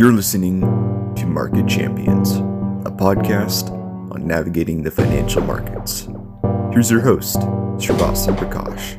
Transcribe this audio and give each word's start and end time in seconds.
You're 0.00 0.14
listening 0.14 0.62
to 1.16 1.26
Market 1.26 1.68
Champions, 1.68 2.36
a 2.86 2.90
podcast 2.90 3.70
on 4.10 4.26
navigating 4.26 4.82
the 4.82 4.90
financial 4.90 5.42
markets. 5.42 6.08
Here's 6.72 6.90
your 6.90 7.02
host, 7.02 7.36
Srivastava 7.76 8.34
Prakash. 8.38 8.96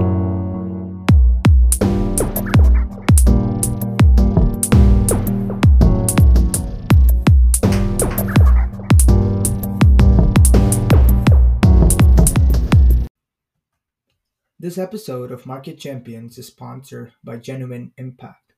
This 14.60 14.78
episode 14.78 15.32
of 15.32 15.48
Market 15.48 15.80
Champions 15.80 16.38
is 16.38 16.46
sponsored 16.46 17.14
by 17.24 17.38
Genuine 17.38 17.92
Impact. 17.98 18.51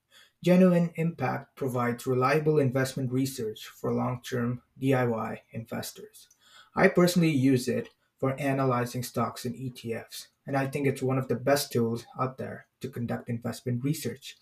Genuine 0.43 0.91
Impact 0.95 1.55
provides 1.55 2.05
reliable 2.05 2.59
investment 2.59 3.13
research 3.13 3.65
for 3.65 3.93
long 3.93 4.19
term 4.21 4.61
DIY 4.77 5.37
investors. 5.53 6.27
I 6.75 6.89
personally 6.89 7.31
use 7.31 7.69
it 7.69 7.91
for 8.19 8.37
analyzing 8.37 9.03
stocks 9.03 9.45
and 9.45 9.55
ETFs, 9.55 10.27
and 10.45 10.57
I 10.57 10.67
think 10.67 10.85
it's 10.85 11.01
one 11.01 11.17
of 11.17 11.29
the 11.29 11.35
best 11.35 11.71
tools 11.71 12.05
out 12.19 12.37
there 12.37 12.65
to 12.81 12.89
conduct 12.89 13.29
investment 13.29 13.85
research. 13.85 14.35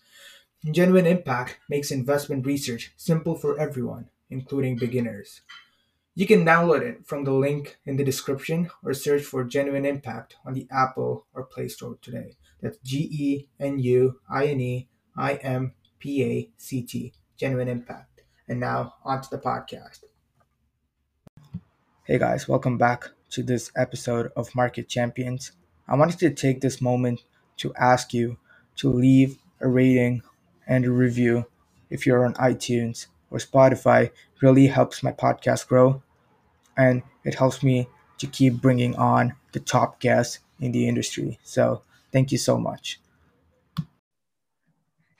Genuine 0.68 1.06
Impact 1.06 1.58
makes 1.70 1.92
investment 1.92 2.46
research 2.46 2.92
simple 2.96 3.36
for 3.36 3.56
everyone, 3.60 4.08
including 4.28 4.74
beginners. 4.76 5.42
You 6.16 6.26
can 6.26 6.44
download 6.44 6.80
it 6.82 7.06
from 7.06 7.22
the 7.22 7.32
link 7.32 7.78
in 7.86 7.96
the 7.96 8.02
description 8.02 8.70
or 8.82 8.92
search 8.92 9.22
for 9.22 9.44
Genuine 9.44 9.86
Impact 9.86 10.34
on 10.44 10.54
the 10.54 10.66
Apple 10.68 11.26
or 11.32 11.44
Play 11.44 11.68
Store 11.68 11.96
today. 12.02 12.34
That's 12.60 12.78
G 12.78 13.08
E 13.08 13.46
N 13.60 13.78
U 13.78 14.18
I 14.28 14.46
N 14.46 14.60
E 14.60 14.88
I 15.16 15.34
M 15.34 15.74
P 16.02 16.24
A 16.24 16.50
C 16.56 16.82
T, 16.82 17.12
Genuine 17.36 17.68
Impact. 17.68 18.22
And 18.48 18.58
now, 18.58 18.94
on 19.04 19.22
to 19.22 19.30
the 19.30 19.38
podcast. 19.38 20.00
Hey 22.02 22.18
guys, 22.18 22.48
welcome 22.48 22.76
back 22.76 23.10
to 23.30 23.44
this 23.44 23.70
episode 23.76 24.32
of 24.34 24.52
Market 24.56 24.88
Champions. 24.88 25.52
I 25.86 25.94
wanted 25.94 26.18
to 26.18 26.30
take 26.30 26.60
this 26.60 26.80
moment 26.80 27.22
to 27.58 27.72
ask 27.76 28.12
you 28.12 28.36
to 28.78 28.90
leave 28.90 29.38
a 29.60 29.68
rating 29.68 30.22
and 30.66 30.84
a 30.84 30.90
review 30.90 31.46
if 31.88 32.04
you're 32.04 32.26
on 32.26 32.34
iTunes 32.34 33.06
or 33.30 33.38
Spotify 33.38 34.10
really 34.40 34.66
helps 34.66 35.04
my 35.04 35.12
podcast 35.12 35.68
grow 35.68 36.02
and 36.76 37.04
it 37.24 37.36
helps 37.36 37.62
me 37.62 37.88
to 38.18 38.26
keep 38.26 38.60
bringing 38.60 38.96
on 38.96 39.36
the 39.52 39.60
top 39.60 40.00
guests 40.00 40.40
in 40.58 40.72
the 40.72 40.88
industry. 40.88 41.38
So, 41.44 41.82
thank 42.10 42.32
you 42.32 42.38
so 42.38 42.58
much. 42.58 42.98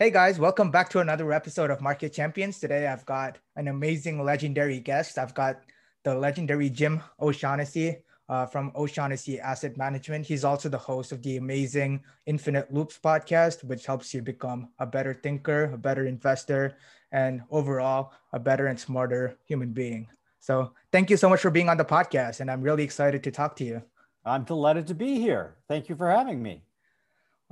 Hey 0.03 0.11
guys, 0.11 0.37
welcome 0.41 0.73
back 0.73 0.89
to 0.89 0.99
another 0.99 1.33
episode 1.33 1.71
of 1.71 1.81
Market 1.81 2.13
Champions. 2.13 2.59
Today 2.59 2.89
I've 2.89 3.07
got 3.07 3.39
an 3.55 3.69
amazing 3.69 4.25
legendary 4.25 4.81
guest. 4.81 5.17
I've 5.17 5.33
got 5.33 5.61
the 6.03 6.13
legendary 6.13 6.71
Jim 6.71 7.01
O'Shaughnessy 7.21 7.99
uh, 8.29 8.47
from 8.47 8.73
O'Shaughnessy 8.75 9.39
Asset 9.39 9.77
Management. 9.77 10.27
He's 10.27 10.43
also 10.43 10.69
the 10.69 10.77
host 10.77 11.13
of 11.13 11.23
the 11.23 11.37
amazing 11.37 12.03
Infinite 12.27 12.75
Loops 12.75 12.99
podcast, 12.99 13.63
which 13.63 13.87
helps 13.87 14.13
you 14.13 14.23
become 14.23 14.71
a 14.81 14.87
better 14.87 15.15
thinker, 15.15 15.71
a 15.73 15.79
better 15.79 16.05
investor, 16.05 16.75
and 17.13 17.43
overall 17.53 18.13
a 18.33 18.41
better 18.41 18.67
and 18.67 18.81
smarter 18.81 19.39
human 19.47 19.71
being. 19.71 20.09
So 20.41 20.73
thank 20.91 21.11
you 21.11 21.17
so 21.17 21.29
much 21.29 21.43
for 21.43 21.51
being 21.53 21.69
on 21.69 21.77
the 21.77 21.85
podcast, 21.85 22.41
and 22.41 22.51
I'm 22.51 22.63
really 22.63 22.83
excited 22.83 23.23
to 23.23 23.31
talk 23.31 23.55
to 23.59 23.65
you. 23.65 23.81
I'm 24.25 24.43
delighted 24.43 24.89
to 24.89 24.95
be 24.95 25.21
here. 25.21 25.59
Thank 25.69 25.89
you 25.89 25.95
for 25.95 26.11
having 26.11 26.43
me. 26.43 26.65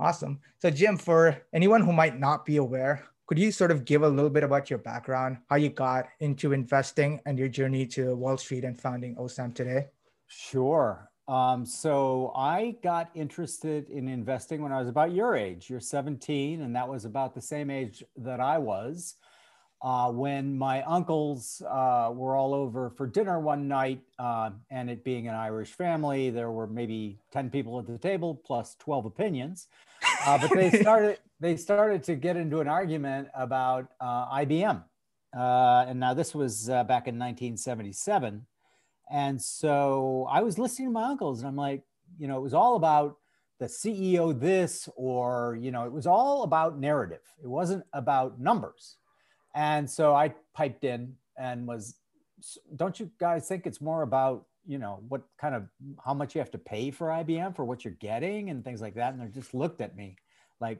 Awesome. 0.01 0.39
So, 0.57 0.71
Jim, 0.71 0.97
for 0.97 1.39
anyone 1.53 1.81
who 1.81 1.93
might 1.93 2.19
not 2.19 2.43
be 2.43 2.57
aware, 2.57 3.05
could 3.27 3.37
you 3.37 3.51
sort 3.51 3.69
of 3.69 3.85
give 3.85 4.01
a 4.01 4.09
little 4.09 4.31
bit 4.31 4.43
about 4.43 4.67
your 4.67 4.79
background, 4.79 5.37
how 5.47 5.57
you 5.57 5.69
got 5.69 6.07
into 6.19 6.53
investing, 6.53 7.21
and 7.27 7.37
your 7.37 7.47
journey 7.47 7.85
to 7.85 8.15
Wall 8.15 8.35
Street 8.35 8.63
and 8.63 8.81
founding 8.81 9.15
OSAM 9.17 9.53
today? 9.53 9.89
Sure. 10.25 11.07
Um, 11.27 11.67
so 11.67 12.33
I 12.35 12.77
got 12.83 13.11
interested 13.13 13.91
in 13.91 14.07
investing 14.07 14.63
when 14.63 14.71
I 14.71 14.79
was 14.79 14.89
about 14.89 15.13
your 15.13 15.35
age. 15.35 15.69
You're 15.69 15.79
17, 15.79 16.61
and 16.61 16.75
that 16.75 16.89
was 16.89 17.05
about 17.05 17.35
the 17.35 17.41
same 17.41 17.69
age 17.69 18.03
that 18.17 18.39
I 18.39 18.57
was. 18.57 19.17
Uh, 19.83 20.11
when 20.11 20.55
my 20.55 20.83
uncles 20.83 21.63
uh, 21.67 22.11
were 22.13 22.35
all 22.35 22.53
over 22.53 22.91
for 22.91 23.07
dinner 23.07 23.39
one 23.39 23.67
night, 23.67 23.99
uh, 24.19 24.51
and 24.69 24.91
it 24.91 25.03
being 25.03 25.27
an 25.27 25.33
Irish 25.33 25.69
family, 25.69 26.29
there 26.29 26.51
were 26.51 26.67
maybe 26.67 27.17
10 27.31 27.49
people 27.49 27.79
at 27.79 27.87
the 27.87 27.97
table 27.97 28.35
plus 28.45 28.75
12 28.79 29.05
opinions. 29.05 29.67
Uh, 30.25 30.37
but 30.37 30.51
they 30.53 30.69
started, 30.81 31.17
they 31.39 31.57
started 31.57 32.03
to 32.03 32.15
get 32.15 32.37
into 32.37 32.59
an 32.59 32.67
argument 32.67 33.27
about 33.33 33.87
uh, 33.99 34.31
IBM. 34.37 34.83
Uh, 35.35 35.85
and 35.87 35.99
now 35.99 36.13
this 36.13 36.35
was 36.35 36.67
back 36.67 37.07
in 37.07 37.17
1977. 37.17 38.45
And 39.09 39.41
so 39.41 40.27
I 40.29 40.41
was 40.41 40.59
listening 40.59 40.89
to 40.89 40.93
my 40.93 41.05
uncles, 41.05 41.39
and 41.39 41.47
I'm 41.47 41.55
like, 41.55 41.81
you 42.19 42.27
know, 42.27 42.37
it 42.37 42.41
was 42.41 42.53
all 42.53 42.75
about 42.75 43.17
the 43.59 43.65
CEO 43.65 44.39
this, 44.39 44.87
or, 44.95 45.57
you 45.59 45.71
know, 45.71 45.85
it 45.85 45.91
was 45.91 46.05
all 46.05 46.43
about 46.43 46.77
narrative. 46.77 47.21
It 47.43 47.47
wasn't 47.47 47.83
about 47.93 48.39
numbers. 48.39 48.97
And 49.53 49.89
so 49.89 50.15
I 50.15 50.33
piped 50.53 50.83
in 50.83 51.15
and 51.37 51.67
was, 51.67 51.95
don't 52.75 52.99
you 52.99 53.09
guys 53.19 53.47
think 53.47 53.65
it's 53.65 53.81
more 53.81 54.01
about, 54.01 54.45
you 54.65 54.77
know, 54.77 55.03
what 55.09 55.23
kind 55.39 55.55
of, 55.55 55.67
how 56.03 56.13
much 56.13 56.35
you 56.35 56.39
have 56.39 56.51
to 56.51 56.57
pay 56.57 56.91
for 56.91 57.07
IBM 57.07 57.55
for 57.55 57.65
what 57.65 57.83
you're 57.83 57.93
getting 57.95 58.49
and 58.49 58.63
things 58.63 58.81
like 58.81 58.95
that? 58.95 59.13
And 59.13 59.21
they 59.21 59.27
just 59.27 59.53
looked 59.53 59.81
at 59.81 59.95
me 59.95 60.15
like, 60.59 60.79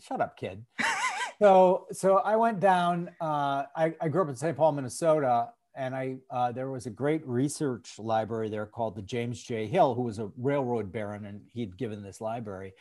shut 0.00 0.20
up, 0.20 0.36
kid. 0.36 0.64
so, 1.38 1.86
so 1.92 2.18
I 2.18 2.36
went 2.36 2.60
down, 2.60 3.10
uh, 3.20 3.64
I, 3.76 3.94
I 4.00 4.08
grew 4.08 4.22
up 4.22 4.28
in 4.28 4.36
St. 4.36 4.56
Paul, 4.56 4.72
Minnesota, 4.72 5.50
and 5.74 5.94
I 5.94 6.16
uh, 6.30 6.52
there 6.52 6.70
was 6.70 6.86
a 6.86 6.90
great 6.90 7.26
research 7.26 7.98
library 7.98 8.50
there 8.50 8.66
called 8.66 8.94
the 8.94 9.02
James 9.02 9.42
J. 9.42 9.66
Hill, 9.66 9.94
who 9.94 10.02
was 10.02 10.18
a 10.18 10.30
railroad 10.36 10.92
baron, 10.92 11.24
and 11.24 11.40
he'd 11.52 11.78
given 11.78 12.02
this 12.02 12.20
library. 12.20 12.74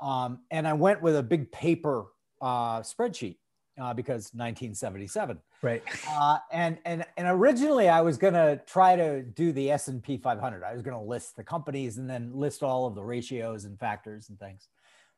Um, 0.00 0.40
and 0.50 0.68
I 0.68 0.74
went 0.74 1.00
with 1.00 1.16
a 1.16 1.22
big 1.22 1.50
paper 1.52 2.04
uh, 2.42 2.80
spreadsheet 2.80 3.36
uh, 3.80 3.92
because 3.94 4.30
1977. 4.34 5.38
Right. 5.62 5.82
Uh, 6.08 6.38
and 6.52 6.78
and 6.84 7.04
and 7.16 7.26
originally 7.28 7.88
I 7.88 8.00
was 8.00 8.16
gonna 8.18 8.60
try 8.66 8.96
to 8.96 9.22
do 9.22 9.52
the 9.52 9.70
S 9.70 9.88
and 9.88 10.02
P 10.02 10.16
500. 10.16 10.62
I 10.62 10.72
was 10.72 10.82
gonna 10.82 11.02
list 11.02 11.36
the 11.36 11.44
companies 11.44 11.98
and 11.98 12.08
then 12.08 12.32
list 12.34 12.62
all 12.62 12.86
of 12.86 12.94
the 12.94 13.02
ratios 13.02 13.64
and 13.64 13.78
factors 13.78 14.28
and 14.28 14.38
things. 14.38 14.68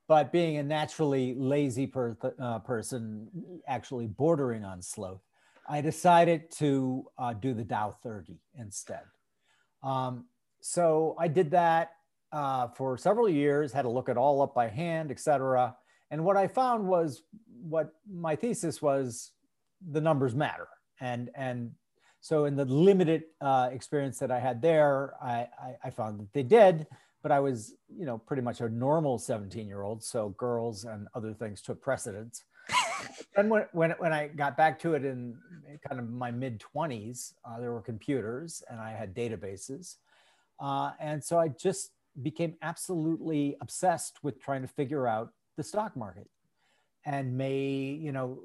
But 0.09 0.31
being 0.31 0.57
a 0.57 0.63
naturally 0.63 1.35
lazy 1.35 1.87
per- 1.87 2.17
uh, 2.41 2.61
person, 2.61 3.29
actually 3.67 4.07
bordering 4.07 4.65
on 4.65 4.81
sloth, 4.81 5.21
I 5.69 5.81
decided 5.81 6.51
to 6.53 7.07
uh, 7.19 7.33
do 7.33 7.55
the 7.55 7.65
Dow 7.65 7.91
30 8.03 8.39
instead. 8.57 9.03
Um, 9.83 10.27
so 10.61 11.17
I 11.19 11.27
did 11.27 11.51
that 11.51 11.93
uh, 12.33 12.69
for 12.69 12.97
several 12.97 13.29
years. 13.29 13.73
Had 13.73 13.83
to 13.83 13.89
look 13.89 14.09
it 14.09 14.17
all 14.17 14.43
up 14.43 14.55
by 14.55 14.69
hand, 14.69 15.11
etc. 15.11 15.75
And 16.11 16.25
what 16.25 16.37
I 16.37 16.47
found 16.47 16.87
was 16.87 17.23
what 17.61 17.95
my 18.11 18.37
thesis 18.37 18.81
was 18.81 19.33
the 19.91 20.01
numbers 20.01 20.35
matter. 20.35 20.69
And, 21.01 21.31
and 21.35 21.73
so 22.21 22.45
in 22.45 22.57
the 22.57 22.65
limited 22.65 23.25
uh, 23.41 23.69
experience 23.73 24.19
that 24.19 24.31
I 24.31 24.41
had 24.41 24.63
there, 24.63 25.15
I, 25.23 25.49
I, 25.61 25.77
I, 25.85 25.91
found 25.91 26.19
that 26.21 26.33
they 26.33 26.43
did, 26.43 26.87
but 27.23 27.31
I 27.31 27.41
was, 27.41 27.75
you 27.89 28.07
know, 28.07 28.19
pretty 28.19 28.43
much 28.43 28.61
a 28.61 28.69
normal 28.69 29.19
17 29.19 29.67
year 29.67 29.83
old. 29.83 30.03
So 30.03 30.31
girls 30.31 30.85
and 30.85 31.09
other 31.15 31.35
things 31.35 31.61
took 31.61 31.83
precedence. 31.83 32.45
then 33.37 33.49
when, 33.49 33.67
when, 33.73 33.91
when 33.99 34.13
I 34.13 34.29
got 34.29 34.57
back 34.57 34.79
to 34.81 34.95
it 34.95 35.05
in 35.05 35.37
kind 35.87 36.01
of 36.01 36.09
my 36.09 36.31
mid 36.31 36.63
20s, 36.75 37.35
uh, 37.45 37.61
there 37.61 37.73
were 37.73 37.83
computers 37.83 38.63
and 38.71 38.81
I 38.81 38.93
had 38.93 39.15
databases. 39.15 39.97
Uh, 40.59 40.93
and 40.99 41.23
so 41.23 41.39
I 41.39 41.49
just 41.49 41.91
became 42.23 42.55
absolutely 42.63 43.57
obsessed 43.61 44.19
with 44.23 44.41
trying 44.41 44.63
to 44.63 44.69
figure 44.69 45.07
out 45.07 45.33
the 45.57 45.63
stock 45.63 45.97
market 45.97 46.29
and 47.07 47.37
may 47.37 47.59
you 47.59 48.13
know 48.13 48.39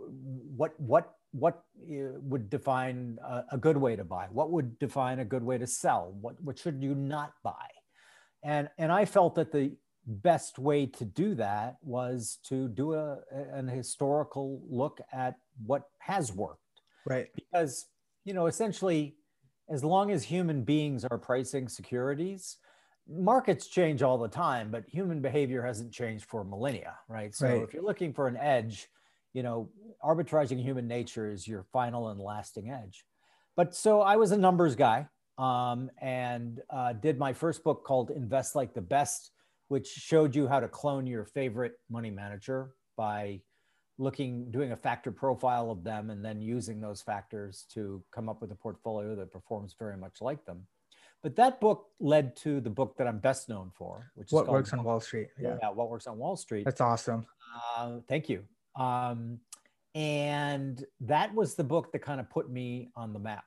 what 0.55 0.79
what 0.79 1.15
what 1.33 1.63
uh, 1.89 2.19
would 2.21 2.49
define 2.49 3.17
a, 3.25 3.43
a, 3.53 3.57
good 3.57 3.77
way 3.77 3.95
to 3.95 4.03
buy? 4.03 4.27
What 4.31 4.51
would 4.51 4.77
define 4.79 5.19
a 5.19 5.25
good 5.25 5.43
way 5.43 5.57
to 5.57 5.65
sell? 5.65 6.13
What 6.19 6.41
what 6.41 6.59
should 6.59 6.83
you 6.83 6.93
not 6.93 7.33
buy? 7.43 7.67
And 8.43 8.69
and 8.77 8.91
i 8.91 9.05
felt 9.05 9.35
that 9.35 9.51
the 9.51 9.71
best 10.07 10.57
way 10.57 10.85
to 10.87 11.05
do 11.05 11.35
that 11.35 11.77
was 11.83 12.39
to 12.43 12.67
do 12.67 12.93
a 12.93 13.19
an 13.53 13.67
historical 13.67 14.61
look 14.69 14.99
at 15.11 15.35
what 15.65 15.83
has 15.99 16.31
worked. 16.31 16.59
Right. 17.05 17.27
Because 17.35 17.85
you 18.25 18.33
know 18.33 18.47
essentially 18.47 19.15
as 19.69 19.83
long 19.83 20.11
as 20.11 20.23
human 20.23 20.63
beings 20.63 21.05
are 21.05 21.17
pricing 21.17 21.67
securities 21.67 22.57
markets 23.11 23.67
change 23.67 24.01
all 24.01 24.17
the 24.17 24.27
time, 24.27 24.71
but 24.71 24.83
human 24.87 25.21
behavior 25.21 25.61
hasn't 25.61 25.91
changed 25.91 26.25
for 26.25 26.43
millennia, 26.43 26.95
right? 27.07 27.33
So 27.35 27.47
right. 27.47 27.61
if 27.61 27.73
you're 27.73 27.83
looking 27.83 28.13
for 28.13 28.27
an 28.27 28.37
edge, 28.37 28.87
you 29.33 29.43
know, 29.43 29.69
arbitraging 30.03 30.61
human 30.61 30.87
nature 30.87 31.29
is 31.29 31.47
your 31.47 31.63
final 31.71 32.09
and 32.09 32.19
lasting 32.19 32.69
edge. 32.69 33.05
But 33.55 33.75
so 33.75 34.01
I 34.01 34.15
was 34.15 34.31
a 34.31 34.37
numbers 34.37 34.75
guy 34.75 35.07
um, 35.37 35.89
and 36.01 36.61
uh, 36.69 36.93
did 36.93 37.17
my 37.17 37.33
first 37.33 37.63
book 37.63 37.83
called 37.83 38.11
Invest 38.11 38.55
Like 38.55 38.73
the 38.73 38.81
Best, 38.81 39.31
which 39.67 39.87
showed 39.87 40.35
you 40.35 40.47
how 40.47 40.59
to 40.59 40.67
clone 40.67 41.07
your 41.07 41.25
favorite 41.25 41.73
money 41.89 42.11
manager 42.11 42.71
by 42.97 43.41
looking, 43.97 44.49
doing 44.51 44.71
a 44.71 44.77
factor 44.77 45.11
profile 45.11 45.71
of 45.71 45.83
them, 45.83 46.09
and 46.09 46.23
then 46.23 46.41
using 46.41 46.81
those 46.81 47.01
factors 47.01 47.65
to 47.73 48.03
come 48.11 48.29
up 48.29 48.41
with 48.41 48.51
a 48.51 48.55
portfolio 48.55 49.15
that 49.15 49.31
performs 49.31 49.75
very 49.77 49.97
much 49.97 50.21
like 50.21 50.45
them. 50.45 50.65
But 51.23 51.35
that 51.35 51.61
book 51.61 51.87
led 51.99 52.35
to 52.37 52.59
the 52.59 52.69
book 52.69 52.97
that 52.97 53.07
I'm 53.07 53.19
best 53.19 53.47
known 53.47 53.71
for, 53.75 54.11
which 54.15 54.29
is 54.29 54.33
What 54.33 54.47
Works 54.47 54.73
on 54.73 54.83
Wall 54.83 54.99
Street. 54.99 55.27
Yeah. 55.39 55.57
yeah, 55.61 55.69
What 55.69 55.89
Works 55.89 56.07
on 56.07 56.17
Wall 56.17 56.35
Street. 56.35 56.65
That's 56.65 56.81
awesome. 56.81 57.25
Uh, 57.77 57.99
thank 58.07 58.27
you. 58.27 58.43
Um, 58.75 59.39
and 59.93 60.83
that 61.01 61.33
was 61.33 61.55
the 61.55 61.63
book 61.63 61.91
that 61.91 61.99
kind 61.99 62.19
of 62.19 62.29
put 62.29 62.49
me 62.49 62.89
on 62.95 63.13
the 63.13 63.19
map. 63.19 63.43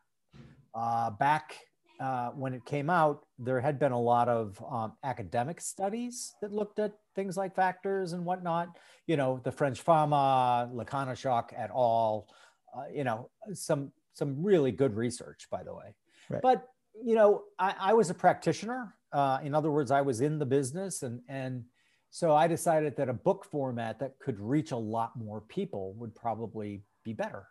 Uh, 0.75 1.11
back 1.11 1.57
uh, 2.01 2.31
when 2.31 2.55
it 2.55 2.65
came 2.65 2.91
out, 2.91 3.25
there 3.39 3.61
had 3.61 3.79
been 3.79 3.93
a 3.93 4.01
lot 4.01 4.29
of 4.29 4.63
um, 4.69 4.93
academic 5.05 5.61
studies 5.61 6.35
that 6.43 6.53
looked 6.53 6.79
at 6.79 6.93
things 7.15 7.37
like 7.37 7.55
factors 7.55 8.13
and 8.13 8.25
whatnot. 8.25 8.69
You 9.07 9.17
know, 9.17 9.41
the 9.45 9.53
French 9.53 9.81
Fama, 9.81 10.71
Lakonishok 10.73 11.53
et 11.57 11.71
al. 11.71 12.29
Uh, 12.77 12.85
you 12.93 13.05
know, 13.05 13.31
some 13.53 13.93
some 14.13 14.43
really 14.43 14.73
good 14.73 14.97
research, 14.97 15.47
by 15.51 15.63
the 15.63 15.75
way. 15.75 15.95
Right. 16.29 16.43
But 16.43 16.69
you 17.03 17.15
know, 17.15 17.45
I, 17.59 17.75
I 17.79 17.95
was 17.95 18.11
a 18.11 18.15
practitioner. 18.15 18.95
Uh, 19.13 19.39
in 19.43 19.55
other 19.55 19.71
words, 19.71 19.91
I 19.91 20.01
was 20.01 20.21
in 20.21 20.39
the 20.39 20.47
business, 20.47 21.03
and 21.03 21.21
and 21.29 21.65
so 22.11 22.35
I 22.35 22.47
decided 22.47 22.97
that 22.97 23.09
a 23.09 23.13
book 23.13 23.45
format 23.45 23.99
that 23.99 24.19
could 24.19 24.39
reach 24.39 24.71
a 24.71 24.77
lot 24.77 25.17
more 25.17 25.41
people 25.41 25.95
would 25.95 26.15
probably 26.15 26.83
be 27.03 27.13
better. 27.13 27.47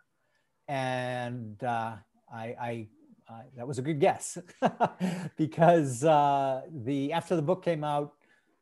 And 0.68 1.62
uh, 1.62 1.96
I, 2.32 2.44
I 2.58 2.88
uh, 3.28 3.42
that 3.56 3.66
was 3.66 3.78
a 3.78 3.82
good 3.82 4.00
guess 4.00 4.38
because 5.36 6.04
uh, 6.04 6.62
the 6.84 7.12
after 7.12 7.36
the 7.36 7.42
book 7.42 7.64
came 7.64 7.84
out, 7.84 8.12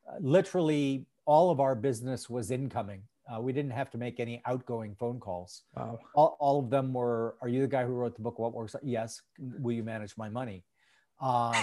uh, 0.08 0.16
literally 0.20 1.06
all 1.24 1.50
of 1.50 1.60
our 1.60 1.74
business 1.74 2.28
was 2.28 2.50
incoming. 2.50 3.02
Uh, 3.32 3.40
we 3.40 3.52
didn't 3.52 3.70
have 3.70 3.90
to 3.90 3.98
make 3.98 4.18
any 4.18 4.42
outgoing 4.46 4.96
phone 4.98 5.20
calls. 5.20 5.62
Wow. 5.76 6.00
All, 6.14 6.36
all 6.40 6.58
of 6.58 6.70
them 6.70 6.92
were, 6.92 7.36
"Are 7.40 7.48
you 7.48 7.60
the 7.60 7.68
guy 7.68 7.84
who 7.84 7.92
wrote 7.92 8.16
the 8.16 8.22
book? 8.22 8.38
What 8.38 8.52
works?" 8.52 8.74
Yes. 8.82 9.20
Will 9.38 9.72
you 9.72 9.84
manage 9.84 10.16
my 10.16 10.28
money? 10.28 10.64
Um, 11.22 11.54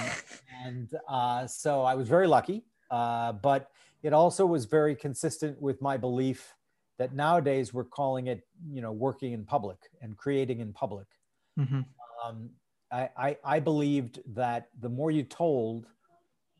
and 0.63 0.89
uh, 1.07 1.45
so 1.45 1.83
I 1.83 1.93
was 1.95 2.07
very 2.07 2.27
lucky, 2.27 2.63
uh, 2.89 3.33
but 3.33 3.69
it 4.01 4.13
also 4.13 4.45
was 4.45 4.65
very 4.65 4.95
consistent 4.95 5.61
with 5.61 5.81
my 5.81 5.97
belief 5.97 6.55
that 6.97 7.13
nowadays 7.13 7.73
we're 7.73 7.83
calling 7.83 8.27
it, 8.27 8.47
you 8.71 8.81
know, 8.81 8.91
working 8.91 9.33
in 9.33 9.45
public 9.45 9.77
and 10.01 10.17
creating 10.17 10.61
in 10.61 10.73
public. 10.73 11.07
Mm-hmm. 11.59 11.81
Um, 12.25 12.49
I, 12.91 13.09
I, 13.17 13.37
I 13.43 13.59
believed 13.59 14.21
that 14.35 14.69
the 14.79 14.89
more 14.89 15.11
you 15.11 15.23
told, 15.23 15.87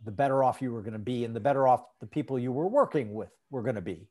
the 0.06 0.12
better 0.12 0.44
off 0.44 0.62
you 0.62 0.72
were 0.72 0.81
going 0.81 0.94
to 0.94 1.00
be, 1.00 1.25
and 1.25 1.36
the 1.36 1.40
better 1.40 1.68
off 1.68 1.84
the 2.00 2.07
people 2.07 2.38
you 2.38 2.52
were 2.52 2.68
working 2.68 3.13
with 3.13 3.31
were 3.50 3.62
going 3.62 3.75
to 3.75 3.81
be, 3.81 4.07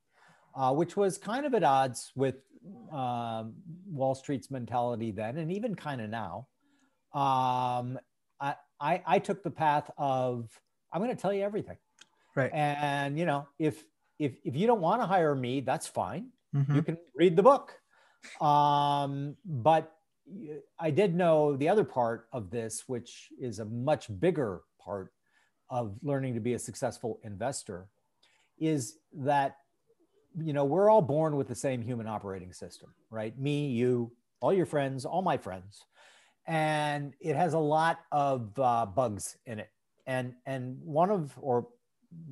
uh, 0.55 0.73
which 0.73 0.97
was 0.97 1.17
kind 1.17 1.47
of 1.47 1.55
at 1.55 1.63
odds 1.63 2.13
with 2.15 2.37
um, 2.93 3.55
Wall 3.91 4.15
Street's 4.15 4.51
mentality 4.51 5.11
then, 5.11 5.39
and 5.39 5.53
even 5.53 5.75
kind 5.75 6.01
of 6.01 6.11
now. 6.11 6.47
Um, 7.15 7.99
I, 8.41 8.55
I, 8.81 9.03
I 9.07 9.19
took 9.19 9.43
the 9.43 9.51
path 9.51 9.91
of 9.99 10.49
I'm 10.93 11.03
going 11.03 11.15
to 11.15 11.21
tell 11.21 11.33
you 11.33 11.43
everything, 11.43 11.77
right? 12.35 12.51
And 12.53 13.19
you 13.19 13.27
know, 13.27 13.47
if 13.59 13.85
if 14.19 14.37
if 14.45 14.57
you 14.57 14.67
don't 14.67 14.81
want 14.81 15.03
to 15.03 15.07
hire 15.07 15.35
me, 15.35 15.61
that's 15.61 15.87
fine. 15.87 16.31
Mm-hmm. 16.55 16.75
You 16.75 16.83
can 16.83 16.99
read 17.15 17.37
the 17.37 17.43
book. 17.43 17.75
Um, 18.41 19.37
but 19.45 19.93
I 20.79 20.91
did 20.91 21.15
know 21.15 21.57
the 21.57 21.69
other 21.69 21.85
part 21.85 22.27
of 22.33 22.51
this, 22.51 22.85
which 22.87 23.29
is 23.41 23.59
a 23.59 23.65
much 23.65 24.09
bigger 24.21 24.63
part 24.79 25.13
of 25.71 25.97
learning 26.03 26.35
to 26.35 26.41
be 26.41 26.55
a 26.55 26.59
successful 26.59 27.21
investor, 27.23 27.89
is 28.59 28.99
that 29.13 29.57
you 30.41 30.53
know 30.53 30.65
we're 30.65 30.91
all 30.91 31.03
born 31.03 31.37
with 31.37 31.49
the 31.49 31.55
same 31.55 31.83
human 31.83 32.07
operating 32.07 32.53
system, 32.53 32.91
right? 33.11 33.39
Me, 33.39 33.69
you, 33.69 34.13
all 34.41 34.53
your 34.53 34.67
friends, 34.67 35.05
all 35.05 35.23
my 35.23 35.37
friends, 35.37 35.83
and 36.49 37.13
it 37.21 37.37
has 37.37 37.53
a 37.53 37.59
lot 37.59 38.01
of 38.11 38.59
uh, 38.59 38.87
bugs 38.87 39.37
in 39.47 39.61
it, 39.61 39.71
and 40.07 40.35
and 40.47 40.79
one 40.83 41.11
of 41.11 41.33
or 41.41 41.69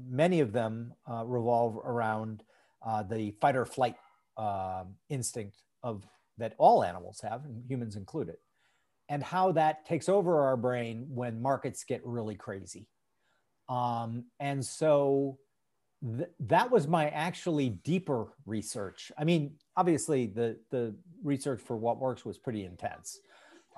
many 0.08 0.40
of 0.40 0.52
them 0.52 0.94
uh, 1.08 1.24
revolve 1.24 1.76
around 1.76 2.42
uh, 2.84 3.02
the 3.02 3.32
fight 3.42 3.56
or 3.56 3.66
flight 3.66 3.96
um, 4.38 4.94
instinct 5.10 5.62
of 5.82 6.06
that 6.38 6.54
all 6.58 6.82
animals 6.82 7.20
have, 7.20 7.44
and 7.44 7.62
humans 7.68 7.96
included, 7.96 8.36
and 9.10 9.22
how 9.22 9.52
that 9.52 9.84
takes 9.84 10.08
over 10.08 10.40
our 10.40 10.56
brain 10.56 11.06
when 11.10 11.40
markets 11.40 11.84
get 11.84 12.00
really 12.04 12.34
crazy. 12.34 12.88
Um, 13.68 14.24
and 14.40 14.64
so 14.64 15.38
th- 16.02 16.30
that 16.40 16.70
was 16.70 16.86
my 16.86 17.10
actually 17.10 17.68
deeper 17.68 18.28
research. 18.46 19.12
I 19.18 19.24
mean, 19.24 19.56
obviously, 19.76 20.26
the 20.26 20.56
the 20.70 20.94
research 21.22 21.60
for 21.60 21.76
what 21.76 21.98
works 21.98 22.24
was 22.24 22.38
pretty 22.38 22.64
intense, 22.64 23.20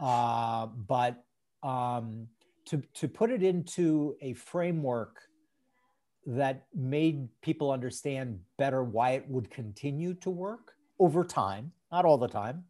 uh, 0.01 0.67
but 0.67 1.25
um, 1.63 2.27
to 2.67 2.83
to 2.95 3.09
put 3.09 3.31
it 3.31 3.43
into 3.43 4.17
a 4.21 4.33
framework 4.35 5.21
that 6.27 6.67
made 6.75 7.29
people 7.41 7.71
understand 7.71 8.39
better 8.59 8.85
why 8.85 9.13
it 9.13 9.29
would 9.29 9.51
continue 9.51 10.13
to 10.15 10.29
work 10.29 10.75
over 10.99 11.25
time 11.25 11.73
not 11.91 12.05
all 12.05 12.19
the 12.19 12.29
time. 12.29 12.65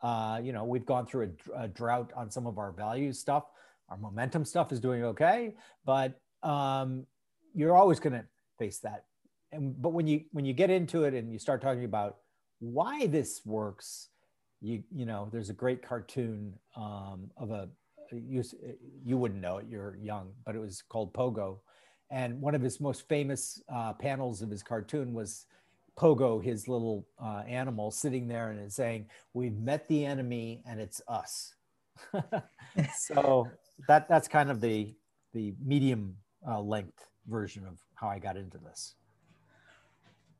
Uh, 0.00 0.40
you 0.42 0.52
know, 0.52 0.64
we've 0.64 0.86
gone 0.86 1.06
through 1.06 1.32
a, 1.54 1.62
a, 1.62 1.68
drought 1.68 2.10
on 2.16 2.30
some 2.30 2.46
of 2.46 2.58
our 2.58 2.72
values 2.72 3.18
stuff. 3.18 3.44
Our 3.88 3.96
momentum 3.96 4.44
stuff 4.44 4.72
is 4.72 4.80
doing 4.80 5.04
okay, 5.04 5.54
but 5.84 6.18
um, 6.42 7.06
you're 7.54 7.76
always 7.76 8.00
going 8.00 8.14
to 8.14 8.24
face 8.58 8.78
that. 8.80 9.04
And 9.52 9.80
but 9.80 9.90
when 9.90 10.06
you 10.06 10.22
when 10.32 10.44
you 10.44 10.54
get 10.54 10.70
into 10.70 11.04
it 11.04 11.14
and 11.14 11.30
you 11.30 11.38
start 11.38 11.60
talking 11.60 11.84
about 11.84 12.16
why 12.58 13.06
this 13.06 13.42
works, 13.44 14.08
you 14.62 14.82
you 14.90 15.04
know, 15.04 15.28
there's 15.32 15.50
a 15.50 15.54
great 15.54 15.82
cartoon 15.82 16.54
um, 16.76 17.30
of 17.36 17.50
a 17.50 17.68
you 18.10 18.44
you 19.04 19.18
wouldn't 19.18 19.40
know 19.40 19.58
it. 19.58 19.66
You're 19.68 19.96
young, 19.96 20.30
but 20.46 20.54
it 20.54 20.60
was 20.60 20.82
called 20.88 21.12
Pogo, 21.12 21.58
and 22.10 22.40
one 22.40 22.54
of 22.54 22.62
his 22.62 22.80
most 22.80 23.08
famous 23.08 23.60
uh, 23.68 23.92
panels 23.94 24.40
of 24.40 24.50
his 24.50 24.62
cartoon 24.62 25.12
was 25.12 25.46
Pogo, 25.98 26.42
his 26.42 26.68
little 26.68 27.06
uh, 27.22 27.42
animal, 27.46 27.90
sitting 27.90 28.28
there 28.28 28.50
and 28.50 28.72
saying, 28.72 29.06
"We've 29.34 29.58
met 29.58 29.88
the 29.88 30.04
enemy, 30.04 30.62
and 30.66 30.80
it's 30.80 31.02
us." 31.08 31.54
so 32.98 33.48
that 33.88 34.08
that's 34.08 34.28
kind 34.28 34.50
of 34.50 34.60
the 34.60 34.94
the 35.32 35.54
medium 35.64 36.16
uh, 36.46 36.60
length 36.60 37.08
version 37.26 37.66
of 37.66 37.78
how 37.94 38.08
I 38.08 38.18
got 38.18 38.36
into 38.36 38.58
this. 38.58 38.94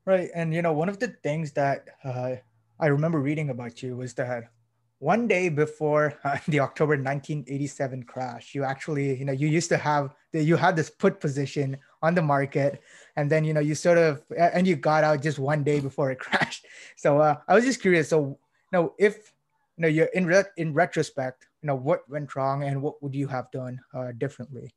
Right, 0.05 0.29
and 0.33 0.53
you 0.53 0.61
know, 0.61 0.73
one 0.73 0.89
of 0.89 0.99
the 0.99 1.07
things 1.07 1.51
that 1.53 1.85
uh, 2.03 2.35
I 2.83 2.87
remember 2.87 3.19
reading 3.21 3.49
about 3.49 3.81
you 3.81 3.95
was 3.95 4.13
that 4.15 4.51
one 4.99 5.25
day 5.25 5.47
before 5.47 6.19
uh, 6.25 6.37
the 6.49 6.59
October 6.59 6.97
1987 6.97 8.03
crash, 8.03 8.53
you 8.53 8.65
actually, 8.65 9.17
you 9.17 9.23
know, 9.23 9.31
you 9.31 9.47
used 9.47 9.69
to 9.69 9.77
have 9.77 10.13
the, 10.33 10.43
you 10.43 10.57
had 10.57 10.75
this 10.75 10.89
put 10.89 11.21
position 11.21 11.77
on 12.01 12.13
the 12.13 12.21
market, 12.21 12.81
and 13.15 13.31
then 13.31 13.45
you 13.45 13.53
know 13.53 13.61
you 13.61 13.73
sort 13.73 13.97
of 13.97 14.21
and 14.37 14.67
you 14.67 14.75
got 14.75 15.05
out 15.05 15.21
just 15.21 15.39
one 15.39 15.63
day 15.63 15.79
before 15.79 16.11
it 16.11 16.19
crashed. 16.25 16.65
So 16.97 17.19
uh, 17.19 17.37
I 17.47 17.55
was 17.55 17.63
just 17.63 17.81
curious. 17.81 18.09
So, 18.09 18.19
you 18.19 18.73
know, 18.73 18.93
if 18.99 19.31
you 19.77 19.83
know 19.83 19.87
you're 19.87 20.11
in 20.13 20.25
re- 20.25 20.51
in 20.57 20.73
retrospect, 20.73 21.47
you 21.61 21.67
know 21.67 21.75
what 21.75 22.09
went 22.09 22.35
wrong 22.35 22.65
and 22.65 22.81
what 22.81 23.01
would 23.01 23.15
you 23.15 23.27
have 23.27 23.49
done 23.51 23.79
uh, 23.93 24.11
differently? 24.17 24.75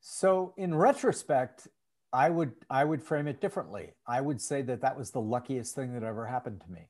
So 0.00 0.54
in 0.56 0.76
retrospect, 0.76 1.66
I 2.12 2.30
would 2.30 2.52
I 2.70 2.84
would 2.84 3.02
frame 3.02 3.26
it 3.26 3.40
differently. 3.40 3.94
I 4.06 4.20
would 4.20 4.40
say 4.40 4.62
that 4.62 4.80
that 4.82 4.96
was 4.96 5.10
the 5.10 5.20
luckiest 5.20 5.74
thing 5.74 5.92
that 5.94 6.04
ever 6.04 6.24
happened 6.24 6.60
to 6.60 6.70
me 6.70 6.86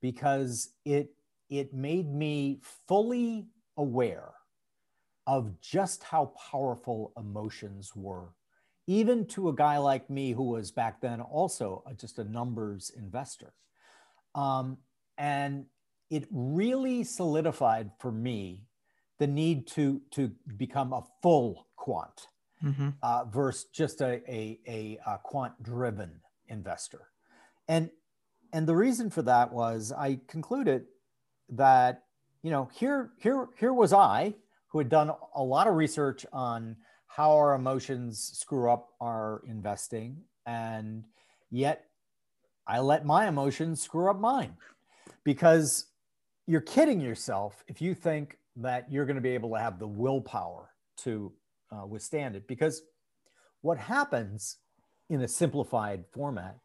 because 0.00 0.74
it 0.84 1.10
it 1.48 1.74
made 1.74 2.12
me 2.12 2.60
fully 2.86 3.48
aware 3.76 4.32
of 5.26 5.60
just 5.60 6.02
how 6.02 6.32
powerful 6.50 7.12
emotions 7.16 7.92
were, 7.94 8.28
even 8.86 9.26
to 9.26 9.48
a 9.48 9.54
guy 9.54 9.78
like 9.78 10.08
me 10.08 10.32
who 10.32 10.44
was 10.44 10.70
back 10.70 11.00
then 11.00 11.20
also 11.20 11.82
just 11.96 12.18
a 12.18 12.24
numbers 12.24 12.90
investor. 12.96 13.52
Um, 14.34 14.78
and 15.18 15.66
it 16.08 16.26
really 16.30 17.04
solidified 17.04 17.90
for 17.98 18.12
me 18.12 18.64
the 19.18 19.26
need 19.26 19.66
to, 19.68 20.00
to 20.12 20.32
become 20.56 20.92
a 20.92 21.04
full 21.22 21.66
quant 21.76 22.28
mm-hmm. 22.64 22.88
uh, 23.02 23.24
versus 23.24 23.66
just 23.72 24.00
a, 24.00 24.22
a, 24.28 24.58
a, 24.66 24.98
a 25.06 25.18
quant 25.22 25.62
driven 25.62 26.10
investor. 26.48 27.08
And, 27.68 27.90
and 28.52 28.66
the 28.66 28.76
reason 28.76 29.10
for 29.10 29.22
that 29.22 29.52
was 29.52 29.92
I 29.92 30.20
concluded 30.26 30.86
that 31.50 32.04
you 32.42 32.50
know 32.50 32.68
here 32.74 33.10
here 33.18 33.48
here 33.56 33.72
was 33.72 33.92
I 33.92 34.34
who 34.68 34.78
had 34.78 34.88
done 34.88 35.10
a 35.34 35.42
lot 35.42 35.66
of 35.66 35.74
research 35.74 36.24
on 36.32 36.76
how 37.10 37.32
our 37.32 37.54
emotions 37.54 38.38
screw 38.38 38.70
up 38.70 38.90
our 39.00 39.42
investing. 39.48 40.16
And 40.46 41.04
yet 41.50 41.86
I 42.68 42.78
let 42.78 43.04
my 43.04 43.26
emotions 43.26 43.82
screw 43.82 44.08
up 44.08 44.20
mine 44.20 44.56
because 45.24 45.86
you're 46.46 46.60
kidding 46.60 47.00
yourself 47.00 47.64
if 47.66 47.82
you 47.82 47.94
think 47.94 48.38
that 48.56 48.90
you're 48.92 49.06
going 49.06 49.16
to 49.16 49.22
be 49.22 49.30
able 49.30 49.50
to 49.50 49.60
have 49.60 49.80
the 49.80 49.88
willpower 49.88 50.70
to 50.98 51.32
uh, 51.72 51.84
withstand 51.84 52.36
it. 52.36 52.46
Because 52.46 52.82
what 53.62 53.76
happens 53.76 54.58
in 55.08 55.20
a 55.22 55.28
simplified 55.28 56.04
format 56.12 56.56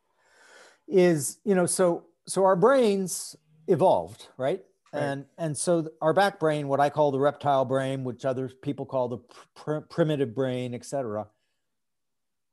is 0.87 1.39
you 1.43 1.55
know 1.55 1.65
so 1.65 2.05
so 2.27 2.45
our 2.45 2.55
brains 2.55 3.35
evolved, 3.67 4.27
right? 4.37 4.63
Right. 4.93 5.01
And 5.01 5.25
and 5.37 5.57
so 5.57 5.89
our 6.01 6.13
back 6.13 6.39
brain, 6.39 6.67
what 6.67 6.79
I 6.79 6.89
call 6.89 7.11
the 7.11 7.19
reptile 7.19 7.65
brain, 7.65 8.03
which 8.03 8.25
other 8.25 8.49
people 8.61 8.85
call 8.85 9.07
the 9.09 9.17
pr- 9.55 9.85
primitive 9.89 10.33
brain, 10.33 10.73
etc. 10.73 11.27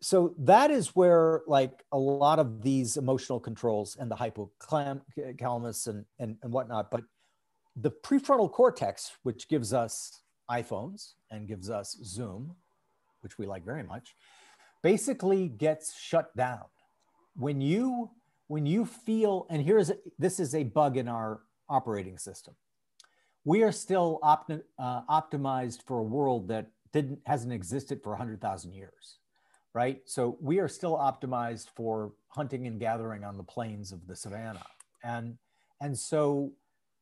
So 0.01 0.35
that 0.39 0.71
is 0.71 0.97
where 0.97 1.43
like 1.47 1.85
a 1.93 1.99
lot 1.99 2.39
of 2.39 2.63
these 2.63 2.97
emotional 2.97 3.39
controls 3.39 3.97
and 3.99 4.11
the 4.11 4.17
hypothalamus 4.17 5.87
and, 5.87 6.05
and 6.19 6.37
and 6.43 6.53
whatnot. 6.53 6.91
But 6.91 7.05
the 7.77 7.91
prefrontal 7.91 8.51
cortex, 8.51 9.13
which 9.23 9.49
gives 9.49 9.73
us 9.73 10.23
iPhones 10.51 11.13
and 11.31 11.47
gives 11.47 11.71
us 11.71 11.97
Zoom, 12.05 12.57
which 13.21 13.39
we 13.39 13.47
like 13.47 13.65
very 13.65 13.85
much, 13.85 14.15
basically 14.83 15.49
gets 15.49 15.97
shut 15.99 16.37
down 16.37 16.65
when 17.37 17.61
you 17.61 18.11
when 18.49 18.67
you 18.67 18.85
feel 18.85 19.47
and 19.51 19.63
here's 19.63 19.91
a, 19.91 19.97
this 20.19 20.41
is 20.41 20.55
a 20.55 20.65
bug 20.65 20.97
in 20.97 21.09
our 21.09 21.41
operating 21.69 22.19
system. 22.19 22.55
We 23.45 23.63
are 23.63 23.73
still 23.73 24.21
uh, 24.23 25.03
optimized 25.11 25.83
for 25.87 25.99
a 25.99 26.03
world 26.03 26.49
that 26.49 26.71
didn't 26.93 27.21
hasn't 27.27 27.53
existed 27.53 28.03
for 28.03 28.11
100,000 28.11 28.73
years 28.73 29.19
right? 29.75 30.01
So 30.05 30.37
we 30.41 30.59
are 30.59 30.69
still 30.69 30.97
optimized 30.99 31.69
for 31.75 32.13
hunting 32.29 32.67
and 32.67 32.79
gathering 32.79 33.25
on 33.25 33.37
the 33.37 33.43
plains 33.43 33.93
of 33.93 34.07
the 34.07 34.15
savannah. 34.17 34.67
And 35.03 35.39
and 35.81 35.99
so 35.99 36.53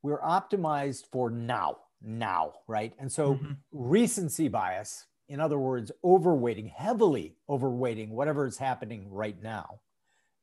we're 0.03 0.21
optimized 0.23 1.07
for 1.13 1.31
now 1.31 1.79
now 2.01 2.53
right? 2.67 2.95
And 2.99 3.11
so 3.11 3.35
Mhm. 3.35 3.57
recency 3.73 4.49
bias 4.49 5.07
in 5.29 5.41
other 5.41 5.59
words 5.59 5.93
overweighting 6.05 6.71
heavily 6.71 7.37
overweighting 7.49 8.11
whatever 8.11 8.47
is 8.47 8.59
happening 8.59 9.11
right 9.11 9.41
now 9.43 9.81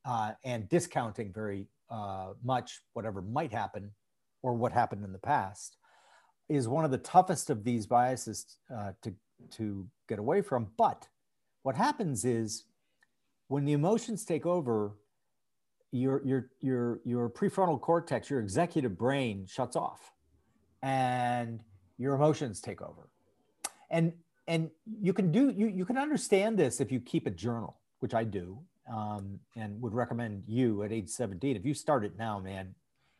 uh, 0.08 0.32
and 0.42 0.68
discounting 0.70 1.30
very 1.32 1.66
uh, 1.90 2.28
much 2.42 2.80
whatever 2.94 3.20
might 3.20 3.52
happen 3.52 3.90
or 4.42 4.54
what 4.54 4.72
happened 4.72 5.04
in 5.04 5.12
the 5.12 5.18
past 5.18 5.76
is 6.48 6.66
one 6.66 6.84
of 6.84 6.90
the 6.90 6.98
toughest 6.98 7.50
of 7.50 7.62
these 7.62 7.86
biases 7.86 8.56
uh, 8.74 8.92
to, 9.02 9.14
to 9.50 9.86
get 10.08 10.18
away 10.18 10.40
from. 10.40 10.68
But 10.78 11.06
what 11.62 11.76
happens 11.76 12.24
is 12.24 12.64
when 13.48 13.66
the 13.66 13.74
emotions 13.74 14.24
take 14.24 14.46
over, 14.46 14.94
your, 15.90 16.22
your, 16.24 16.50
your, 16.60 17.00
your 17.04 17.28
prefrontal 17.28 17.80
cortex, 17.80 18.30
your 18.30 18.40
executive 18.40 18.96
brain 18.96 19.46
shuts 19.46 19.76
off 19.76 20.12
and 20.82 21.60
your 21.98 22.14
emotions 22.14 22.60
take 22.60 22.80
over. 22.80 23.10
And, 23.90 24.14
and 24.46 24.70
you 25.00 25.12
can 25.12 25.32
do, 25.32 25.50
you, 25.50 25.66
you 25.66 25.84
can 25.84 25.98
understand 25.98 26.58
this 26.58 26.80
if 26.80 26.90
you 26.90 27.00
keep 27.00 27.26
a 27.26 27.30
journal, 27.30 27.76
which 28.00 28.14
I 28.14 28.24
do 28.24 28.58
um, 28.92 29.38
and 29.56 29.80
would 29.80 29.94
recommend 29.94 30.44
you 30.46 30.82
at 30.82 30.92
age 30.92 31.08
17. 31.08 31.56
If 31.56 31.64
you 31.64 31.74
start 31.74 32.04
it 32.04 32.12
now, 32.18 32.38
man, 32.38 32.74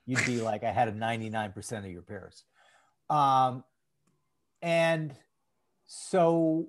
you'd 0.07 0.25
be 0.25 0.41
like 0.41 0.65
I 0.65 0.73
had 0.73 0.89
a 0.89 0.93
99% 0.93 1.79
of 1.79 1.87
your 1.87 2.03
peers. 2.03 2.45
Um, 3.11 3.65
and 4.63 5.15
so 5.87 6.69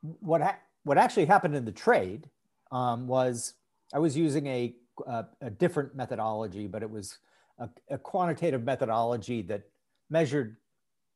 what, 0.00 0.40
ha- 0.40 0.58
what 0.84 0.98
actually 0.98 1.26
happened 1.26 1.54
in 1.54 1.64
the 1.64 1.72
trade 1.72 2.28
um, 2.70 3.06
was 3.06 3.54
I 3.92 3.98
was 3.98 4.16
using 4.16 4.46
a, 4.46 4.74
a, 5.06 5.24
a 5.40 5.50
different 5.50 5.94
methodology, 5.94 6.66
but 6.66 6.82
it 6.82 6.90
was 6.90 7.18
a, 7.58 7.68
a 7.90 7.98
quantitative 7.98 8.64
methodology 8.64 9.42
that 9.42 9.62
measured 10.10 10.56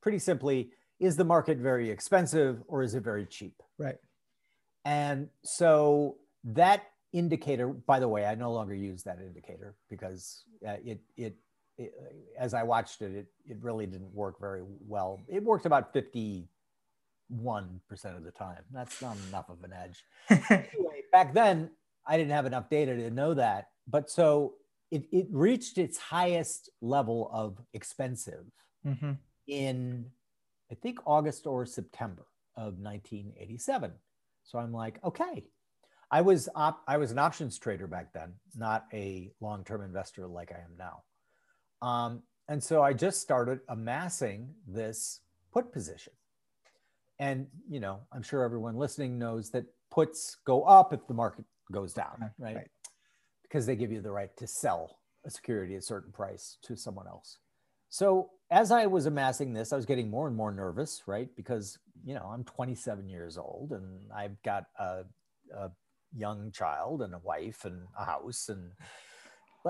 pretty 0.01 0.19
simply, 0.19 0.71
is 1.01 1.17
the 1.17 1.25
market 1.25 1.59
very 1.59 1.91
expensive 1.91 2.63
or 2.67 2.83
is 2.83 2.95
it 2.95 3.03
very 3.03 3.27
cheap? 3.27 3.63
Right. 3.79 3.97
And 4.85 5.29
so 5.45 6.17
that 6.45 6.92
indicator, 7.13 7.69
by 7.69 8.01
the 8.01 8.09
way, 8.09 8.25
I 8.27 8.35
no 8.35 8.53
longer 8.53 8.75
use 8.75 9.03
that 9.05 9.19
indicator 9.21 9.75
because 9.91 10.45
uh, 10.67 10.77
it, 10.85 11.01
it, 11.17 11.37
it, 11.79 11.95
as 12.39 12.55
I 12.55 12.63
watched 12.63 13.03
it, 13.03 13.13
it, 13.15 13.27
it 13.47 13.59
really 13.61 13.87
didn't 13.87 14.13
work 14.15 14.41
very 14.41 14.63
well. 14.87 15.21
It 15.29 15.43
worked 15.43 15.67
about 15.67 15.93
51% 15.95 16.47
of 18.17 18.25
the 18.25 18.31
time. 18.31 18.63
That's 18.73 19.01
not 19.03 19.17
enough 19.29 19.49
of 19.49 19.63
an 19.65 19.73
edge. 19.73 20.05
anyway, 20.51 21.03
back 21.13 21.33
then, 21.35 21.71
I 22.07 22.17
didn't 22.17 22.33
have 22.33 22.47
enough 22.47 22.69
data 22.69 22.97
to 22.97 23.11
know 23.11 23.35
that. 23.35 23.69
But 23.89 24.11
so 24.11 24.55
it, 24.91 25.05
it 25.13 25.27
reached 25.31 25.79
its 25.79 25.99
highest 25.99 26.71
level 26.81 27.31
of 27.33 27.59
expensive 27.73 28.45
Mhm. 28.87 29.17
in, 29.47 30.07
I 30.71 30.75
think, 30.75 30.99
August 31.07 31.47
or 31.47 31.65
September 31.67 32.27
of 32.57 32.79
1987. 32.81 33.93
So 34.45 34.59
I'm 34.59 34.73
like, 34.73 34.99
okay. 35.05 35.45
I 36.13 36.21
was 36.21 36.49
op- 36.55 36.83
I 36.87 36.99
was 36.99 37.11
an 37.11 37.19
options 37.19 37.59
trader 37.59 37.87
back 37.87 38.13
then, 38.13 38.35
not 38.55 38.85
a 38.93 39.33
long-term 39.41 39.83
investor 39.83 40.27
like 40.27 40.53
I 40.53 40.57
am 40.57 40.77
now. 40.79 41.03
Um, 41.81 42.23
and 42.49 42.63
so 42.63 42.83
I 42.83 42.93
just 42.93 43.23
started 43.23 43.61
amassing 43.69 44.55
this 44.69 45.21
put 45.53 45.73
position. 45.73 46.13
And 47.19 47.47
you 47.69 47.81
know, 47.81 48.01
I'm 48.13 48.23
sure 48.23 48.45
everyone 48.45 48.77
listening 48.77 49.19
knows 49.19 49.51
that 49.51 49.65
puts 49.91 50.37
go 50.45 50.65
up 50.65 50.93
if 50.93 51.07
the 51.07 51.15
market 51.15 51.47
goes 51.73 51.95
down, 51.95 52.31
right? 52.39 52.57
Right. 52.57 52.71
Because 53.43 53.65
they 53.65 53.75
give 53.75 53.91
you 53.91 54.03
the 54.03 54.11
right 54.11 54.37
to 54.37 54.47
sell 54.47 54.99
a 55.25 55.31
security 55.31 55.75
at 55.75 55.79
a 55.79 55.83
certain 55.83 56.13
price 56.13 56.59
to 56.63 56.77
someone 56.77 57.07
else. 57.07 57.39
So 57.89 58.31
as 58.51 58.71
I 58.71 58.87
was 58.87 59.07
amassing 59.07 59.55
this, 59.55 59.73
I 59.73 59.77
was 59.77 59.87
getting 59.87 60.11
more 60.11 60.27
and 60.27 60.37
more 60.37 60.53
nervous, 60.53 61.03
right? 61.07 61.29
Because 61.37 61.79
you 62.05 62.13
know 62.13 62.31
I'm 62.33 62.45
27 62.45 63.09
years 63.09 63.39
old 63.39 63.73
and 63.73 64.11
I've 64.15 64.43
got 64.43 64.67
a, 64.79 65.05
a 65.57 65.71
young 66.17 66.51
child 66.53 67.03
and 67.03 67.15
a 67.15 67.19
wife 67.19 67.65
and 67.65 67.83
a 67.99 68.05
house 68.05 68.49
and 68.49 68.73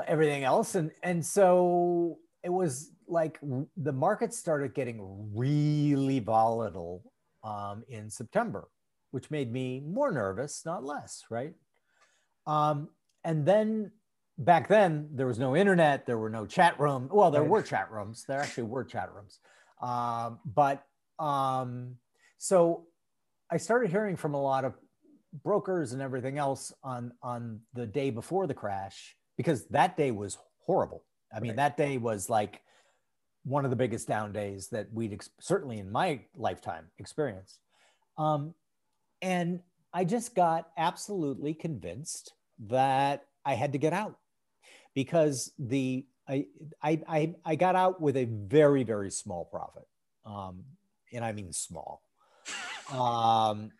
everything 0.06 0.44
else, 0.44 0.74
and 0.74 0.90
and 1.02 1.24
so 1.24 2.18
it 2.42 2.50
was 2.50 2.90
like 3.06 3.38
the 3.76 3.92
market 3.92 4.34
started 4.34 4.74
getting 4.74 5.30
really 5.34 6.18
volatile 6.18 7.02
um, 7.44 7.84
in 7.88 8.10
September, 8.10 8.68
which 9.10 9.30
made 9.30 9.52
me 9.52 9.80
more 9.80 10.10
nervous, 10.10 10.62
not 10.64 10.84
less, 10.84 11.24
right? 11.30 11.54
Um, 12.46 12.88
and 13.24 13.46
then 13.46 13.92
back 14.38 14.68
then 14.68 15.08
there 15.12 15.26
was 15.26 15.38
no 15.38 15.54
internet 15.54 16.06
there 16.06 16.18
were 16.18 16.30
no 16.30 16.46
chat 16.46 16.78
rooms. 16.80 17.10
well 17.12 17.30
there 17.30 17.44
were 17.44 17.62
chat 17.62 17.90
rooms 17.90 18.24
there 18.26 18.40
actually 18.40 18.64
were 18.64 18.84
chat 18.84 19.12
rooms 19.14 19.38
um, 19.82 20.38
but 20.44 20.84
um, 21.18 21.96
so 22.38 22.86
i 23.50 23.56
started 23.56 23.90
hearing 23.90 24.16
from 24.16 24.34
a 24.34 24.40
lot 24.40 24.64
of 24.64 24.74
brokers 25.32 25.92
and 25.92 26.02
everything 26.02 26.38
else 26.38 26.72
on 26.82 27.12
on 27.22 27.60
the 27.74 27.86
day 27.86 28.10
before 28.10 28.46
the 28.46 28.54
crash 28.54 29.16
because 29.36 29.66
that 29.68 29.96
day 29.96 30.10
was 30.10 30.36
horrible. 30.66 31.04
I 31.34 31.40
mean 31.40 31.50
Right. 31.52 31.56
that 31.56 31.76
day 31.76 31.98
was 31.98 32.28
like 32.28 32.60
one 33.44 33.64
of 33.64 33.70
the 33.70 33.76
biggest 33.76 34.06
down 34.06 34.32
days 34.32 34.68
that 34.68 34.92
we'd 34.92 35.12
ex- 35.12 35.30
certainly 35.40 35.78
in 35.78 35.90
my 35.90 36.20
lifetime 36.36 36.86
experienced 36.98 37.58
um, 38.16 38.54
and 39.20 39.60
i 39.92 40.04
just 40.04 40.34
got 40.36 40.68
absolutely 40.76 41.52
convinced 41.52 42.34
that 42.60 43.24
i 43.44 43.54
had 43.54 43.72
to 43.72 43.78
get 43.78 43.92
out 43.92 44.16
because 44.94 45.52
the 45.58 46.06
I, 46.28 46.46
I 46.82 47.00
I 47.08 47.34
I 47.44 47.54
got 47.56 47.74
out 47.74 48.00
with 48.00 48.16
a 48.16 48.26
very 48.26 48.84
very 48.84 49.10
small 49.10 49.44
profit, 49.46 49.86
um, 50.24 50.62
and 51.12 51.24
I 51.24 51.32
mean 51.32 51.52
small, 51.52 52.00
um, 52.92 53.72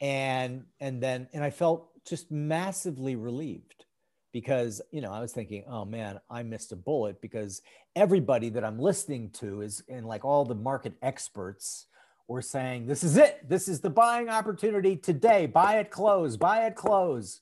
and 0.00 0.64
and 0.80 1.02
then 1.02 1.28
and 1.32 1.42
I 1.42 1.50
felt 1.50 1.88
just 2.06 2.30
massively 2.30 3.16
relieved 3.16 3.84
because 4.32 4.80
you 4.90 5.00
know 5.00 5.12
I 5.12 5.20
was 5.20 5.32
thinking, 5.32 5.64
oh 5.68 5.84
man, 5.84 6.20
I 6.30 6.42
missed 6.42 6.72
a 6.72 6.76
bullet 6.76 7.20
because 7.20 7.62
everybody 7.94 8.48
that 8.50 8.64
I'm 8.64 8.78
listening 8.78 9.30
to 9.34 9.62
is 9.62 9.82
and 9.88 10.06
like 10.06 10.24
all 10.24 10.44
the 10.44 10.54
market 10.54 10.94
experts 11.02 11.86
were 12.28 12.42
saying, 12.42 12.86
this 12.86 13.04
is 13.04 13.16
it, 13.16 13.48
this 13.48 13.68
is 13.68 13.80
the 13.80 13.90
buying 13.90 14.28
opportunity 14.28 14.96
today, 14.96 15.46
buy 15.46 15.78
it 15.78 15.90
close, 15.90 16.36
buy 16.36 16.66
it 16.66 16.74
close. 16.74 17.40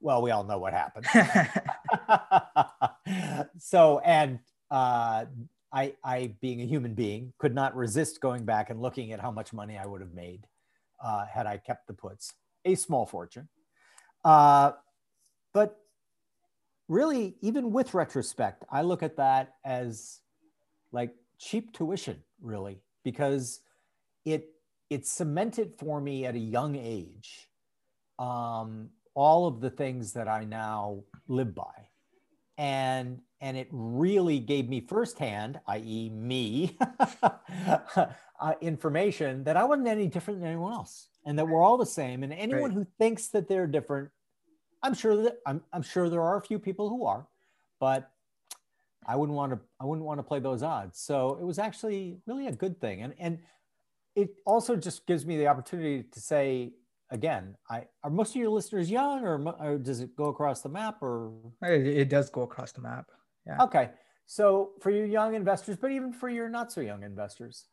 Well, 0.00 0.22
we 0.22 0.30
all 0.30 0.44
know 0.44 0.58
what 0.58 0.74
happened. 0.74 1.06
so 3.58 3.98
and 4.00 4.38
uh, 4.70 5.24
I, 5.72 5.94
I, 6.04 6.34
being 6.40 6.60
a 6.60 6.66
human 6.66 6.94
being, 6.94 7.32
could 7.38 7.54
not 7.54 7.76
resist 7.76 8.20
going 8.20 8.44
back 8.44 8.70
and 8.70 8.80
looking 8.80 9.12
at 9.12 9.20
how 9.20 9.30
much 9.30 9.52
money 9.52 9.76
I 9.76 9.86
would 9.86 10.00
have 10.00 10.14
made 10.14 10.46
uh, 11.02 11.26
had 11.26 11.46
I 11.46 11.58
kept 11.58 11.86
the 11.86 11.94
puts. 11.94 12.34
A 12.64 12.74
small 12.74 13.06
fortune, 13.06 13.48
uh, 14.24 14.72
but 15.54 15.78
really, 16.88 17.36
even 17.40 17.72
with 17.72 17.94
retrospect, 17.94 18.64
I 18.70 18.82
look 18.82 19.02
at 19.02 19.16
that 19.16 19.54
as 19.64 20.20
like 20.92 21.14
cheap 21.38 21.72
tuition, 21.72 22.22
really, 22.42 22.82
because 23.04 23.60
it 24.24 24.50
it 24.90 25.06
cemented 25.06 25.74
for 25.78 26.00
me 26.00 26.26
at 26.26 26.34
a 26.34 26.38
young 26.38 26.74
age 26.76 27.48
um, 28.18 28.90
all 29.14 29.46
of 29.46 29.60
the 29.60 29.70
things 29.70 30.12
that 30.14 30.28
I 30.28 30.44
now 30.44 31.04
live 31.26 31.54
by 31.54 31.87
and 32.58 33.22
and 33.40 33.56
it 33.56 33.68
really 33.72 34.40
gave 34.40 34.68
me 34.68 34.80
firsthand, 34.80 35.60
i.e., 35.68 36.10
me, 36.10 36.76
uh, 37.22 38.54
information 38.60 39.44
that 39.44 39.56
I 39.56 39.64
wasn't 39.64 39.88
any 39.88 40.08
different 40.08 40.40
than 40.40 40.48
anyone 40.50 40.72
else, 40.74 41.08
and 41.24 41.38
that 41.38 41.46
we're 41.48 41.62
all 41.62 41.78
the 41.78 41.86
same. 41.86 42.24
And 42.24 42.32
anyone 42.32 42.70
Right. 42.70 42.72
who 42.72 42.86
thinks 42.98 43.28
that 43.28 43.48
they're 43.48 43.68
different, 43.68 44.10
I'm 44.82 44.94
sure 44.94 45.16
that 45.22 45.38
I'm, 45.46 45.62
I'm 45.72 45.82
sure 45.82 46.10
there 46.10 46.22
are 46.22 46.36
a 46.38 46.42
few 46.42 46.58
people 46.58 46.88
who 46.90 47.06
are, 47.06 47.28
but 47.80 48.10
I 49.06 49.16
wouldn't 49.16 49.36
want 49.36 49.52
to 49.52 49.60
I 49.80 49.84
wouldn't 49.86 50.06
want 50.06 50.18
to 50.18 50.24
play 50.24 50.40
those 50.40 50.62
odds. 50.62 51.00
So 51.00 51.38
it 51.40 51.44
was 51.44 51.58
actually 51.58 52.18
really 52.26 52.48
a 52.48 52.52
good 52.52 52.80
thing. 52.80 53.02
And 53.02 53.14
and 53.18 53.38
it 54.16 54.30
also 54.46 54.76
just 54.76 55.06
gives 55.06 55.24
me 55.26 55.36
the 55.38 55.46
opportunity 55.46 56.04
to 56.04 56.20
say 56.20 56.74
again, 57.10 57.56
I 57.70 57.84
are 58.02 58.10
most 58.10 58.30
of 58.30 58.36
your 58.36 58.50
listeners 58.50 58.90
young 58.90 59.24
or, 59.24 59.54
or 59.60 59.78
does 59.78 60.00
it 60.00 60.14
go 60.16 60.26
across 60.26 60.60
the 60.62 60.68
map 60.68 61.02
or 61.02 61.32
it, 61.62 61.86
it 61.86 62.08
does 62.08 62.30
go 62.30 62.42
across 62.42 62.72
the 62.72 62.82
map. 62.82 63.06
Yeah. 63.46 63.62
Okay. 63.62 63.90
So 64.26 64.72
for 64.80 64.90
your 64.90 65.06
young 65.06 65.34
investors, 65.34 65.78
but 65.80 65.90
even 65.90 66.12
for 66.12 66.28
your 66.28 66.48
not 66.48 66.70
so 66.70 66.80
young 66.80 67.02
investors, 67.02 67.64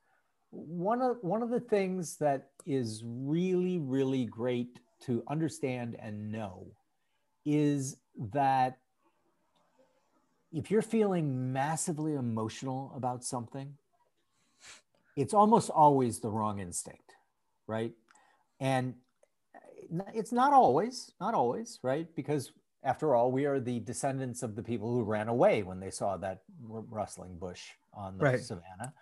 one 0.51 1.01
of 1.01 1.17
one 1.21 1.43
of 1.43 1.49
the 1.49 1.59
things 1.59 2.17
that 2.17 2.49
is 2.65 3.03
really 3.05 3.77
really 3.77 4.25
great 4.25 4.79
to 5.01 5.23
understand 5.27 5.97
and 5.99 6.31
know 6.31 6.67
is 7.45 7.97
that 8.31 8.77
if 10.53 10.71
you're 10.71 10.81
feeling 10.81 11.51
massively 11.51 12.13
emotional 12.13 12.93
about 12.95 13.25
something, 13.25 13.73
it's 15.17 15.33
almost 15.33 15.69
always 15.69 16.19
the 16.19 16.29
wrong 16.29 16.59
instinct, 16.59 17.11
right? 17.67 17.91
And 18.61 18.95
it's 20.13 20.31
not 20.31 20.53
always, 20.53 21.11
not 21.19 21.33
always, 21.33 21.79
right? 21.83 22.07
Because 22.15 22.51
after 22.83 23.15
all, 23.15 23.31
we 23.31 23.45
are 23.45 23.59
the 23.59 23.79
descendants 23.79 24.43
of 24.43 24.55
the 24.55 24.63
people 24.63 24.91
who 24.91 25.03
ran 25.03 25.27
away 25.27 25.63
when 25.63 25.79
they 25.79 25.89
saw 25.89 26.17
that 26.17 26.41
rustling 26.61 27.37
bush 27.37 27.63
on 27.93 28.17
the 28.17 28.23
right. 28.23 28.39
savannah. 28.39 28.93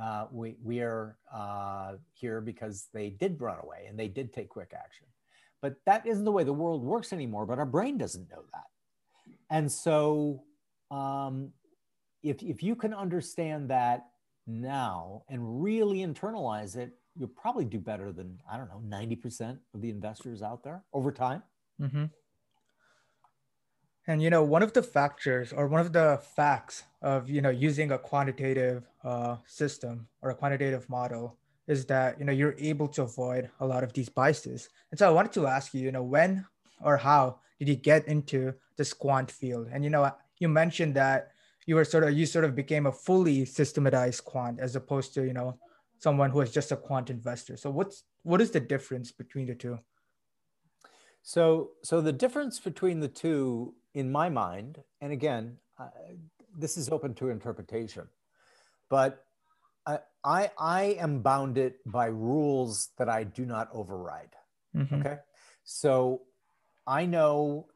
Uh, 0.00 0.26
we, 0.30 0.56
we 0.62 0.80
are 0.80 1.16
uh, 1.32 1.94
here 2.12 2.40
because 2.40 2.88
they 2.92 3.10
did 3.10 3.40
run 3.40 3.58
away 3.62 3.86
and 3.88 3.98
they 3.98 4.08
did 4.08 4.32
take 4.32 4.48
quick 4.48 4.72
action. 4.74 5.06
But 5.62 5.76
that 5.86 6.06
isn't 6.06 6.24
the 6.24 6.32
way 6.32 6.44
the 6.44 6.52
world 6.52 6.82
works 6.82 7.12
anymore, 7.12 7.46
but 7.46 7.58
our 7.58 7.66
brain 7.66 7.98
doesn't 7.98 8.30
know 8.30 8.44
that. 8.52 8.64
And 9.50 9.70
so 9.70 10.44
um, 10.90 11.50
if, 12.22 12.42
if 12.42 12.62
you 12.62 12.74
can 12.74 12.94
understand 12.94 13.70
that 13.70 14.06
now 14.46 15.22
and 15.28 15.62
really 15.62 15.98
internalize 15.98 16.76
it, 16.76 16.92
you'll 17.16 17.28
probably 17.28 17.64
do 17.64 17.78
better 17.78 18.12
than, 18.12 18.38
I 18.50 18.56
don't 18.56 18.68
know, 18.68 18.82
90% 18.86 19.58
of 19.74 19.80
the 19.80 19.90
investors 19.90 20.42
out 20.42 20.62
there 20.62 20.82
over 20.92 21.12
time. 21.12 21.42
Mm-hmm. 21.80 22.04
And 24.06 24.22
you 24.22 24.30
know, 24.30 24.42
one 24.42 24.62
of 24.62 24.72
the 24.72 24.82
factors 24.82 25.52
or 25.52 25.68
one 25.68 25.80
of 25.80 25.92
the 25.92 26.20
facts 26.34 26.84
of 27.02 27.30
you 27.30 27.40
know 27.40 27.50
using 27.50 27.92
a 27.92 27.98
quantitative 27.98 28.88
uh, 29.04 29.36
system 29.46 30.08
or 30.22 30.30
a 30.30 30.34
quantitative 30.34 30.88
model 30.88 31.36
is 31.68 31.84
that 31.86 32.18
you 32.18 32.24
know 32.24 32.32
you're 32.32 32.56
able 32.58 32.88
to 32.88 33.02
avoid 33.02 33.50
a 33.60 33.66
lot 33.66 33.84
of 33.84 33.92
these 33.92 34.08
biases. 34.08 34.68
And 34.90 34.98
so 34.98 35.06
I 35.06 35.12
wanted 35.12 35.32
to 35.34 35.46
ask 35.46 35.72
you, 35.74 35.82
you 35.82 35.92
know, 35.92 36.02
when 36.02 36.44
or 36.82 36.96
how 36.96 37.38
did 37.58 37.68
you 37.68 37.76
get 37.76 38.08
into 38.08 38.54
this 38.76 38.92
quant 38.92 39.30
field? 39.30 39.68
And 39.70 39.84
you 39.84 39.90
know, 39.90 40.10
you 40.38 40.48
mentioned 40.48 40.94
that 40.94 41.30
you 41.66 41.74
were 41.76 41.84
sort 41.84 42.04
of 42.04 42.12
you 42.12 42.26
sort 42.26 42.44
of 42.44 42.56
became 42.56 42.86
a 42.86 42.92
fully 42.92 43.44
systematized 43.44 44.24
quant 44.24 44.58
as 44.58 44.74
opposed 44.74 45.14
to 45.14 45.22
you 45.22 45.34
know 45.34 45.58
someone 46.00 46.30
who 46.30 46.40
is 46.40 46.50
just 46.50 46.72
a 46.72 46.76
quant 46.76 47.10
investor. 47.10 47.56
So 47.56 47.70
what's 47.70 48.04
what 48.24 48.40
is 48.40 48.50
the 48.50 48.60
difference 48.60 49.12
between 49.12 49.46
the 49.46 49.54
two? 49.54 49.78
So 51.22 51.70
so 51.84 52.00
the 52.00 52.12
difference 52.12 52.58
between 52.58 53.00
the 53.00 53.08
two 53.08 53.74
in 53.94 54.10
my 54.10 54.28
mind, 54.28 54.82
and 55.00 55.12
again, 55.12 55.58
uh, 55.78 55.88
this 56.56 56.76
is 56.76 56.88
open 56.88 57.14
to 57.14 57.28
interpretation, 57.28 58.08
but 58.88 59.24
I, 59.86 59.98
I, 60.24 60.50
I 60.58 60.82
am 60.98 61.20
bounded 61.20 61.74
by 61.86 62.06
rules 62.06 62.90
that 62.98 63.08
I 63.08 63.24
do 63.24 63.46
not 63.46 63.68
override. 63.72 64.34
Mm-hmm. 64.76 65.00
Okay. 65.00 65.18
So 65.64 66.22
I 66.86 67.06
know 67.06 67.66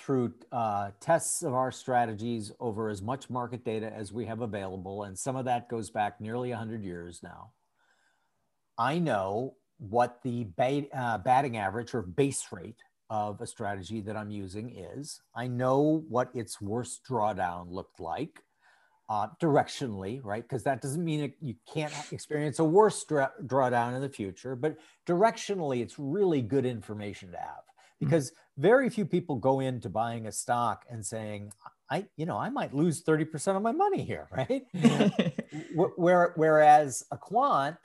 through 0.00 0.32
uh, 0.50 0.90
tests 1.00 1.42
of 1.42 1.54
our 1.54 1.70
strategies 1.70 2.50
over 2.58 2.88
as 2.88 3.02
much 3.02 3.28
market 3.28 3.64
data 3.64 3.92
as 3.92 4.12
we 4.12 4.26
have 4.26 4.40
available, 4.40 5.04
and 5.04 5.18
some 5.18 5.36
of 5.36 5.44
that 5.44 5.68
goes 5.68 5.90
back 5.90 6.20
nearly 6.20 6.50
100 6.50 6.82
years 6.82 7.20
now. 7.22 7.52
I 8.78 8.98
know 8.98 9.56
what 9.78 10.20
the 10.22 10.46
uh, 10.94 11.18
batting 11.18 11.56
average 11.56 11.94
or 11.94 12.02
base 12.02 12.46
rate 12.50 12.80
of 13.10 13.40
a 13.40 13.46
strategy 13.46 14.00
that 14.00 14.16
I'm 14.16 14.30
using 14.30 14.76
is. 14.76 15.20
I 15.34 15.48
know 15.48 16.04
what 16.08 16.30
its 16.34 16.60
worst 16.60 17.00
drawdown 17.08 17.70
looked 17.70 18.00
like 18.00 18.42
uh, 19.10 19.26
directionally, 19.42 20.20
right? 20.22 20.44
Because 20.44 20.62
that 20.62 20.80
doesn't 20.80 21.04
mean 21.04 21.20
it, 21.20 21.34
you 21.40 21.56
can't 21.70 21.92
experience 22.12 22.60
a 22.60 22.64
worse 22.64 23.04
dra- 23.04 23.32
drawdown 23.44 23.96
in 23.96 24.00
the 24.00 24.08
future, 24.08 24.54
but 24.54 24.76
directionally, 25.06 25.82
it's 25.82 25.98
really 25.98 26.40
good 26.40 26.64
information 26.64 27.32
to 27.32 27.36
have 27.36 27.48
mm-hmm. 27.48 28.06
because 28.06 28.30
mm-hmm. 28.30 28.40
Very 28.60 28.90
few 28.90 29.06
people 29.06 29.36
go 29.36 29.60
into 29.60 29.88
buying 29.88 30.26
a 30.26 30.32
stock 30.32 30.84
and 30.90 31.04
saying, 31.04 31.50
I, 31.90 32.04
you 32.16 32.26
know, 32.26 32.36
I 32.36 32.50
might 32.50 32.74
lose 32.74 33.02
30% 33.02 33.56
of 33.56 33.62
my 33.62 33.72
money 33.72 34.04
here, 34.04 34.28
right? 34.36 34.64
Where, 35.74 36.32
whereas 36.36 37.04
a 37.10 37.16
quant 37.16 37.76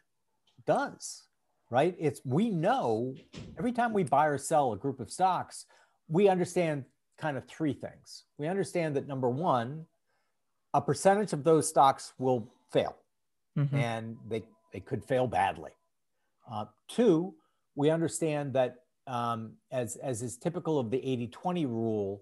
does, 0.67 1.23
right? 1.69 1.95
It's 1.97 2.21
we 2.25 2.49
know 2.49 3.15
every 3.57 3.71
time 3.71 3.93
we 3.93 4.03
buy 4.03 4.27
or 4.27 4.37
sell 4.37 4.73
a 4.73 4.77
group 4.77 4.99
of 4.99 5.11
stocks, 5.11 5.65
we 6.09 6.27
understand 6.27 6.83
kind 7.17 7.37
of 7.37 7.47
three 7.47 7.73
things. 7.73 8.23
We 8.37 8.47
understand 8.47 8.95
that 8.95 9.07
number 9.07 9.29
one, 9.29 9.85
a 10.73 10.81
percentage 10.81 11.31
of 11.31 11.43
those 11.43 11.69
stocks 11.69 12.13
will 12.17 12.51
fail 12.71 12.97
mm-hmm. 13.57 13.75
and 13.75 14.17
they, 14.27 14.43
they 14.73 14.81
could 14.81 15.05
fail 15.05 15.27
badly. 15.27 15.71
Uh, 16.51 16.65
two, 16.89 17.33
we 17.75 17.89
understand 17.89 18.53
that 18.53 18.75
um, 19.07 19.53
as, 19.71 19.95
as 19.97 20.21
is 20.21 20.37
typical 20.37 20.79
of 20.79 20.91
the 20.91 20.97
80 20.97 21.27
20 21.27 21.65
rule, 21.65 22.21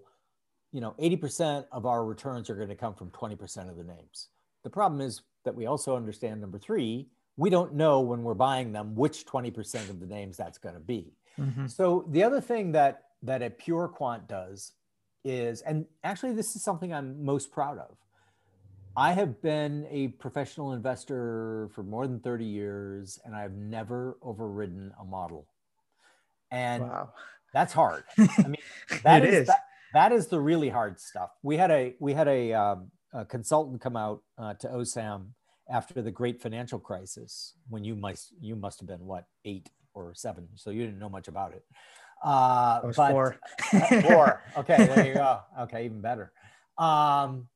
you 0.72 0.80
know, 0.80 0.94
80% 1.00 1.66
of 1.72 1.86
our 1.86 2.04
returns 2.04 2.50
are 2.50 2.56
going 2.56 2.68
to 2.68 2.74
come 2.74 2.94
from 2.94 3.10
20% 3.10 3.70
of 3.70 3.76
the 3.76 3.84
names. 3.84 4.28
The 4.64 4.70
problem 4.70 5.00
is 5.00 5.22
that 5.44 5.54
we 5.54 5.66
also 5.66 5.96
understand 5.96 6.40
number 6.40 6.58
three, 6.58 7.08
we 7.36 7.50
don't 7.50 7.74
know 7.74 8.00
when 8.00 8.22
we're 8.22 8.34
buying 8.34 8.72
them 8.72 8.94
which 8.94 9.26
20% 9.26 9.90
of 9.90 10.00
the 10.00 10.06
names 10.06 10.36
that's 10.36 10.58
going 10.58 10.74
to 10.74 10.80
be. 10.80 11.12
Mm-hmm. 11.38 11.66
So 11.66 12.06
the 12.10 12.22
other 12.22 12.40
thing 12.40 12.72
that 12.72 13.02
that 13.22 13.42
a 13.42 13.50
pure 13.50 13.88
quant 13.88 14.28
does 14.28 14.72
is, 15.24 15.62
and 15.62 15.86
actually 16.04 16.32
this 16.32 16.54
is 16.54 16.62
something 16.62 16.92
I'm 16.92 17.24
most 17.24 17.50
proud 17.50 17.78
of. 17.78 17.96
I 18.96 19.12
have 19.12 19.42
been 19.42 19.86
a 19.90 20.08
professional 20.08 20.72
investor 20.72 21.68
for 21.74 21.82
more 21.82 22.06
than 22.06 22.20
30 22.20 22.44
years 22.44 23.18
and 23.24 23.34
I've 23.34 23.54
never 23.54 24.18
overridden 24.22 24.92
a 25.00 25.04
model. 25.04 25.48
And 26.54 26.84
wow. 26.84 27.12
that's 27.52 27.72
hard. 27.72 28.04
I 28.18 28.44
mean, 28.44 28.56
that 29.02 29.24
is, 29.24 29.34
is. 29.34 29.46
That, 29.48 29.64
that 29.92 30.12
is 30.12 30.28
the 30.28 30.40
really 30.40 30.68
hard 30.68 31.00
stuff. 31.00 31.30
We 31.42 31.56
had 31.56 31.70
a 31.70 31.94
we 31.98 32.14
had 32.14 32.28
a, 32.28 32.52
um, 32.52 32.90
a 33.12 33.24
consultant 33.24 33.80
come 33.80 33.96
out 33.96 34.22
uh, 34.38 34.54
to 34.54 34.68
OSAM 34.68 35.26
after 35.70 36.02
the 36.02 36.10
great 36.10 36.40
financial 36.40 36.78
crisis 36.78 37.54
when 37.68 37.84
you 37.84 37.94
must 37.94 38.32
you 38.40 38.54
must 38.56 38.80
have 38.80 38.88
been 38.88 39.04
what 39.06 39.26
eight 39.44 39.70
or 39.94 40.12
seven 40.14 40.46
so 40.54 40.70
you 40.70 40.84
didn't 40.84 40.98
know 40.98 41.08
much 41.08 41.28
about 41.28 41.52
it 41.52 41.64
uh 42.24 42.80
I 42.82 42.86
was 42.86 42.96
but, 42.96 43.10
four 43.10 43.36
four 44.02 44.42
okay 44.58 44.76
there 44.76 45.06
you 45.06 45.14
go 45.14 45.40
okay 45.60 45.86
even 45.86 46.00
better 46.00 46.32
um 46.76 47.48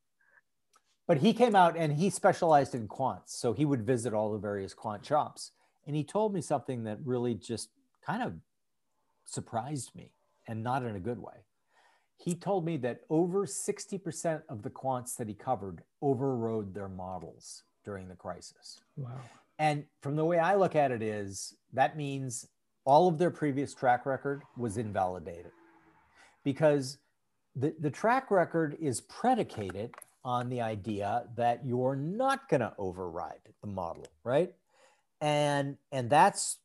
but 1.07 1.19
he 1.19 1.33
came 1.33 1.55
out 1.55 1.77
and 1.77 1.93
he 1.93 2.11
specialized 2.11 2.75
in 2.75 2.89
quants 2.89 3.29
so 3.29 3.53
he 3.53 3.65
would 3.65 3.87
visit 3.87 4.15
all 4.15 4.33
the 4.33 4.39
various 4.39 4.73
quant 4.73 5.05
shops 5.05 5.53
and 5.87 5.95
he 5.95 6.05
told 6.05 6.33
me 6.33 6.41
something 6.41 6.85
that 6.85 6.99
really 7.05 7.35
just 7.35 7.69
kind 8.05 8.23
of 8.23 8.35
surprised 9.29 9.95
me 9.95 10.11
and 10.47 10.63
not 10.63 10.83
in 10.83 10.97
a 10.97 11.01
good 11.01 11.19
way 11.19 11.45
he 12.19 12.35
told 12.35 12.65
me 12.65 12.77
that 12.79 13.01
over 13.11 13.47
60% 13.47 14.43
of 14.49 14.63
the 14.63 14.71
quants 14.71 15.17
that 15.17 15.29
he 15.29 15.35
covered 15.35 15.83
overrode 16.03 16.75
their 16.75 16.89
models 16.89 17.63
during 17.85 18.09
the 18.09 18.17
crisis. 18.17 18.81
Wow. 18.97 19.21
And 19.59 19.85
from 20.03 20.17
the 20.17 20.25
way 20.25 20.39
I 20.39 20.57
look 20.57 20.75
at 20.75 20.91
it 20.91 21.01
is 21.01 21.55
that 21.73 21.97
means 21.97 22.47
all 22.85 23.09
of 23.09 23.19
their 23.19 23.31
previous 23.31 23.73
track 23.73 24.05
record 24.05 24.43
was 24.57 24.79
invalidated 24.79 25.53
because 26.45 26.99
the, 27.55 27.75
the 27.79 27.91
track 27.91 28.31
record 28.31 28.77
is 28.81 29.01
predicated 29.01 29.95
on 30.25 30.49
the 30.49 30.61
idea 30.61 31.25
that 31.37 31.65
you're 31.65 31.97
not 31.97 32.49
going 32.49 32.61
to 32.61 32.73
override 32.79 33.41
the 33.63 33.69
model, 33.69 34.07
right? 34.25 34.53
And 35.21 35.77
and 35.93 36.11
that's 36.11 36.59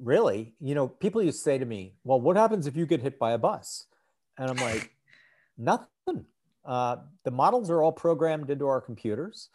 really, 0.00 0.54
you 0.60 0.74
know, 0.74 0.88
people 0.88 1.22
used 1.22 1.38
to 1.38 1.42
say 1.42 1.58
to 1.58 1.64
me, 1.64 1.94
"Well, 2.04 2.20
what 2.20 2.36
happens 2.36 2.66
if 2.66 2.76
you 2.76 2.86
get 2.86 3.02
hit 3.02 3.18
by 3.18 3.32
a 3.32 3.38
bus?" 3.38 3.86
And 4.38 4.50
I'm 4.50 4.56
like, 4.56 4.90
"Nothing. 5.58 6.26
Uh, 6.64 6.96
the 7.24 7.30
models 7.30 7.70
are 7.70 7.82
all 7.82 7.92
programmed 7.92 8.50
into 8.50 8.66
our 8.66 8.80
computers. 8.80 9.50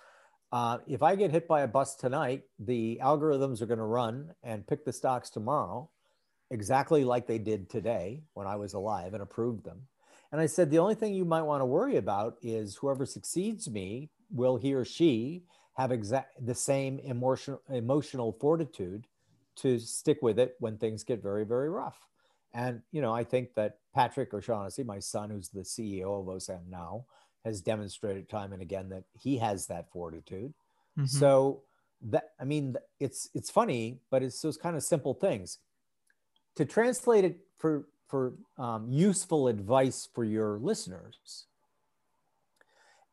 Uh, 0.51 0.79
if 0.87 1.03
I 1.03 1.15
get 1.15 1.31
hit 1.31 1.47
by 1.47 1.61
a 1.61 1.67
bus 1.67 1.95
tonight, 1.95 2.43
the 2.59 2.99
algorithms 3.03 3.61
are 3.61 3.67
going 3.67 3.79
to 3.79 3.85
run 3.85 4.33
and 4.43 4.65
pick 4.65 4.85
the 4.85 4.93
stocks 4.93 5.29
tomorrow 5.29 5.89
exactly 6.51 7.03
like 7.03 7.27
they 7.27 7.37
did 7.37 7.69
today 7.69 8.23
when 8.33 8.47
I 8.47 8.55
was 8.55 8.73
alive 8.73 9.13
and 9.13 9.21
approved 9.21 9.63
them. 9.63 9.87
And 10.31 10.41
I 10.41 10.45
said, 10.45 10.69
the 10.69 10.79
only 10.79 10.95
thing 10.95 11.13
you 11.13 11.25
might 11.25 11.43
want 11.43 11.61
to 11.61 11.65
worry 11.65 11.97
about 11.97 12.37
is 12.41 12.75
whoever 12.75 13.05
succeeds 13.05 13.69
me, 13.69 14.09
will 14.31 14.57
he 14.57 14.73
or 14.73 14.85
she 14.85 15.43
have 15.75 15.91
exact 15.91 16.45
the 16.45 16.53
same 16.53 16.99
emotional 16.99 17.61
emotional 17.69 18.33
fortitude 18.39 19.07
to 19.61 19.79
stick 19.79 20.19
with 20.21 20.39
it 20.39 20.55
when 20.59 20.77
things 20.77 21.03
get 21.03 21.21
very, 21.21 21.45
very 21.45 21.69
rough. 21.69 21.97
And 22.53 22.81
you 22.91 23.01
know, 23.01 23.13
I 23.13 23.23
think 23.23 23.53
that 23.55 23.77
Patrick 23.93 24.33
O'Shaughnessy, 24.33 24.83
my 24.83 24.99
son, 24.99 25.29
who's 25.29 25.49
the 25.49 25.61
CEO 25.61 26.19
of 26.19 26.27
OSAM 26.27 26.67
now, 26.69 27.05
has 27.45 27.61
demonstrated 27.61 28.27
time 28.29 28.53
and 28.53 28.61
again 28.61 28.89
that 28.89 29.03
he 29.19 29.37
has 29.37 29.67
that 29.67 29.91
fortitude. 29.91 30.53
Mhm. 30.97 31.07
So 31.07 31.63
that 32.01 32.31
I 32.39 32.45
mean, 32.45 32.75
it's 32.99 33.29
it's 33.33 33.49
funny, 33.49 33.99
but 34.09 34.23
it's 34.23 34.41
those 34.41 34.57
kind 34.57 34.75
of 34.75 34.83
simple 34.83 35.13
things. 35.13 35.59
To 36.55 36.65
translate 36.65 37.23
it 37.23 37.39
for 37.57 37.87
for 38.07 38.33
um, 38.57 38.87
useful 38.89 39.47
advice 39.47 40.07
for 40.13 40.23
your 40.23 40.57
listeners, 40.59 41.45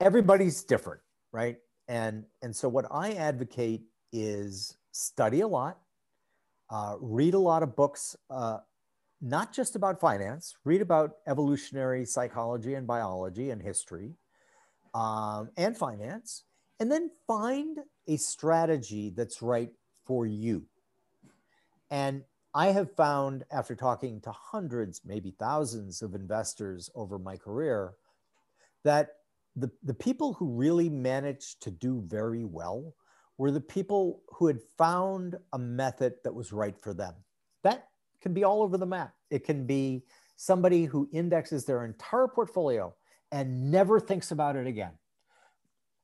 everybody's 0.01 0.63
different, 0.65 1.01
right? 1.33 1.59
And 1.89 2.25
and 2.43 2.55
so 2.55 2.69
what 2.69 2.87
I 2.91 3.13
advocate 3.13 3.83
is 4.13 4.77
study 4.93 5.41
a 5.41 5.49
lot, 5.49 5.79
uh, 6.71 6.97
read 7.01 7.35
a 7.35 7.39
lot 7.39 7.63
of 7.63 7.77
books, 7.77 8.17
uh, 8.31 8.59
not 9.21 9.53
just 9.53 9.77
about 9.77 10.01
finance. 10.01 10.57
Read 10.65 10.83
about 10.83 11.17
evolutionary 11.27 12.05
psychology 12.05 12.75
and 12.75 12.87
biology 12.87 13.51
and 13.51 13.63
history, 13.63 14.15
um, 14.95 15.51
and 15.57 15.77
finance, 15.77 16.45
and 16.81 16.91
then 16.91 17.11
find 17.27 17.79
a 18.09 18.17
strategy 18.17 19.11
that's 19.11 19.43
right 19.43 19.71
for 20.05 20.27
you. 20.27 20.65
And 21.91 22.25
I 22.55 22.69
have 22.69 22.95
found 22.97 23.45
after 23.51 23.75
talking 23.75 24.21
to 24.23 24.33
hundreds, 24.33 25.03
maybe 25.05 25.35
thousands 25.39 26.03
of 26.03 26.15
investors 26.15 26.91
over 26.95 27.19
my 27.19 27.37
career, 27.37 27.95
that 28.83 29.17
the, 29.57 29.71
the 29.83 29.95
people 29.95 30.33
who 30.33 30.47
really 30.49 30.89
managed 30.89 31.63
to 31.63 31.71
do 31.71 32.03
very 32.07 32.45
well 32.45 32.95
were 33.39 33.51
the 33.51 33.61
people 33.61 34.23
who 34.29 34.47
had 34.47 34.61
found 34.79 35.37
a 35.53 35.59
method 35.59 36.15
that 36.25 36.35
was 36.35 36.53
right 36.53 36.79
for 36.81 36.95
them. 36.95 37.15
That 37.63 37.89
can 38.21 38.33
be 38.33 38.45
all 38.45 38.63
over 38.63 38.79
the 38.79 38.87
map. 38.87 39.15
It 39.31 39.45
can 39.45 39.67
be 39.67 40.05
somebody 40.37 40.85
who 40.85 41.09
indexes 41.13 41.65
their 41.65 41.85
entire 41.85 42.29
portfolio 42.29 42.95
and 43.33 43.71
never 43.71 44.01
thinks 44.01 44.31
about 44.31 44.57
it 44.57 44.67
again. 44.67 44.93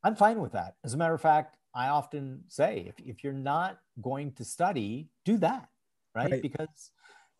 I'm 0.03 0.17
fine 0.17 0.41
with 0.41 0.53
that. 0.53 0.77
As 0.85 0.95
a 0.95 0.97
matter 0.97 1.15
of 1.15 1.21
fact, 1.21 1.57
I 1.75 1.89
often 1.89 2.43
say 2.49 2.87
if, 2.89 2.95
if 3.07 3.25
you're 3.25 3.33
not 3.33 3.79
going 4.01 4.33
to 4.33 4.45
study, 4.45 5.09
do 5.25 5.39
that, 5.39 5.69
right? 6.15 6.31
Right. 6.31 6.43
Because 6.43 6.91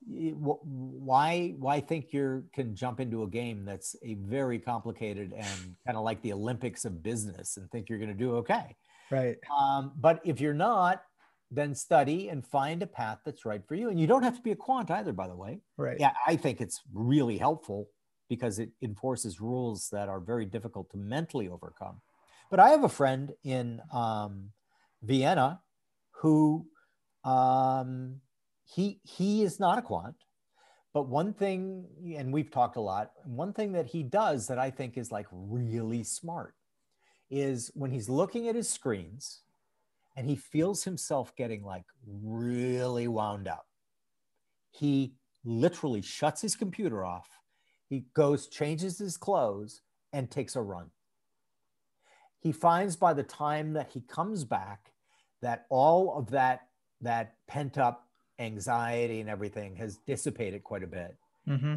why 0.05 1.55
why 1.59 1.81
think 1.81 2.13
you 2.13 2.45
can 2.53 2.75
jump 2.75 2.99
into 2.99 3.23
a 3.23 3.29
game 3.29 3.65
that's 3.65 3.95
a 4.03 4.15
very 4.15 4.59
complicated 4.59 5.33
and 5.33 5.77
kind 5.87 5.97
of 5.97 6.03
like 6.03 6.21
the 6.23 6.33
Olympics 6.33 6.85
of 6.85 7.03
business 7.03 7.57
and 7.57 7.71
think 7.71 7.89
you're 7.89 7.99
going 7.99 8.11
to 8.11 8.17
do 8.17 8.37
okay? 8.37 8.75
Right. 9.13 9.37
Um, 9.57 9.93
but 9.97 10.21
if 10.25 10.41
you're 10.41 10.55
not, 10.55 11.03
then 11.51 11.75
study 11.75 12.31
and 12.31 12.45
find 12.45 12.83
a 12.83 12.87
path 12.87 13.19
that's 13.25 13.45
right 13.45 13.63
for 13.69 13.75
you. 13.75 13.91
And 13.91 14.01
you 14.01 14.07
don't 14.07 14.23
have 14.23 14.37
to 14.37 14.43
be 14.43 14.53
a 14.53 14.57
quant 14.57 14.91
either, 14.91 15.13
by 15.13 15.29
the 15.29 15.37
way. 15.37 15.61
Right. 15.77 15.99
Yeah, 16.01 16.13
I 16.27 16.37
think 16.37 16.63
it's 16.63 16.81
really 16.93 17.37
helpful 17.37 17.89
because 18.31 18.59
it 18.59 18.71
enforces 18.81 19.41
rules 19.41 19.91
that 19.93 20.09
are 20.09 20.19
very 20.19 20.47
difficult 20.47 20.91
to 20.91 20.97
mentally 20.97 21.49
overcome. 21.49 22.01
But 22.51 22.59
I 22.59 22.71
have 22.71 22.85
a 22.85 22.89
friend 22.89 23.33
in 23.45 23.81
um, 23.93 24.49
Vienna 25.03 25.61
who 26.13 26.67
um, 27.25 28.21
he 28.65 29.01
he 29.05 29.43
is 29.43 29.61
not 29.61 29.79
a 29.79 29.83
quant, 29.83 30.17
but 30.95 31.09
one 31.09 31.35
thing, 31.35 31.87
and 32.17 32.33
we've 32.33 32.51
talked 32.51 32.77
a 32.77 32.81
lot. 32.81 33.11
One 33.25 33.53
thing 33.53 33.73
that 33.73 33.87
he 33.87 34.03
does 34.03 34.47
that 34.47 34.59
I 34.59 34.71
think 34.71 34.97
is 34.97 35.13
like 35.13 35.27
really 35.31 36.03
smart 36.03 36.55
is 37.33 37.71
when 37.75 37.91
he's 37.91 38.11
looking 38.11 38.47
at 38.47 38.55
his 38.55 38.69
screens 38.69 39.41
and 40.17 40.29
he 40.29 40.37
feels 40.37 40.85
himself 40.85 41.35
getting 41.35 41.65
like 41.65 41.87
really 42.07 43.09
wound 43.09 43.49
up. 43.49 43.67
He 44.71 45.15
literally 45.43 46.03
shuts 46.03 46.43
his 46.43 46.55
computer 46.55 47.05
off. 47.05 47.29
He 47.89 48.05
goes, 48.15 48.49
changes 48.49 48.99
his 48.99 49.17
clothes, 49.17 49.81
and 50.13 50.31
takes 50.31 50.57
a 50.57 50.63
run. 50.63 50.91
He 52.39 52.53
finds 52.53 52.97
by 52.97 53.15
the 53.15 53.23
time 53.23 53.73
that 53.73 53.91
he 53.91 54.03
comes 54.03 54.45
back 54.45 54.93
that 55.41 55.67
all 55.71 56.15
of 56.17 56.31
that 56.31 56.69
that 57.01 57.35
pent 57.47 57.79
up 57.79 58.09
anxiety 58.39 59.21
and 59.21 59.31
everything 59.31 59.75
has 59.77 59.97
dissipated 60.07 60.63
quite 60.63 60.83
a 60.83 60.87
bit 60.87 61.17
hmm 61.47 61.77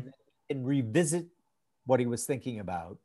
and 0.49 0.67
revisit 0.67 1.25
what 1.85 1.99
he 1.99 2.05
was 2.05 2.25
thinking 2.25 2.59
about. 2.59 2.99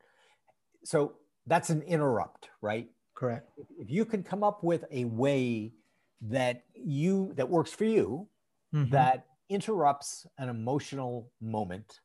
So 0.85 1.15
that's 1.51 1.71
an 1.71 1.83
interrupt, 1.83 2.49
right? 2.63 2.89
Correct. 3.15 3.51
if 3.79 3.91
you 3.91 4.07
can 4.07 4.23
come 4.23 4.43
up 4.43 4.65
with 4.65 4.85
a 4.91 5.05
way 5.05 5.75
that 6.23 6.65
you 6.75 7.33
that 7.35 7.49
works 7.49 7.73
for 7.73 7.85
you 7.85 8.29
Mhm. 8.73 8.91
that 8.91 9.27
interrupts 9.51 10.27
an 10.39 10.49
emotional 10.49 11.29
moment 11.41 12.01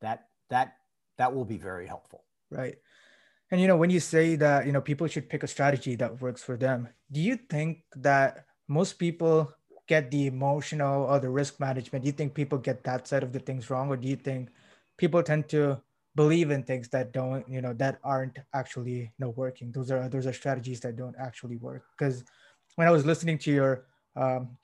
that 0.00 0.28
that 0.50 0.76
that 1.18 1.34
will 1.34 1.44
be 1.44 1.58
very 1.58 1.86
helpful 1.86 2.24
Right. 2.50 2.76
And 3.50 3.60
you 3.60 3.66
know, 3.66 3.76
when 3.76 3.90
you 3.90 4.00
say 4.00 4.36
that, 4.36 4.66
you 4.66 4.72
know, 4.72 4.80
people 4.80 5.06
should 5.08 5.28
pick 5.28 5.42
a 5.42 5.48
strategy 5.48 5.96
that 5.96 6.20
works 6.20 6.42
for 6.42 6.56
them, 6.56 6.88
do 7.10 7.20
you 7.20 7.36
think 7.36 7.84
that 7.96 8.46
most 8.68 8.98
people 8.98 9.52
get 9.88 10.10
the 10.10 10.26
emotional 10.26 11.04
or 11.04 11.18
the 11.20 11.30
risk 11.30 11.60
management? 11.60 12.04
Do 12.04 12.06
you 12.08 12.12
think 12.12 12.34
people 12.34 12.58
get 12.58 12.84
that 12.84 13.06
side 13.08 13.22
of 13.22 13.32
the 13.32 13.40
things 13.40 13.70
wrong? 13.70 13.88
Or 13.90 13.96
do 13.96 14.08
you 14.08 14.16
think 14.16 14.50
people 14.96 15.22
tend 15.22 15.48
to 15.50 15.82
believe 16.16 16.50
in 16.50 16.64
things 16.64 16.88
that 16.88 17.12
don't, 17.12 17.48
you 17.48 17.60
know, 17.60 17.74
that 17.74 18.00
aren't 18.02 18.38
actually 18.54 18.92
you 18.92 19.20
know 19.20 19.30
working? 19.30 19.70
Those 19.72 19.90
are 19.90 20.08
those 20.08 20.26
are 20.26 20.32
strategies 20.32 20.80
that 20.80 20.96
don't 20.96 21.14
actually 21.20 21.56
work. 21.56 21.84
Because 21.96 22.24
when 22.76 22.88
I 22.88 22.90
was 22.90 23.06
listening 23.06 23.38
to 23.38 23.52
your 23.52 23.86
um, 24.16 24.56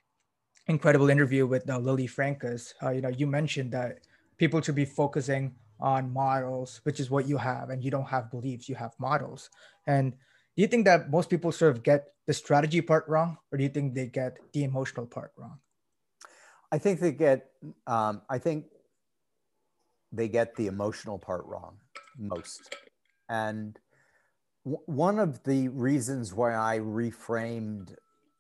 incredible 0.66 1.10
interview 1.10 1.46
with 1.46 1.68
uh, 1.70 1.78
Lily 1.78 2.08
Francis, 2.08 2.74
uh, 2.82 2.90
you 2.90 3.02
know, 3.02 3.10
you 3.10 3.26
mentioned 3.26 3.72
that 3.72 4.00
people 4.38 4.60
should 4.60 4.74
be 4.74 4.84
focusing 4.86 5.54
on 5.80 6.12
models, 6.12 6.80
which 6.84 7.00
is 7.00 7.10
what 7.10 7.28
you 7.28 7.36
have, 7.36 7.70
and 7.70 7.84
you 7.84 7.90
don't 7.90 8.08
have 8.08 8.30
beliefs, 8.30 8.68
you 8.68 8.74
have 8.74 8.94
models. 8.98 9.50
And 9.86 10.12
do 10.12 10.62
you 10.62 10.68
think 10.68 10.84
that 10.86 11.10
most 11.10 11.30
people 11.30 11.52
sort 11.52 11.76
of 11.76 11.82
get 11.82 12.08
the 12.26 12.34
strategy 12.34 12.80
part 12.80 13.08
wrong, 13.08 13.38
or 13.50 13.58
do 13.58 13.64
you 13.64 13.70
think 13.70 13.94
they 13.94 14.06
get 14.06 14.38
the 14.52 14.64
emotional 14.64 15.06
part 15.06 15.32
wrong? 15.36 15.58
i 16.72 16.78
think 16.78 16.98
they 16.98 17.12
get 17.12 17.50
um, 17.86 18.22
i 18.30 18.38
think 18.38 18.66
they 20.12 20.29
get 20.29 20.55
the 20.57 20.66
emotional 20.66 21.18
part 21.18 21.44
wrong 21.46 21.77
most 22.18 22.77
and 23.29 23.79
w- 24.64 24.83
one 24.87 25.18
of 25.18 25.42
the 25.44 25.68
reasons 25.68 26.33
why 26.35 26.55
i 26.55 26.79
reframed 26.79 27.94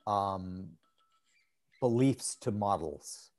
um, 0.06 0.68
beliefs 1.80 2.36
to 2.36 2.50
models 2.50 3.30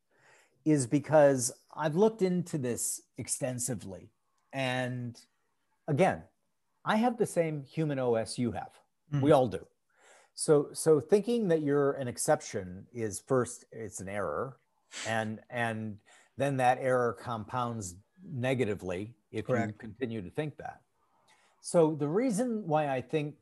is 0.66 0.88
because 0.88 1.52
I've 1.76 1.96
looked 1.96 2.22
into 2.22 2.58
this 2.58 3.02
extensively. 3.18 4.12
And 4.52 5.20
again, 5.88 6.24
I 6.86 6.98
have 6.98 7.18
the 7.18 7.26
same 7.26 7.64
human 7.64 8.00
OS 8.00 8.38
you 8.38 8.52
have. 8.52 8.72
We 9.22 9.32
all 9.32 9.48
do. 9.48 9.66
So 10.36 10.70
so 10.74 11.00
thinking 11.00 11.48
that 11.50 11.62
you're 11.62 11.94
an 11.94 12.08
exception 12.08 12.88
is 12.94 13.22
first 13.28 13.66
it's 13.72 14.00
an 14.00 14.10
error 14.10 14.58
and 15.08 15.40
and 15.50 15.98
then 16.38 16.58
that 16.58 16.80
error 16.82 17.16
compounds 17.22 17.96
negatively 18.32 19.14
if 19.32 19.48
you 19.50 19.74
continue 19.78 20.22
to 20.22 20.30
think 20.30 20.58
that. 20.58 20.82
So 21.62 21.96
the 21.96 22.08
reason 22.08 22.68
why 22.68 22.90
I 22.90 23.02
think 23.02 23.36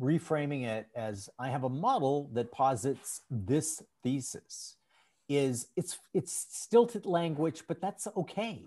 reframing 0.00 0.64
it 0.64 0.88
as 0.94 1.28
I 1.38 1.50
have 1.50 1.64
a 1.64 1.68
model 1.68 2.30
that 2.32 2.50
posits 2.50 3.22
this 3.30 3.82
thesis 4.02 4.76
is 5.28 5.68
it's 5.76 5.98
it's 6.12 6.46
stilted 6.50 7.06
language, 7.06 7.62
but 7.68 7.80
that's 7.80 8.08
okay 8.16 8.64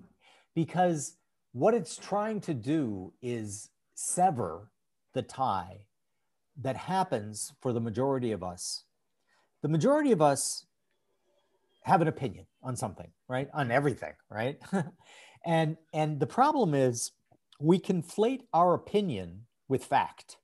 because 0.55 1.17
what 1.51 1.73
it's 1.73 1.97
trying 1.97 2.39
to 2.41 2.53
do 2.53 3.13
is 3.21 3.69
sever 3.93 4.71
the 5.13 5.21
tie 5.21 5.85
that 6.61 6.77
happens 6.77 7.53
for 7.61 7.73
the 7.73 7.79
majority 7.79 8.31
of 8.31 8.43
us. 8.43 8.85
The 9.61 9.67
majority 9.67 10.11
of 10.11 10.21
us 10.21 10.65
have 11.83 12.01
an 12.01 12.07
opinion 12.07 12.45
on 12.61 12.75
something, 12.75 13.11
right? 13.27 13.49
On 13.53 13.71
everything, 13.71 14.13
right? 14.29 14.57
and 15.45 15.77
and 15.93 16.19
the 16.19 16.27
problem 16.27 16.73
is 16.73 17.11
we 17.59 17.79
conflate 17.79 18.41
our 18.53 18.73
opinion 18.73 19.45
with 19.67 19.85
fact. 19.85 20.37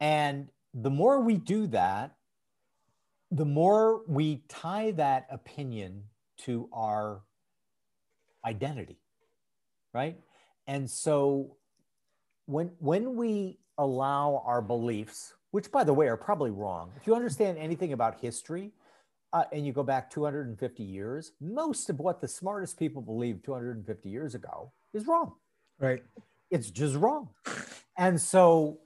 And 0.00 0.48
the 0.74 0.90
more 0.90 1.20
we 1.20 1.36
do 1.36 1.66
that, 1.68 2.16
the 3.30 3.44
more 3.44 4.02
we 4.06 4.42
tie 4.48 4.90
that 4.92 5.26
opinion 5.30 6.04
to 6.38 6.68
our 6.72 7.22
identity, 8.44 8.98
right? 9.92 10.16
And 10.66 10.88
so 10.88 11.56
when 12.46 12.70
when 12.78 13.16
we 13.16 13.58
allow 13.78 14.42
our 14.46 14.62
beliefs, 14.62 15.34
which 15.50 15.70
by 15.70 15.84
the 15.84 15.92
way 15.92 16.08
are 16.08 16.16
probably 16.16 16.50
wrong, 16.50 16.92
if 16.96 17.06
you 17.06 17.14
understand 17.14 17.58
anything 17.58 17.92
about 17.92 18.20
history, 18.20 18.72
uh, 19.32 19.44
and 19.52 19.66
you 19.66 19.72
go 19.72 19.82
back 19.82 20.10
250 20.10 20.82
years, 20.82 21.32
most 21.40 21.90
of 21.90 21.98
what 21.98 22.20
the 22.20 22.28
smartest 22.28 22.78
people 22.78 23.02
believed 23.02 23.44
250 23.44 24.08
years 24.08 24.34
ago 24.34 24.72
is 24.94 25.06
wrong 25.06 25.34
Right. 25.78 26.02
it's 26.50 26.70
just 26.70 26.96
wrong. 26.96 27.28
And 27.98 28.20
so, 28.20 28.78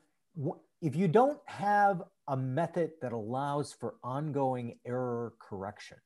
if 0.81 0.97
you 0.97 1.09
don't 1.09 1.39
have 1.47 2.03
a 2.29 2.37
method 2.37 2.93
that 3.03 3.13
allows 3.13 3.73
for 3.73 3.97
ongoing 4.03 4.79
error 4.87 5.35
correction, 5.41 5.99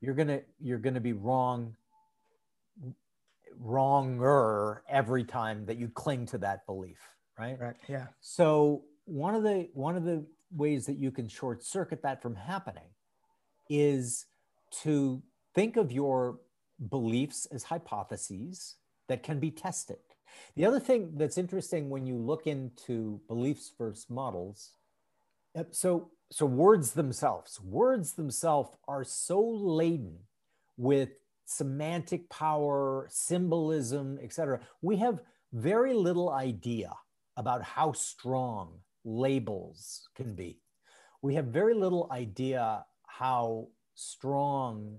you're 0.00 0.14
gonna 0.14 0.40
you're 0.60 0.78
gonna 0.78 1.00
be 1.00 1.12
wrong 1.14 1.74
wronger 3.58 4.82
every 4.88 5.24
time 5.24 5.64
that 5.66 5.78
you 5.78 5.88
cling 5.88 6.26
to 6.26 6.38
that 6.38 6.66
belief, 6.66 6.98
right? 7.38 7.58
Right. 7.58 7.76
Yeah. 7.88 8.06
So 8.20 8.84
one 9.04 9.34
of 9.34 9.42
the 9.42 9.68
one 9.72 9.96
of 9.96 10.04
the 10.04 10.24
ways 10.54 10.86
that 10.86 10.96
you 10.98 11.10
can 11.10 11.28
short 11.28 11.62
circuit 11.64 12.02
that 12.02 12.22
from 12.22 12.34
happening 12.36 12.88
is 13.68 14.26
to 14.82 15.22
think 15.54 15.76
of 15.76 15.92
your 15.92 16.38
beliefs 16.90 17.46
as 17.46 17.64
hypotheses 17.64 18.76
that 19.08 19.22
can 19.22 19.40
be 19.40 19.50
tested. 19.50 19.98
The 20.54 20.66
other 20.66 20.80
thing 20.80 21.12
that's 21.16 21.38
interesting 21.38 21.88
when 21.88 22.06
you 22.06 22.16
look 22.16 22.46
into 22.46 23.20
beliefs 23.28 23.72
versus 23.78 24.06
models, 24.10 24.72
so 25.70 26.10
so 26.30 26.44
words 26.44 26.92
themselves, 26.92 27.60
words 27.60 28.14
themselves 28.14 28.70
are 28.88 29.04
so 29.04 29.40
laden 29.40 30.18
with 30.76 31.10
semantic 31.44 32.28
power, 32.28 33.06
symbolism, 33.08 34.18
etc. 34.20 34.60
We 34.82 34.96
have 34.96 35.20
very 35.52 35.94
little 35.94 36.30
idea 36.30 36.92
about 37.36 37.62
how 37.62 37.92
strong 37.92 38.80
labels 39.04 40.08
can 40.16 40.34
be. 40.34 40.58
We 41.22 41.34
have 41.34 41.46
very 41.46 41.74
little 41.74 42.08
idea 42.10 42.84
how 43.18 43.68
strong 43.94 44.98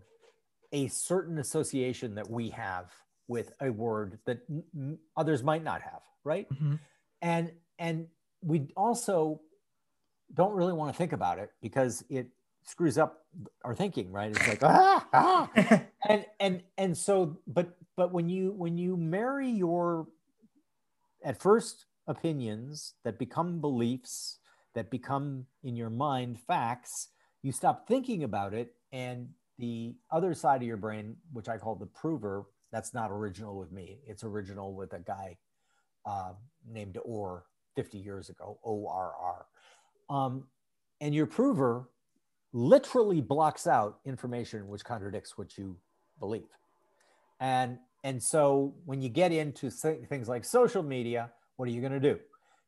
a 0.71 0.87
certain 0.87 1.37
association 1.37 2.15
that 2.15 2.29
we 2.29 2.49
have 2.49 2.91
with 3.27 3.51
a 3.61 3.69
word 3.71 4.19
that 4.25 4.39
m- 4.49 4.97
others 5.15 5.43
might 5.43 5.63
not 5.63 5.81
have, 5.81 6.01
right? 6.23 6.49
Mm-hmm. 6.49 6.75
And 7.21 7.51
and 7.79 8.07
we 8.41 8.71
also 8.75 9.41
don't 10.33 10.53
really 10.53 10.73
want 10.73 10.91
to 10.91 10.97
think 10.97 11.13
about 11.13 11.39
it 11.39 11.51
because 11.61 12.03
it 12.09 12.27
screws 12.63 12.97
up 12.97 13.25
our 13.63 13.75
thinking, 13.75 14.11
right? 14.11 14.31
It's 14.31 14.47
like 14.47 14.63
ah, 14.63 15.07
ah. 15.13 15.49
and 16.09 16.25
and 16.39 16.63
and 16.77 16.97
so, 16.97 17.37
but 17.47 17.77
but 17.95 18.11
when 18.11 18.29
you 18.29 18.51
when 18.51 18.77
you 18.77 18.97
marry 18.97 19.49
your 19.49 20.07
at 21.23 21.39
first 21.39 21.85
opinions 22.07 22.93
that 23.03 23.19
become 23.19 23.59
beliefs 23.59 24.39
that 24.73 24.89
become 24.89 25.45
in 25.63 25.75
your 25.75 25.89
mind 25.89 26.39
facts, 26.39 27.09
you 27.43 27.51
stop 27.51 27.87
thinking 27.87 28.23
about 28.23 28.53
it, 28.53 28.73
and 28.91 29.29
the 29.59 29.95
other 30.11 30.33
side 30.33 30.61
of 30.61 30.67
your 30.67 30.77
brain, 30.77 31.15
which 31.33 31.49
I 31.49 31.57
call 31.57 31.75
the 31.75 31.85
prover, 31.85 32.45
that's 32.71 32.93
not 32.93 33.11
original 33.11 33.57
with 33.57 33.71
me. 33.71 33.99
It's 34.05 34.23
original 34.23 34.73
with 34.73 34.93
a 34.93 34.99
guy 34.99 35.37
uh, 36.05 36.33
named 36.69 36.97
Orr 37.03 37.45
50 37.75 37.97
years 37.97 38.29
ago, 38.29 38.59
O 38.63 38.87
R 38.87 39.13
R. 39.19 39.45
Um, 40.09 40.45
and 41.01 41.13
your 41.13 41.25
prover 41.25 41.89
literally 42.53 43.21
blocks 43.21 43.67
out 43.67 43.99
information 44.05 44.67
which 44.67 44.83
contradicts 44.83 45.37
what 45.37 45.57
you 45.57 45.77
believe. 46.19 46.47
And, 47.39 47.77
and 48.03 48.21
so 48.21 48.73
when 48.85 49.01
you 49.01 49.09
get 49.09 49.31
into 49.31 49.69
things 49.69 50.27
like 50.27 50.43
social 50.43 50.81
media, 50.81 51.31
what 51.57 51.67
are 51.67 51.71
you 51.71 51.81
going 51.81 51.93
to 51.93 51.99
do? 51.99 52.19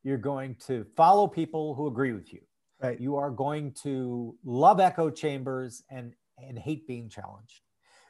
You're 0.03 0.17
going 0.17 0.55
to 0.67 0.85
follow 0.95 1.27
people 1.27 1.75
who 1.75 1.87
agree 1.87 2.13
with 2.13 2.31
you. 2.33 2.41
Right. 2.81 2.99
You 2.99 3.17
are 3.17 3.29
going 3.29 3.73
to 3.83 4.35
love 4.45 4.79
echo 4.79 5.09
chambers 5.09 5.83
and, 5.89 6.13
and 6.37 6.57
hate 6.57 6.87
being 6.87 7.09
challenged. 7.09 7.61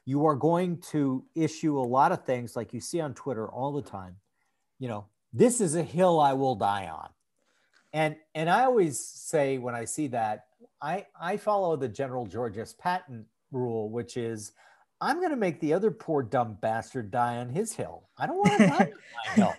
You 0.06 0.26
are 0.26 0.36
going 0.36 0.80
to 0.92 1.26
issue 1.36 1.80
a 1.80 1.82
lot 1.82 2.12
of 2.12 2.24
things 2.24 2.56
like 2.56 2.74
you 2.74 2.80
see 2.80 3.02
on 3.02 3.14
Twitter 3.14 3.48
all 3.48 3.72
the 3.72 3.82
time. 3.82 4.16
You 4.78 4.88
know, 4.88 5.06
this 5.34 5.60
is 5.60 5.76
a 5.76 5.84
hill 5.84 6.20
I 6.20 6.34
will 6.34 6.56
die 6.56 6.88
on. 6.88 7.10
And 7.94 8.16
and 8.36 8.50
I 8.50 8.66
always 8.66 9.00
say 9.00 9.58
when 9.58 9.74
I 9.74 9.86
see 9.86 10.08
that, 10.08 10.46
I 10.82 11.06
I 11.20 11.38
follow 11.38 11.76
the 11.76 11.88
General 11.88 12.28
George 12.28 12.58
S. 12.58 12.74
Patton 12.78 13.26
rule, 13.52 13.90
which 13.90 14.16
is 14.16 14.52
I'm 15.02 15.18
going 15.18 15.32
to 15.32 15.38
make 15.38 15.60
the 15.60 15.74
other 15.74 15.92
poor 15.92 16.22
dumb 16.22 16.58
bastard 16.62 17.10
die 17.10 17.38
on 17.38 17.50
his 17.50 17.74
hill. 17.74 18.10
I 18.18 18.28
don't 18.28 18.38
want 18.38 18.58
to 18.58 18.68
die 18.68 18.76
on 18.76 18.92
my 19.26 19.32
hill. 19.34 19.56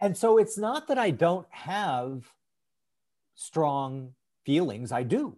And 0.00 0.16
so 0.16 0.38
it's 0.38 0.58
not 0.58 0.88
that 0.88 0.98
I 0.98 1.10
don't 1.10 1.46
have 1.50 2.24
strong 3.34 4.14
feelings. 4.44 4.92
I 4.92 5.02
do. 5.02 5.36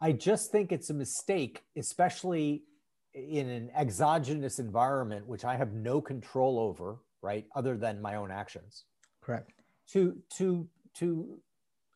I 0.00 0.12
just 0.12 0.52
think 0.52 0.72
it's 0.72 0.90
a 0.90 0.94
mistake, 0.94 1.62
especially 1.76 2.64
in 3.14 3.48
an 3.48 3.70
exogenous 3.74 4.58
environment, 4.58 5.26
which 5.26 5.44
I 5.44 5.56
have 5.56 5.72
no 5.72 6.00
control 6.00 6.58
over, 6.58 6.98
right, 7.22 7.46
other 7.54 7.76
than 7.76 8.02
my 8.02 8.16
own 8.16 8.30
actions. 8.30 8.84
Correct. 9.22 9.52
To 9.92 10.16
to 10.36 10.68
to 10.98 11.38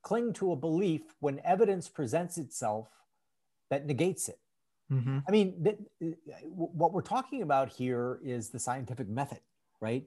cling 0.03 0.33
to 0.35 0.53
a 0.53 0.57
belief 0.57 1.03
when 1.21 1.41
evidence 1.45 1.89
presents 1.89 2.39
itself 2.39 2.89
that 3.69 3.87
negates 3.87 4.29
it. 4.29 4.39
Mm-hmm. 4.91 5.19
I 5.29 5.31
mean, 5.31 5.65
th- 5.65 6.15
what 6.43 6.93
we're 6.93 7.03
talking 7.03 7.43
about 7.43 7.69
here 7.69 8.19
is 8.25 8.51
the 8.51 8.59
scientific 8.59 9.09
method, 9.09 9.41
right? 9.81 10.05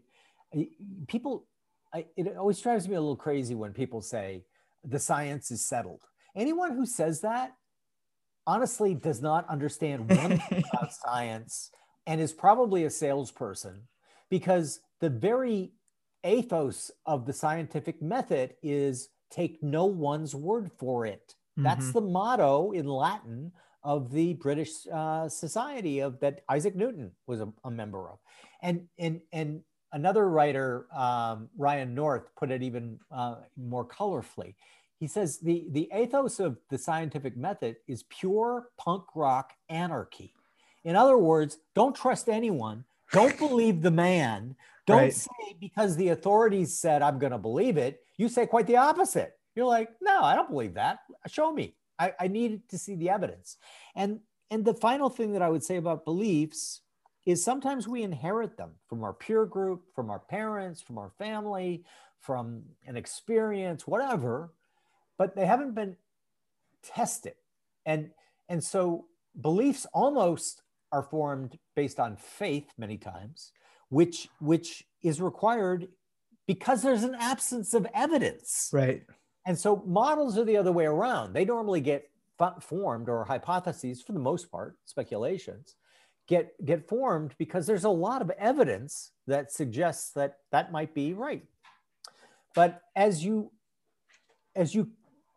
People, 1.08 1.46
I, 1.94 2.06
it 2.18 2.36
always 2.38 2.60
drives 2.60 2.88
me 2.90 2.96
a 2.96 3.00
little 3.00 3.16
crazy 3.16 3.56
when 3.56 3.72
people 3.72 4.02
say 4.02 4.44
the 4.84 5.00
science 5.00 5.52
is 5.52 5.66
settled. 5.66 6.02
Anyone 6.36 6.76
who 6.76 6.86
says 6.86 7.22
that 7.22 7.54
honestly 8.46 8.94
does 8.94 9.22
not 9.22 9.48
understand 9.50 10.10
one 10.10 10.40
thing 10.40 10.64
about 10.74 10.94
science 10.94 11.70
and 12.06 12.20
is 12.20 12.34
probably 12.34 12.84
a 12.86 12.90
salesperson 12.90 13.88
because 14.30 14.80
the 15.00 15.10
very 15.10 15.72
ethos 16.26 16.92
of 17.06 17.26
the 17.26 17.34
scientific 17.34 18.02
method 18.02 18.56
is 18.62 19.10
take 19.30 19.62
no 19.62 19.86
one's 19.86 20.36
word 20.36 20.72
for 20.78 21.06
it. 21.06 21.36
Mm-hmm. 21.58 21.64
That's 21.64 21.92
the 21.92 22.02
motto 22.02 22.72
in 22.72 22.88
Latin 22.88 23.52
of 23.84 24.12
the 24.12 24.34
British 24.36 24.88
uh, 24.92 25.28
Society 25.28 26.00
of 26.00 26.20
that 26.22 26.42
Isaac 26.50 26.76
Newton 26.76 27.12
was 27.28 27.42
a, 27.42 27.50
a, 27.64 27.72
member 27.72 28.10
of, 28.10 28.20
and 28.62 28.88
and 28.98 29.20
and 29.32 29.62
another 29.94 30.28
writer, 30.30 30.88
um, 30.94 31.50
Ryan 31.58 31.96
North, 31.96 32.24
put 32.36 32.52
it 32.52 32.62
even 32.62 33.00
uh, 33.12 33.36
more 33.56 33.86
colorfully. 33.86 34.56
He 35.00 35.08
says 35.08 35.40
the 35.40 35.68
the 35.72 35.90
ethos 35.96 36.40
of 36.40 36.58
the 36.70 36.78
scientific 36.78 37.38
method 37.38 37.78
is 37.88 38.04
pure 38.04 38.70
punk 38.78 39.04
rock 39.16 39.54
anarchy. 39.70 40.34
In 40.84 40.96
other 40.96 41.18
words, 41.18 41.58
don't 41.76 41.96
trust 41.96 42.28
anyone. 42.28 42.84
Don't 43.12 43.38
believe 43.38 43.82
the 43.82 43.92
man. 43.92 44.56
Don't 44.86 44.98
right. 44.98 45.14
say 45.14 45.56
because 45.60 45.96
the 45.96 46.10
authorities 46.10 46.78
said 46.78 47.02
I'm 47.02 47.20
going 47.20 47.32
to 47.32 47.38
believe 47.38 47.78
it. 47.78 48.02
You 48.18 48.28
say 48.28 48.46
quite 48.46 48.68
the 48.68 48.78
opposite. 48.78 49.38
You're 49.56 49.66
like, 49.66 49.90
no, 50.02 50.24
I 50.24 50.36
don't 50.36 50.50
believe 50.50 50.74
that. 50.74 51.00
Show 51.28 51.52
me. 51.54 51.76
I, 52.00 52.14
I 52.20 52.28
needed 52.28 52.68
to 52.70 52.78
see 52.78 52.96
the 52.96 53.10
evidence. 53.10 53.58
And 53.96 54.20
and 54.52 54.64
the 54.64 54.74
final 54.74 55.10
thing 55.10 55.34
that 55.34 55.42
I 55.42 55.50
would 55.50 55.64
say 55.64 55.78
about 55.78 56.06
beliefs 56.06 56.82
is 57.26 57.44
sometimes 57.44 57.88
we 57.88 58.04
inherit 58.04 58.58
them 58.58 58.72
from 58.88 59.04
our 59.04 59.14
peer 59.14 59.46
group, 59.46 59.84
from 59.96 60.10
our 60.10 60.20
parents, 60.20 60.82
from 60.82 60.98
our 60.98 61.12
family, 61.18 61.84
from 62.20 62.64
an 62.86 62.98
experience, 62.98 63.88
whatever, 63.88 64.54
but 65.18 65.36
they 65.36 65.46
haven't 65.46 65.76
been 65.76 65.96
tested. 66.84 67.36
And 67.86 68.12
and 68.50 68.64
so 68.64 69.06
beliefs 69.40 69.86
almost 69.94 70.64
are 70.92 71.04
formed 71.04 71.58
based 71.76 72.00
on 72.00 72.16
faith 72.18 72.72
many 72.78 72.98
times 72.98 73.52
which 73.94 74.28
which 74.40 74.84
is 75.04 75.22
required 75.22 75.88
because 76.48 76.82
there's 76.82 77.04
an 77.04 77.16
absence 77.20 77.74
of 77.74 77.88
evidence. 77.94 78.70
Right. 78.74 79.04
And 79.46 79.58
so 79.58 79.84
models 79.86 80.38
are 80.38 80.44
the 80.44 80.58
other 80.58 80.72
way 80.72 80.86
around. 80.86 81.34
They 81.34 81.46
normally 81.46 81.80
get 81.80 82.10
formed 82.60 83.08
or 83.08 83.24
hypotheses 83.24 84.02
for 84.02 84.14
the 84.14 84.20
most 84.20 84.52
part, 84.52 84.78
speculations 84.86 85.76
get 86.28 86.54
get 86.66 86.88
formed 86.88 87.34
because 87.38 87.68
there's 87.68 87.84
a 87.84 87.90
lot 87.90 88.22
of 88.22 88.30
evidence 88.32 89.12
that 89.28 89.52
suggests 89.52 90.12
that 90.12 90.38
that 90.52 90.72
might 90.72 90.94
be 90.94 91.14
right. 91.14 91.44
But 92.56 92.82
as 92.96 93.24
you 93.24 93.52
as 94.56 94.74
you 94.76 94.90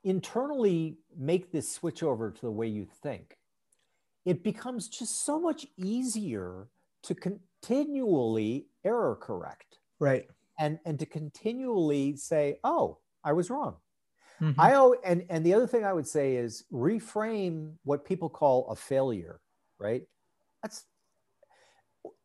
internally 0.04 0.98
make 1.18 1.50
this 1.50 1.70
switch 1.70 2.02
over 2.02 2.30
to 2.30 2.40
the 2.40 2.50
way 2.50 2.66
you 2.66 2.86
think, 3.02 3.36
it 4.24 4.44
becomes 4.44 4.88
just 4.88 5.24
so 5.24 5.40
much 5.40 5.66
easier 5.76 6.68
to 7.02 7.14
continually 7.14 8.66
error 8.84 9.16
correct. 9.20 9.78
Right. 9.98 10.28
And 10.58 10.78
and 10.84 10.98
to 10.98 11.06
continually 11.06 12.16
say, 12.16 12.58
"Oh, 12.64 12.98
I 13.24 13.32
was 13.32 13.50
wrong." 13.50 13.76
Mm-hmm. 14.40 14.60
I 14.60 14.74
owe, 14.74 14.94
and 15.04 15.24
and 15.30 15.44
the 15.44 15.54
other 15.54 15.66
thing 15.66 15.84
I 15.84 15.92
would 15.92 16.06
say 16.06 16.36
is 16.36 16.64
reframe 16.72 17.72
what 17.84 18.04
people 18.04 18.28
call 18.28 18.68
a 18.68 18.76
failure, 18.76 19.40
right? 19.78 20.02
That's 20.66 20.84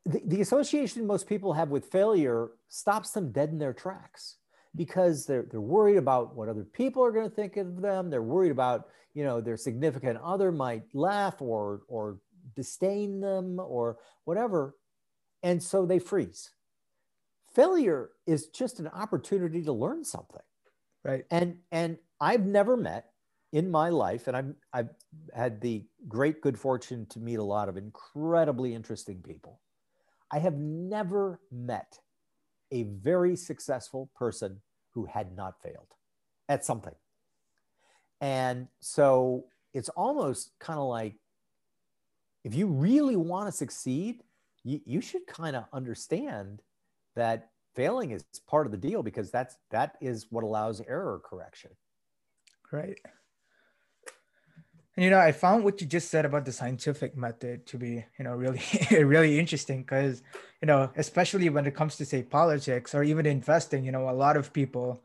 the, 0.06 0.22
the 0.26 0.42
association 0.42 1.06
most 1.06 1.28
people 1.28 1.54
have 1.54 1.70
with 1.70 1.86
failure 1.86 2.50
stops 2.70 3.12
them 3.12 3.32
dead 3.32 3.50
in 3.50 3.60
their 3.60 3.74
tracks 3.74 4.38
because 4.76 5.28
they're 5.28 5.46
they're 5.52 5.62
worried 5.62 5.98
about 5.98 6.36
what 6.36 6.50
other 6.50 6.64
people 6.64 7.04
are 7.04 7.12
going 7.12 7.30
to 7.30 7.36
think 7.36 7.58
of 7.58 7.82
them. 7.82 8.10
They're 8.10 8.24
worried 8.24 8.52
about, 8.52 8.88
you 9.14 9.24
know, 9.24 9.42
their 9.42 9.58
significant 9.58 10.18
other 10.24 10.52
might 10.52 10.84
laugh 10.94 11.40
or 11.40 11.82
or 11.88 12.18
disdain 12.56 13.22
them 13.22 13.60
or 13.60 13.98
whatever 14.26 14.76
and 15.44 15.62
so 15.62 15.86
they 15.86 16.00
freeze. 16.00 16.50
Failure 17.54 18.10
is 18.26 18.48
just 18.48 18.80
an 18.80 18.88
opportunity 18.88 19.62
to 19.64 19.74
learn 19.74 20.04
something. 20.04 20.42
Right. 21.04 21.26
And 21.30 21.58
and 21.72 21.98
I've 22.20 22.46
never 22.46 22.76
met 22.76 23.11
in 23.52 23.70
my 23.70 23.90
life, 23.90 24.28
and 24.28 24.38
I'm 24.38 24.56
I've 24.74 24.90
had 25.34 25.62
the 25.62 25.84
great 26.08 26.42
good 26.42 26.58
fortune 26.58 27.06
to 27.08 27.20
meet 27.20 27.36
a 27.36 27.44
lot 27.44 27.70
of 27.70 27.78
incredibly 27.78 28.74
interesting 28.74 29.22
people. 29.22 29.60
I 30.32 30.40
have 30.40 30.56
never 30.56 31.40
met 31.52 32.00
a 32.72 32.84
very 32.84 33.36
successful 33.36 34.10
person 34.16 34.62
who 34.92 35.06
had 35.06 35.36
not 35.36 35.62
failed 35.62 35.94
at 36.48 36.66
something. 36.66 36.96
And 38.22 38.68
so 38.80 39.46
it's 39.74 39.90
almost 39.90 40.52
kind 40.60 40.80
of 40.80 40.86
like 40.86 41.16
if 42.44 42.56
you 42.56 42.68
really 42.68 43.16
want 43.16 43.48
to 43.48 43.52
succeed, 43.52 44.24
you, 44.64 44.80
you 44.86 45.02
should 45.02 45.28
kind 45.28 45.56
of 45.56 45.66
understand 45.74 46.62
that 47.16 47.50
failing 47.76 48.12
is 48.12 48.24
part 48.48 48.66
of 48.66 48.72
the 48.72 48.78
deal 48.78 49.04
because 49.04 49.32
that's 49.32 49.58
that 49.70 49.96
is 50.02 50.28
what 50.30 50.44
allows 50.44 50.82
error 50.82 51.22
correction. 51.24 51.72
Right. 52.72 53.00
And 54.96 55.06
you 55.06 55.10
know, 55.10 55.20
I 55.20 55.32
found 55.32 55.64
what 55.64 55.80
you 55.80 55.88
just 55.88 56.10
said 56.10 56.26
about 56.26 56.46
the 56.46 56.52
scientific 56.52 57.16
method 57.16 57.66
to 57.68 57.78
be, 57.78 58.04
you 58.20 58.26
know, 58.26 58.34
really, 58.34 58.62
really 58.92 59.40
interesting 59.40 59.82
because, 59.84 60.22
you 60.62 60.66
know, 60.66 60.92
especially 60.98 61.50
when 61.50 61.66
it 61.66 61.76
comes 61.76 61.96
to 61.98 62.06
say 62.06 62.24
politics 62.24 62.94
or 62.94 63.04
even 63.04 63.26
investing, 63.26 63.86
you 63.86 63.92
know, 63.92 64.10
a 64.10 64.12
lot 64.12 64.36
of 64.36 64.52
people, 64.52 65.04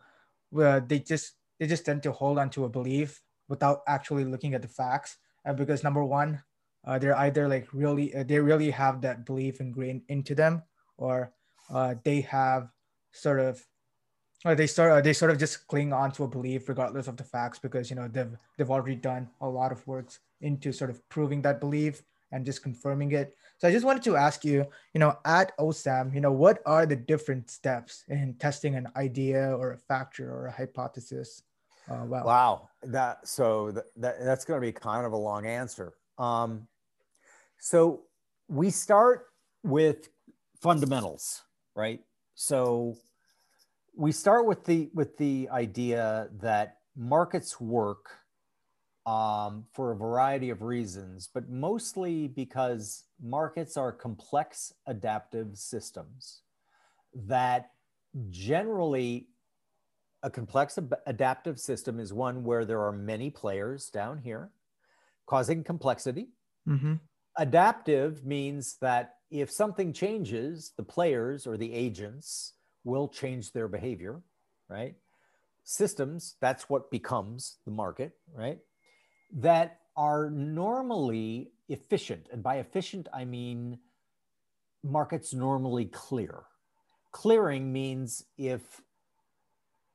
well, 0.51 0.81
they 0.81 0.99
just 0.99 1.35
they 1.61 1.67
just 1.67 1.85
tend 1.85 2.03
to 2.03 2.13
hold 2.13 2.39
on 2.39 2.51
to 2.51 2.65
a 2.65 2.69
belief 2.69 3.23
without 3.49 3.83
actually 3.87 4.25
looking 4.25 4.55
at 4.55 4.63
the 4.63 4.69
facts. 4.69 5.17
And 5.45 5.57
because 5.57 5.85
number 5.85 6.05
one, 6.05 6.43
uh, 6.85 6.99
they're 6.99 7.17
either 7.19 7.49
like 7.49 7.73
really 7.73 8.15
uh, 8.15 8.25
they 8.25 8.41
really 8.41 8.71
have 8.71 9.01
that 9.03 9.25
belief 9.25 9.61
ingrained 9.61 10.03
into 10.09 10.35
them, 10.35 10.63
or 10.99 11.33
uh, 11.71 11.95
they 12.05 12.21
have 12.23 12.69
sort 13.13 13.41
of 13.41 13.65
they 14.55 14.69
of, 14.79 15.05
they 15.05 15.13
sort 15.13 15.31
of 15.31 15.39
just 15.39 15.67
cling 15.67 15.93
on 15.93 16.13
to 16.13 16.25
a 16.25 16.29
belief 16.29 16.69
regardless 16.69 17.09
of 17.09 17.17
the 17.17 17.25
facts 17.25 17.59
because 17.59 17.91
you 17.91 17.97
know 17.97 18.09
they've 18.09 18.37
they've 18.57 18.71
already 18.71 18.97
done 18.97 19.29
a 19.41 19.49
lot 19.49 19.73
of 19.73 19.87
works 19.87 20.21
into 20.41 20.73
sort 20.73 20.91
of 20.91 21.07
proving 21.09 21.43
that 21.43 21.61
belief 21.61 22.03
and 22.33 22.45
just 22.45 22.63
confirming 22.63 23.13
it. 23.13 23.37
So 23.59 23.69
I 23.69 23.73
just 23.73 23.85
wanted 23.85 24.03
to 24.05 24.17
ask 24.17 24.45
you, 24.45 24.67
you 24.93 24.99
know, 24.99 25.17
at 25.25 25.57
OSAM, 25.59 26.15
you 26.15 26.21
know, 26.21 26.33
what 26.33 26.61
are 26.67 26.85
the 26.85 26.97
different 26.97 27.49
steps 27.51 28.05
in 28.09 28.35
testing 28.35 28.75
an 28.75 28.89
idea 28.97 29.57
or 29.57 29.73
a 29.73 29.79
factor 29.79 30.31
or 30.31 30.47
a 30.47 30.53
hypothesis? 30.53 31.43
Uh, 31.89 32.05
wow. 32.05 32.25
Wow. 32.25 32.69
That 32.83 33.27
so 33.27 33.71
that, 33.71 33.85
that 33.97 34.25
that's 34.25 34.45
going 34.45 34.61
to 34.61 34.67
be 34.67 34.73
kind 34.73 35.07
of 35.07 35.13
a 35.13 35.17
long 35.17 35.47
answer. 35.47 35.95
Um, 36.19 36.67
so 37.59 38.03
we 38.49 38.71
start 38.71 39.27
with 39.63 40.09
fundamentals, 40.61 41.43
right? 41.75 42.01
So 42.35 42.97
we 43.97 44.13
start 44.13 44.47
with 44.47 44.65
the 44.65 44.91
with 44.93 45.17
the 45.17 45.49
idea 45.51 46.29
that 46.41 46.79
markets 46.95 47.61
work 47.61 48.11
um, 49.07 49.65
for 49.73 49.93
a 49.93 49.97
variety 49.97 50.51
of 50.51 50.63
reasons, 50.63 51.31
but 51.33 51.49
mostly 51.49 52.29
because 52.29 53.05
markets 53.23 53.77
are 53.77 53.93
complex 53.93 54.73
adaptive 54.87 55.57
systems 55.57 56.43
that 57.15 57.71
generally 58.31 59.29
a 60.23 60.31
complex 60.31 60.79
adaptive 61.07 61.59
system 61.59 62.01
is 62.01 62.13
one 62.13 62.45
where 62.45 62.65
there 62.65 62.83
are 62.83 62.93
many 62.93 63.31
players 63.31 63.89
down 63.91 64.19
here 64.19 64.51
causing 65.27 65.63
complexity. 65.63 66.29
Mm-hmm. 66.69 66.95
Adaptive 67.39 68.25
means 68.25 68.77
that 68.81 69.17
if 69.31 69.51
something 69.51 69.93
changes, 69.93 70.73
the 70.77 70.83
players 70.83 71.47
or 71.47 71.57
the 71.57 71.73
agents 71.73 72.55
will 72.87 73.09
change 73.09 73.53
their 73.53 73.69
behavior, 73.69 74.23
right? 74.69 74.95
Systems, 75.65 76.37
that's 76.41 76.71
what 76.71 76.91
becomes 76.91 77.57
the 77.65 77.73
market, 77.73 78.13
right? 78.33 78.61
That 79.33 79.81
are 79.97 80.31
normally 80.31 81.51
efficient. 81.69 82.29
And 82.33 82.43
by 82.43 82.57
efficient, 82.57 83.09
I 83.13 83.25
mean 83.25 83.81
markets 84.85 85.35
normally 85.35 85.87
clear. 85.87 86.45
Clearing 87.11 87.73
means 87.73 88.25
if 88.39 88.81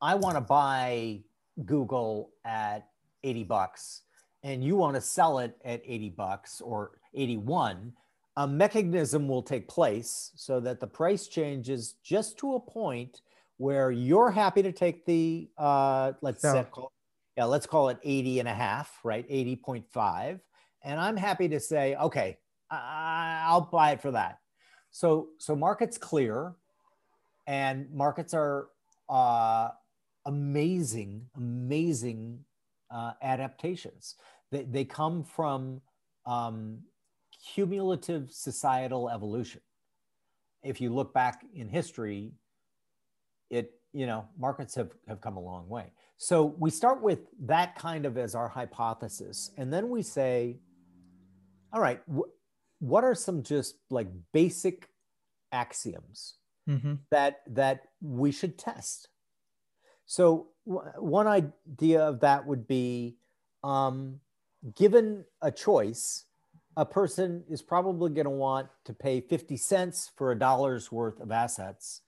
I 0.02 0.16
want 0.16 0.36
to 0.36 0.42
buy 0.42 1.20
Google 1.64 2.30
at 2.44 2.88
80 3.24 3.44
bucks 3.44 4.02
and 4.42 4.62
you 4.62 4.76
want 4.76 4.96
to 4.96 5.00
sell 5.00 5.38
it 5.38 5.56
at 5.64 5.80
80 5.86 6.10
bucks 6.10 6.60
or 6.60 6.98
81, 7.14 7.94
a 8.36 8.46
mechanism 8.46 9.28
will 9.28 9.42
take 9.42 9.68
place 9.68 10.32
so 10.34 10.60
that 10.60 10.80
the 10.80 10.86
price 10.86 11.28
changes 11.28 11.96
just 12.02 12.38
to 12.38 12.54
a 12.54 12.60
point 12.60 13.20
where 13.58 13.90
you're 13.90 14.30
happy 14.30 14.62
to 14.62 14.72
take 14.72 15.04
the 15.04 15.48
uh, 15.58 16.12
let's 16.22 16.42
call, 16.42 16.92
yeah 17.36 17.44
let's 17.44 17.66
call 17.66 17.88
it 17.90 17.98
80 18.02 18.40
and 18.40 18.48
a 18.48 18.54
half 18.54 18.98
right? 19.04 19.28
80.5 19.28 20.40
and 20.84 20.98
i'm 21.00 21.16
happy 21.16 21.48
to 21.48 21.60
say 21.60 21.94
okay 21.96 22.38
i'll 22.72 23.68
buy 23.72 23.92
it 23.92 24.02
for 24.02 24.10
that. 24.12 24.38
So 24.90 25.28
so 25.38 25.54
markets 25.54 25.98
clear 25.98 26.54
and 27.46 27.90
markets 27.92 28.34
are 28.34 28.68
uh, 29.08 29.70
amazing 30.26 31.26
amazing 31.36 32.44
uh, 32.90 33.12
adaptations. 33.22 34.16
They, 34.50 34.64
they 34.64 34.84
come 34.84 35.24
from 35.24 35.80
um, 36.26 36.80
cumulative 37.54 38.30
societal 38.30 39.10
evolution. 39.10 39.60
If 40.62 40.80
you 40.80 40.94
look 40.94 41.12
back 41.12 41.44
in 41.54 41.68
history, 41.68 42.32
it, 43.50 43.72
you 43.92 44.06
know, 44.06 44.26
markets 44.38 44.74
have, 44.76 44.90
have 45.08 45.20
come 45.20 45.36
a 45.36 45.40
long 45.40 45.68
way. 45.68 45.92
So 46.18 46.54
we 46.58 46.70
start 46.70 47.02
with 47.02 47.20
that 47.40 47.74
kind 47.74 48.06
of 48.06 48.16
as 48.16 48.34
our 48.34 48.48
hypothesis. 48.48 49.50
And 49.56 49.72
then 49.72 49.88
we 49.88 50.02
say, 50.02 50.58
all 51.72 51.80
right, 51.80 52.00
wh- 52.06 52.30
what 52.78 53.02
are 53.02 53.14
some 53.14 53.42
just 53.42 53.76
like 53.90 54.06
basic 54.32 54.88
axioms 55.50 56.34
mm-hmm. 56.68 56.94
that 57.10 57.40
that 57.48 57.88
we 58.00 58.30
should 58.30 58.56
test? 58.56 59.08
So 60.06 60.48
w- 60.66 60.92
one 60.98 61.26
idea 61.26 62.02
of 62.02 62.20
that 62.20 62.46
would 62.46 62.68
be 62.68 63.16
um, 63.64 64.20
given 64.76 65.24
a 65.40 65.50
choice, 65.50 66.24
a 66.76 66.86
person 66.86 67.44
is 67.48 67.62
probably 67.62 68.10
going 68.10 68.24
to 68.24 68.30
want 68.30 68.68
to 68.84 68.92
pay 68.92 69.20
50 69.20 69.56
cents 69.56 70.10
for 70.16 70.32
a 70.32 70.38
dollar's 70.38 70.90
worth 70.90 71.20
of 71.20 71.30
assets 71.30 72.00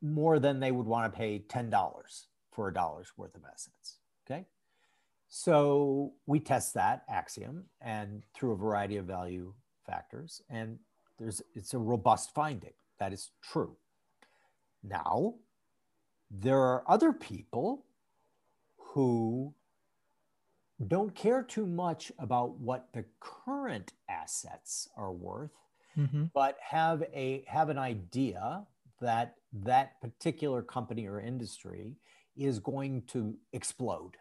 more 0.00 0.38
than 0.38 0.60
they 0.60 0.72
would 0.72 0.86
want 0.86 1.12
to 1.12 1.16
pay 1.16 1.44
$10 1.48 2.24
for 2.50 2.68
a 2.68 2.72
dollar's 2.72 3.12
worth 3.16 3.34
of 3.34 3.42
assets. 3.44 3.98
Okay. 4.26 4.46
So 5.28 6.12
we 6.26 6.40
test 6.40 6.74
that 6.74 7.04
axiom 7.08 7.64
and 7.80 8.22
through 8.34 8.52
a 8.52 8.56
variety 8.56 8.96
of 8.96 9.06
value 9.06 9.54
factors, 9.86 10.42
and 10.50 10.78
there's 11.18 11.42
it's 11.54 11.74
a 11.74 11.78
robust 11.78 12.34
finding 12.34 12.74
that 12.98 13.12
is 13.12 13.30
true. 13.42 13.76
Now, 14.82 15.34
there 16.30 16.58
are 16.58 16.82
other 16.86 17.12
people 17.12 17.84
who 18.76 19.54
don't 20.88 21.14
care 21.14 21.42
too 21.42 21.66
much 21.66 22.12
about 22.18 22.58
what 22.58 22.88
the 22.92 23.04
current 23.20 23.92
assets 24.08 24.88
are 24.96 25.12
worth, 25.12 25.50
mm-hmm. 25.96 26.24
but 26.34 26.56
have 26.60 27.02
a 27.14 27.44
have 27.46 27.68
an 27.68 27.78
idea 27.78 28.66
that 29.00 29.34
that 29.52 30.00
particular 30.00 30.62
company 30.62 31.06
or 31.06 31.20
industry 31.20 31.96
is 32.36 32.58
going 32.58 33.02
to 33.08 33.34
explode. 33.52 34.16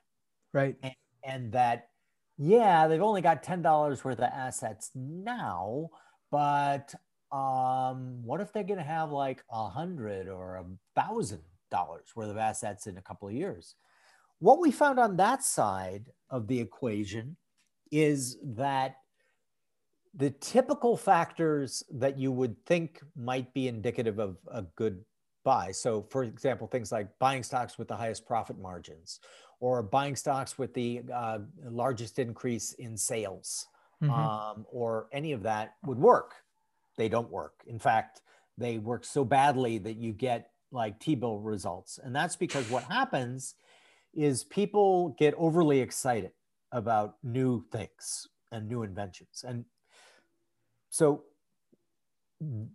Right. 0.54 0.76
And, 0.84 0.93
and 1.24 1.52
that, 1.54 1.89
yeah, 2.38 2.88
they've 2.88 3.02
only 3.02 3.21
got 3.21 3.43
$10 3.43 4.04
worth 4.04 4.17
of 4.17 4.24
assets 4.24 4.91
now, 4.95 5.89
but 6.32 6.93
um, 7.32 8.24
what 8.24 8.41
if 8.41 8.52
they're 8.52 8.63
going 8.63 8.80
to 8.80 8.84
have 8.84 9.12
like 9.12 9.43
a 9.50 9.69
hundred 9.69 10.28
or 10.28 10.58
a 10.58 10.65
thousand 11.00 11.41
dollars 11.69 12.08
worth 12.15 12.30
of 12.30 12.38
assets 12.38 12.88
in 12.88 12.97
a 12.97 13.02
couple 13.02 13.28
of 13.28 13.34
years? 13.34 13.76
What 14.41 14.60
we 14.60 14.71
found 14.71 14.99
on 14.99 15.17
that 15.17 15.43
side 15.43 16.10
of 16.32 16.47
the 16.47 16.60
equation 16.60 17.38
is 17.91 18.38
that 18.43 18.95
the 20.15 20.32
typical 20.32 20.97
factors 20.97 21.84
that 21.91 22.17
you 22.17 22.32
would 22.32 22.56
think 22.65 23.02
might 23.15 23.54
be 23.54 23.67
indicative 23.67 24.17
of 24.17 24.37
a 24.52 24.63
good 24.75 25.06
buy. 25.46 25.71
So, 25.71 26.08
for 26.10 26.23
example, 26.23 26.65
things 26.65 26.92
like 26.92 27.08
buying 27.19 27.44
stocks 27.44 27.77
with 27.77 27.87
the 27.87 27.96
highest 27.96 28.25
profit 28.25 28.58
margins 28.60 29.19
or 29.60 29.83
buying 29.83 30.15
stocks 30.15 30.58
with 30.58 30.73
the 30.73 31.04
uh, 31.13 31.39
largest 31.63 32.17
increase 32.17 32.73
in 32.73 32.98
sales 32.98 33.67
mm-hmm. 34.02 34.12
um, 34.12 34.65
or 34.71 35.08
any 35.12 35.33
of 35.33 35.44
that 35.44 35.75
would 35.85 36.00
work. 36.00 36.33
They 36.98 37.10
don't 37.10 37.29
work. 37.29 37.62
In 37.67 37.77
fact, 37.77 38.23
they 38.58 38.79
work 38.79 39.06
so 39.06 39.23
badly 39.23 39.77
that 39.77 39.98
you 39.98 40.13
get 40.13 40.50
like 40.71 41.00
T 41.00 41.13
bill 41.13 41.37
results. 41.37 42.00
And 42.04 42.15
that's 42.15 42.35
because 42.35 42.67
what 42.71 42.83
happens 42.85 43.54
is 44.14 44.44
people 44.44 45.16
get 45.18 45.34
overly 45.38 45.80
excited 45.80 46.32
about 46.72 47.16
new 47.24 47.64
things 47.72 48.28
and 48.52 48.68
new 48.68 48.84
inventions. 48.84 49.44
And 49.48 49.66
so 50.90 51.24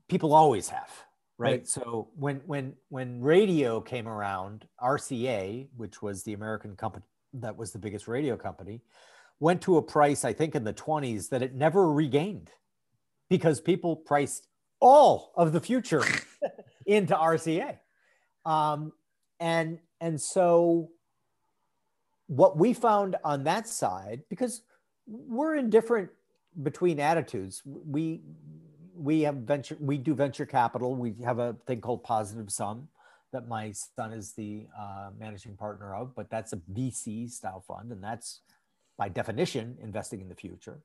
people 0.08 0.34
always 0.34 0.68
have, 0.68 0.90
right? 1.38 1.50
right? 1.50 1.68
So 1.68 2.08
when 2.16 2.40
when 2.46 2.74
when 2.88 3.20
radio 3.20 3.80
came 3.80 4.08
around, 4.08 4.66
RCA, 4.82 5.68
which 5.76 6.02
was 6.02 6.22
the 6.22 6.32
American 6.32 6.76
company 6.76 7.04
that 7.34 7.56
was 7.56 7.72
the 7.72 7.78
biggest 7.78 8.08
radio 8.08 8.36
company, 8.36 8.80
went 9.40 9.60
to 9.62 9.76
a 9.76 9.82
price 9.82 10.24
I 10.24 10.32
think 10.32 10.54
in 10.54 10.64
the 10.64 10.72
20s 10.72 11.28
that 11.30 11.42
it 11.42 11.54
never 11.54 11.92
regained 11.92 12.50
because 13.28 13.60
people 13.60 13.96
priced 13.96 14.48
all 14.80 15.32
of 15.36 15.52
the 15.52 15.60
future 15.60 16.02
into 16.86 17.14
RCA. 17.14 17.78
Um, 18.44 18.92
and 19.40 19.78
and 20.00 20.20
so 20.20 20.90
what 22.26 22.56
we 22.56 22.72
found 22.72 23.16
on 23.24 23.44
that 23.44 23.68
side, 23.68 24.22
because 24.28 24.62
we're 25.06 25.56
indifferent 25.56 26.10
between 26.62 27.00
attitudes, 27.00 27.62
we 27.64 28.20
we 28.96 29.22
have 29.22 29.36
venture 29.36 29.76
we 29.78 29.98
do 29.98 30.14
venture 30.14 30.46
capital. 30.46 30.94
We 30.94 31.14
have 31.24 31.38
a 31.38 31.56
thing 31.66 31.80
called 31.80 32.02
positive 32.02 32.50
sum 32.50 32.88
that 33.32 33.48
my 33.48 33.72
son 33.72 34.12
is 34.12 34.32
the 34.32 34.66
uh, 34.78 35.10
managing 35.18 35.56
partner 35.56 35.94
of, 35.94 36.14
but 36.14 36.30
that's 36.30 36.52
a 36.52 36.56
VC 36.56 37.30
style 37.30 37.62
fund, 37.66 37.92
and 37.92 38.02
that's 38.02 38.40
by 38.96 39.08
definition 39.08 39.76
investing 39.82 40.20
in 40.20 40.28
the 40.28 40.34
future. 40.34 40.80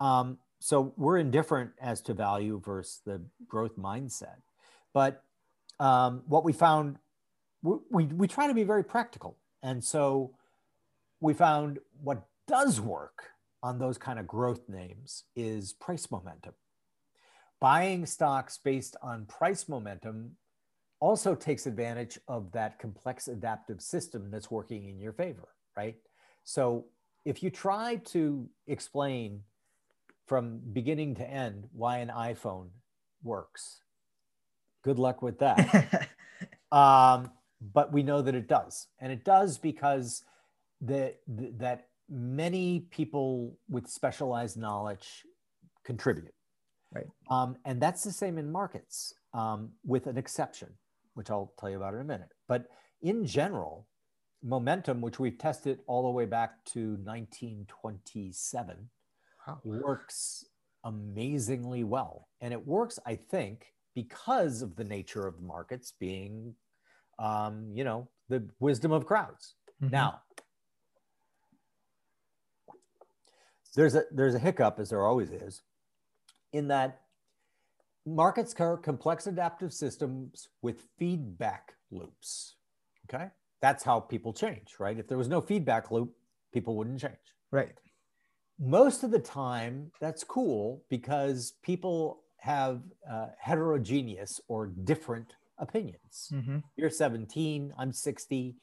Um, 0.00 0.38
so 0.60 0.94
we're 0.96 1.18
indifferent 1.18 1.72
as 1.80 2.00
to 2.02 2.14
value 2.14 2.60
versus 2.64 3.00
the 3.04 3.20
growth 3.46 3.76
mindset. 3.76 4.40
But 4.94 5.22
um, 5.78 6.22
what 6.26 6.44
we 6.44 6.52
found, 6.52 6.96
we, 7.62 7.76
we, 7.90 8.04
we 8.04 8.28
try 8.28 8.46
to 8.46 8.54
be 8.54 8.64
very 8.64 8.84
practical. 8.84 9.36
And 9.62 9.84
so 9.84 10.32
we 11.24 11.32
found 11.32 11.78
what 12.02 12.26
does 12.46 12.82
work 12.82 13.30
on 13.62 13.78
those 13.78 13.96
kind 13.96 14.18
of 14.18 14.26
growth 14.26 14.68
names 14.68 15.24
is 15.34 15.72
price 15.72 16.10
momentum. 16.10 16.52
Buying 17.62 18.04
stocks 18.04 18.58
based 18.58 18.94
on 19.00 19.24
price 19.24 19.66
momentum 19.66 20.32
also 21.00 21.34
takes 21.34 21.64
advantage 21.64 22.18
of 22.28 22.52
that 22.52 22.78
complex 22.78 23.26
adaptive 23.26 23.80
system 23.80 24.30
that's 24.30 24.50
working 24.50 24.90
in 24.90 25.00
your 25.00 25.14
favor, 25.14 25.48
right? 25.74 25.96
So 26.44 26.84
if 27.24 27.42
you 27.42 27.48
try 27.48 28.02
to 28.12 28.46
explain 28.66 29.40
from 30.26 30.60
beginning 30.74 31.14
to 31.14 31.26
end 31.26 31.68
why 31.72 31.98
an 31.98 32.08
iPhone 32.14 32.68
works. 33.22 33.80
Good 34.82 34.98
luck 34.98 35.22
with 35.22 35.38
that. 35.38 36.10
um, 36.70 37.30
but 37.72 37.94
we 37.94 38.02
know 38.02 38.20
that 38.20 38.34
it 38.34 38.46
does. 38.46 38.88
And 39.00 39.10
it 39.10 39.24
does 39.24 39.56
because 39.56 40.22
the, 40.84 41.14
the, 41.26 41.52
that 41.58 41.86
many 42.08 42.80
people 42.90 43.56
with 43.68 43.88
specialized 43.88 44.56
knowledge 44.56 45.24
contribute. 45.84 46.34
Right. 46.92 47.06
Um, 47.30 47.56
and 47.64 47.80
that's 47.80 48.04
the 48.04 48.12
same 48.12 48.38
in 48.38 48.52
markets, 48.52 49.14
um, 49.32 49.70
with 49.84 50.06
an 50.06 50.16
exception, 50.16 50.70
which 51.14 51.30
I'll 51.30 51.52
tell 51.58 51.70
you 51.70 51.76
about 51.76 51.94
in 51.94 52.00
a 52.00 52.04
minute. 52.04 52.28
But 52.46 52.66
in 53.02 53.26
general, 53.26 53.86
momentum, 54.42 55.00
which 55.00 55.18
we've 55.18 55.38
tested 55.38 55.80
all 55.86 56.04
the 56.04 56.10
way 56.10 56.26
back 56.26 56.64
to 56.66 56.96
1927, 57.02 58.76
wow. 59.46 59.58
works 59.64 60.44
amazingly 60.84 61.82
well. 61.82 62.28
And 62.40 62.52
it 62.52 62.64
works, 62.64 62.98
I 63.06 63.16
think, 63.16 63.66
because 63.94 64.62
of 64.62 64.76
the 64.76 64.84
nature 64.84 65.26
of 65.26 65.40
markets 65.40 65.94
being, 65.98 66.54
um, 67.18 67.70
you 67.74 67.84
know, 67.84 68.08
the 68.28 68.48
wisdom 68.60 68.92
of 68.92 69.06
crowds. 69.06 69.54
Mm-hmm. 69.82 69.92
Now, 69.92 70.20
there's 73.74 73.94
a 73.94 74.04
there's 74.10 74.34
a 74.34 74.38
hiccup, 74.38 74.78
as 74.78 74.90
there 74.90 75.06
always 75.06 75.30
is, 75.30 75.62
in 76.52 76.68
that 76.68 77.00
markets 78.06 78.54
are 78.58 78.76
complex 78.76 79.26
adaptive 79.26 79.72
systems 79.72 80.48
with 80.62 80.88
feedback 80.98 81.74
loops. 81.90 82.56
Okay, 83.08 83.28
that's 83.60 83.84
how 83.84 84.00
people 84.00 84.32
change, 84.32 84.76
right? 84.78 84.98
If 84.98 85.08
there 85.08 85.18
was 85.18 85.28
no 85.28 85.40
feedback 85.40 85.90
loop, 85.90 86.14
people 86.52 86.76
wouldn't 86.76 87.00
change. 87.00 87.16
Right 87.50 87.74
most 88.58 89.02
of 89.02 89.10
the 89.10 89.18
time 89.18 89.90
that's 90.00 90.22
cool 90.22 90.82
because 90.88 91.54
people 91.62 92.20
have 92.38 92.82
uh, 93.10 93.26
heterogeneous 93.38 94.40
or 94.48 94.66
different 94.66 95.34
opinions 95.58 96.30
mm-hmm. 96.32 96.58
you're 96.76 96.90
17 96.90 97.72
i'm 97.78 97.92
60 97.92 98.56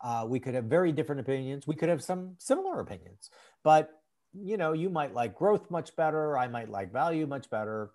uh, 0.00 0.24
we 0.28 0.38
could 0.38 0.54
have 0.54 0.64
very 0.64 0.92
different 0.92 1.20
opinions 1.20 1.66
we 1.66 1.74
could 1.74 1.88
have 1.88 2.02
some 2.02 2.34
similar 2.38 2.80
opinions 2.80 3.30
but 3.64 3.97
you 4.32 4.56
know 4.56 4.72
you 4.72 4.90
might 4.90 5.14
like 5.14 5.34
growth 5.34 5.70
much 5.70 5.94
better 5.96 6.36
i 6.36 6.46
might 6.46 6.68
like 6.68 6.92
value 6.92 7.26
much 7.26 7.48
better 7.50 7.90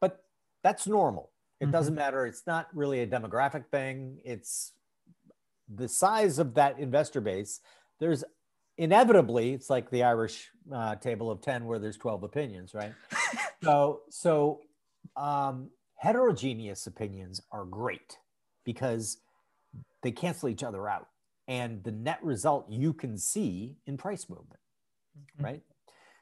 but 0.00 0.22
that's 0.62 0.86
normal. 0.86 1.30
It 1.60 1.64
mm-hmm. 1.64 1.72
doesn't 1.72 1.94
matter. 1.94 2.26
It's 2.26 2.46
not 2.46 2.68
really 2.72 3.00
a 3.00 3.06
demographic 3.06 3.66
thing. 3.70 4.18
It's 4.24 4.72
the 5.72 5.88
size 5.88 6.38
of 6.38 6.54
that 6.54 6.78
investor 6.78 7.20
base. 7.20 7.60
There's 8.00 8.24
inevitably 8.76 9.54
it's 9.54 9.68
like 9.68 9.90
the 9.90 10.04
irish 10.04 10.50
uh, 10.72 10.94
table 10.96 11.32
of 11.32 11.40
10 11.40 11.64
where 11.64 11.80
there's 11.80 11.96
12 11.96 12.22
opinions 12.22 12.74
right? 12.74 12.94
So 13.64 14.02
so 14.08 14.60
um, 15.16 15.70
heterogeneous 15.96 16.86
opinions 16.86 17.40
are 17.50 17.64
great 17.64 18.18
because 18.64 19.18
they 20.04 20.12
cancel 20.12 20.48
each 20.48 20.62
other 20.62 20.88
out 20.88 21.08
and 21.48 21.82
the 21.82 21.90
net 21.90 22.20
result 22.22 22.66
you 22.70 22.92
can 22.92 23.18
see 23.18 23.78
in 23.88 23.96
price 23.96 24.28
movement 24.30 24.60
mm-hmm. 25.18 25.44
right 25.44 25.62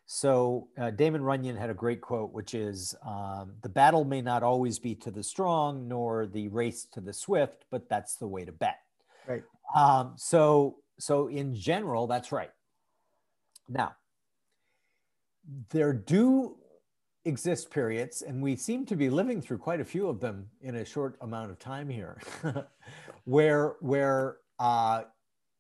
so 0.07 0.69
uh, 0.79 0.91
damon 0.91 1.23
runyon 1.23 1.57
had 1.57 1.69
a 1.69 1.75
great 1.75 2.01
quote 2.01 2.33
which 2.33 2.55
is 2.55 2.95
um, 3.07 3.53
the 3.63 3.69
battle 3.69 4.05
may 4.05 4.23
not 4.23 4.43
always 4.43 4.79
be 4.79 4.95
to 4.95 5.11
the 5.11 5.23
strong 5.23 5.89
nor 5.89 6.27
the 6.27 6.49
race 6.49 6.85
to 6.85 7.01
the 7.01 7.13
swift 7.13 7.65
but 7.71 7.89
that's 7.89 8.17
the 8.17 8.27
way 8.27 8.45
to 8.45 8.53
bet 8.53 8.79
right 9.27 9.43
um, 9.75 10.13
so 10.17 10.77
so 10.99 11.29
in 11.29 11.55
general, 11.55 12.07
that's 12.07 12.33
right. 12.33 12.51
Now, 13.69 13.97
there 15.71 15.93
do 15.93 16.57
exist 17.25 17.71
periods, 17.71 18.23
and 18.23 18.43
we 18.43 18.57
seem 18.57 18.87
to 18.87 18.97
be 18.97 19.11
living 19.11 19.43
through 19.43 19.59
quite 19.59 19.81
a 19.81 19.85
few 19.85 20.09
of 20.09 20.21
them 20.21 20.49
in 20.63 20.77
a 20.77 20.85
short 20.85 21.17
amount 21.21 21.51
of 21.51 21.59
time 21.59 21.89
here, 21.89 22.21
where 23.25 23.75
where 23.81 24.39
uh, 24.59 25.03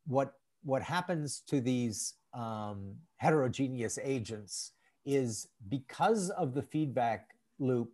what 0.06 0.34
what 0.64 0.82
happens 0.82 1.42
to 1.48 1.60
these 1.60 2.14
um, 2.36 2.94
heterogeneous 3.16 3.98
agents 4.02 4.72
is 5.04 5.48
because 5.68 6.30
of 6.30 6.54
the 6.54 6.62
feedback 6.62 7.30
loop. 7.58 7.92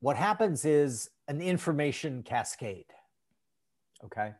What 0.00 0.16
happens 0.16 0.64
is 0.64 1.10
an 1.28 1.40
information 1.40 2.22
cascade. 2.22 2.86
Okay 4.04 4.32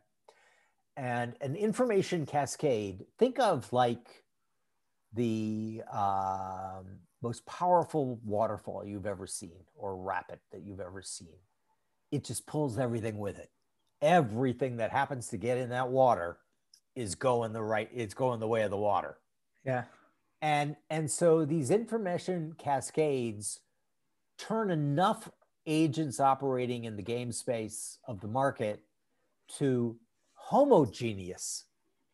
and 0.97 1.35
an 1.41 1.55
information 1.55 2.25
cascade 2.25 3.05
think 3.17 3.39
of 3.39 3.71
like 3.73 4.23
the 5.13 5.81
um, 5.91 6.85
most 7.21 7.45
powerful 7.45 8.19
waterfall 8.23 8.85
you've 8.85 9.05
ever 9.05 9.27
seen 9.27 9.59
or 9.75 9.97
rapid 9.97 10.39
that 10.51 10.61
you've 10.63 10.79
ever 10.79 11.01
seen 11.01 11.35
it 12.11 12.23
just 12.23 12.45
pulls 12.47 12.77
everything 12.77 13.17
with 13.17 13.37
it 13.37 13.49
everything 14.01 14.77
that 14.77 14.91
happens 14.91 15.27
to 15.27 15.37
get 15.37 15.57
in 15.57 15.69
that 15.69 15.89
water 15.89 16.37
is 16.95 17.15
going 17.15 17.53
the 17.53 17.61
right 17.61 17.89
it's 17.93 18.13
going 18.13 18.39
the 18.39 18.47
way 18.47 18.63
of 18.63 18.71
the 18.71 18.77
water 18.77 19.17
yeah 19.65 19.83
and 20.41 20.75
and 20.89 21.09
so 21.09 21.45
these 21.45 21.71
information 21.71 22.53
cascades 22.57 23.61
turn 24.37 24.69
enough 24.69 25.29
agents 25.65 26.19
operating 26.19 26.85
in 26.85 26.95
the 26.95 27.01
game 27.01 27.31
space 27.31 27.97
of 28.07 28.21
the 28.21 28.27
market 28.27 28.81
to 29.57 29.97
homogeneous 30.35 31.65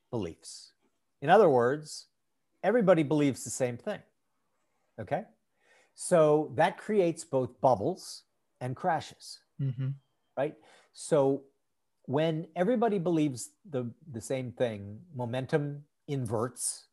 beliefs. 0.09 0.73
In 1.21 1.29
other 1.29 1.49
words, 1.49 2.07
everybody 2.63 3.03
believes 3.03 3.43
the 3.43 3.49
same 3.49 3.77
thing. 3.77 3.99
Okay. 4.99 5.23
So 5.93 6.51
that 6.55 6.77
creates 6.77 7.23
both 7.23 7.59
bubbles 7.59 8.23
and 8.61 8.75
crashes. 8.75 9.39
Mm-hmm. 9.61 9.89
Right. 10.37 10.55
So 10.93 11.43
when 12.05 12.47
everybody 12.55 12.99
believes 12.99 13.49
the, 13.69 13.91
the 14.11 14.21
same 14.21 14.51
thing, 14.51 14.99
momentum 15.15 15.83
inverts 16.07 16.87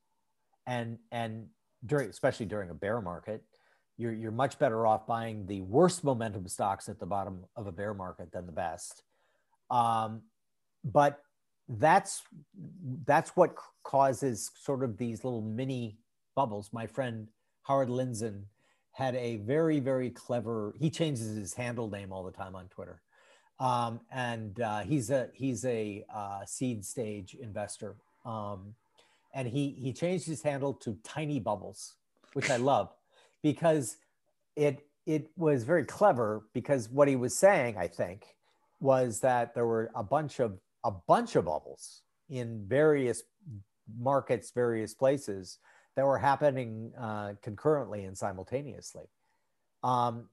and, 0.67 0.99
and 1.11 1.47
during, 1.87 2.11
especially 2.11 2.47
during 2.47 2.71
a 2.71 2.75
bear 2.75 3.01
market, 3.01 3.43
you're, 3.97 4.13
you're 4.13 4.31
much 4.31 4.59
better 4.59 4.87
off 4.87 5.07
buying 5.07 5.47
the 5.47 5.61
worst 5.63 6.05
momentum 6.05 6.47
stocks 6.47 6.89
at 6.89 7.01
the 7.01 7.07
bottom 7.07 7.45
of 7.57 7.67
a 7.67 7.73
bear 7.73 7.95
market 7.95 8.31
than 8.33 8.47
the 8.47 8.53
best. 8.53 9.03
Um, 9.71 10.23
but 10.85 11.21
that's 11.69 12.23
that's 13.05 13.31
what 13.31 13.55
causes 13.85 14.51
sort 14.59 14.83
of 14.83 14.97
these 14.97 15.25
little 15.25 15.43
mini 15.43 15.99
bubbles. 16.35 16.71
My 16.73 16.87
friend 16.87 17.29
Howard 17.65 17.89
Lindzen 17.89 18.45
had 18.93 19.15
a 19.17 19.37
very 19.37 19.81
very 19.81 20.11
clever. 20.11 20.75
He 20.79 20.89
changes 20.89 21.37
his 21.37 21.55
handle 21.55 21.91
name 21.91 22.13
all 22.13 22.25
the 22.25 22.33
time 22.33 22.55
on 22.55 22.69
Twitter, 22.69 23.03
um, 23.61 24.01
and 24.13 24.61
uh, 24.61 24.81
he's 24.81 25.11
a 25.11 25.29
he's 25.33 25.65
a 25.65 26.05
uh, 26.15 26.45
seed 26.45 26.85
stage 26.85 27.37
investor. 27.41 27.97
Um, 28.25 28.75
and 29.35 29.49
he 29.49 29.71
he 29.71 29.93
changed 29.93 30.27
his 30.27 30.43
handle 30.43 30.75
to 30.75 30.97
Tiny 31.03 31.41
Bubbles, 31.41 31.95
which 32.33 32.51
I 32.51 32.57
love 32.73 32.91
because 33.43 33.97
it 34.57 34.87
it 35.07 35.31
was 35.37 35.65
very 35.65 35.85
clever 35.85 36.45
because 36.53 36.89
what 36.89 37.09
he 37.09 37.17
was 37.17 37.37
saying, 37.37 37.77
I 37.79 37.89
think, 37.89 38.27
was 38.81 39.21
that 39.21 39.55
there 39.55 39.67
were 39.67 39.91
a 39.95 40.03
bunch 40.03 40.41
of 40.41 40.59
a 40.85 40.91
bunch 40.91 41.35
of 41.37 41.47
bubbles 41.47 42.03
in 42.29 42.65
various 42.67 43.23
markets, 43.99 44.51
various 44.51 44.95
places 44.95 45.59
that 45.97 46.05
were 46.05 46.19
happening 46.19 46.93
uh, 47.01 47.33
concurrently 47.43 48.05
and 48.05 48.17
simultaneously. 48.17 49.07
Um, 49.83 50.29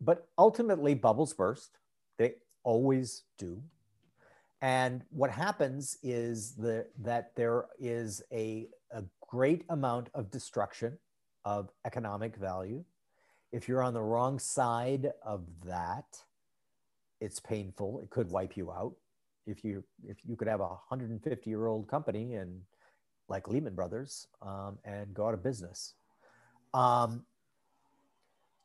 but 0.00 0.28
ultimately, 0.38 0.94
bubbles 0.94 1.34
burst. 1.34 1.78
They 2.18 2.34
always 2.64 3.22
do. 3.38 3.62
And 4.60 5.02
what 5.10 5.30
happens 5.30 5.98
is 6.02 6.52
the, 6.52 6.86
that 7.02 7.32
there 7.36 7.66
is 7.78 8.22
a, 8.32 8.68
a 8.90 9.04
great 9.28 9.64
amount 9.68 10.08
of 10.14 10.30
destruction 10.30 10.98
of 11.44 11.70
economic 11.84 12.36
value. 12.36 12.84
If 13.52 13.68
you're 13.68 13.82
on 13.82 13.94
the 13.94 14.02
wrong 14.02 14.38
side 14.38 15.12
of 15.22 15.44
that, 15.66 16.06
it's 17.20 17.40
painful. 17.40 18.00
It 18.02 18.10
could 18.10 18.30
wipe 18.30 18.56
you 18.56 18.72
out. 18.72 18.94
If 19.46 19.62
you 19.62 19.84
if 20.08 20.16
you 20.24 20.36
could 20.36 20.48
have 20.48 20.60
a 20.60 20.68
150 20.68 21.50
year 21.50 21.66
old 21.66 21.86
company 21.86 22.34
and 22.34 22.62
like 23.28 23.48
Lehman 23.48 23.74
Brothers 23.74 24.26
um, 24.42 24.78
and 24.84 25.12
go 25.14 25.28
out 25.28 25.34
of 25.34 25.42
business. 25.42 25.94
Um, 26.72 27.24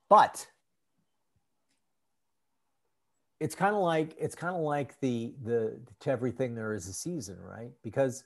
but 0.10 0.48
it's 3.40 3.56
kind 3.56 3.76
of 3.76 3.82
like 3.82 4.16
it's 4.20 4.36
kind 4.36 4.56
of 4.56 4.62
like 4.62 5.00
the 5.00 5.34
the 5.44 5.80
to 6.02 6.12
everything 6.12 6.56
there 6.56 6.74
is 6.74 6.88
a 6.88 6.94
season, 6.94 7.38
right? 7.40 7.72
Because 7.84 8.24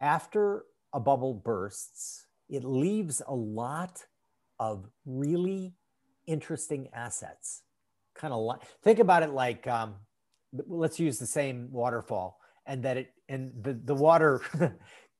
after 0.00 0.64
a 0.92 1.00
bubble 1.00 1.34
bursts, 1.34 2.26
it 2.48 2.64
leaves 2.64 3.22
a 3.26 3.34
lot 3.34 4.04
of 4.58 4.88
really 5.04 5.74
interesting 6.26 6.88
assets. 6.92 7.62
Kind 8.14 8.32
of 8.32 8.40
like 8.40 8.62
think 8.82 8.98
about 8.98 9.22
it 9.22 9.30
like 9.30 9.66
um, 9.66 9.94
let's 10.52 10.98
use 10.98 11.18
the 11.18 11.26
same 11.26 11.68
waterfall 11.70 12.38
and 12.66 12.82
that 12.82 12.96
it 12.96 13.12
and 13.28 13.52
the 13.62 13.74
the 13.74 13.94
water 13.94 14.40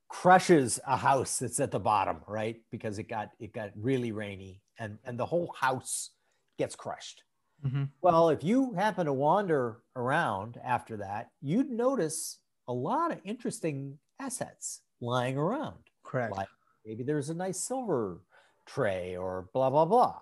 crushes 0.09 0.81
a 0.87 0.97
house 0.97 1.39
that's 1.39 1.61
at 1.61 1.71
the 1.71 1.79
bottom, 1.79 2.19
right? 2.27 2.57
Because 2.73 2.99
it 2.99 3.09
got 3.09 3.31
it 3.39 3.53
got 3.53 3.71
really 3.77 4.11
rainy 4.11 4.61
and 4.79 4.99
and 5.05 5.19
the 5.19 5.27
whole 5.27 5.55
house 5.57 6.11
gets 6.59 6.75
crushed 6.75 7.23
Mm-hmm. 7.65 7.85
Well, 8.03 8.29
if 8.29 8.45
you 8.45 8.75
happen 8.75 9.07
to 9.07 9.13
wander 9.13 9.79
around 9.95 10.61
after 10.65 10.97
that, 10.99 11.31
you'd 11.41 11.71
notice 11.71 12.39
a 12.69 12.73
lot 12.73 13.13
of 13.13 13.21
interesting 13.25 13.99
assets 14.21 14.83
lying 15.01 15.37
around. 15.37 15.79
Correct. 16.05 16.37
Like 16.37 16.49
maybe 16.85 17.03
there's 17.03 17.31
a 17.31 17.35
nice 17.35 17.59
silver 17.59 18.21
tray 18.67 19.17
or 19.17 19.49
blah 19.53 19.71
blah 19.71 19.85
blah. 19.85 20.21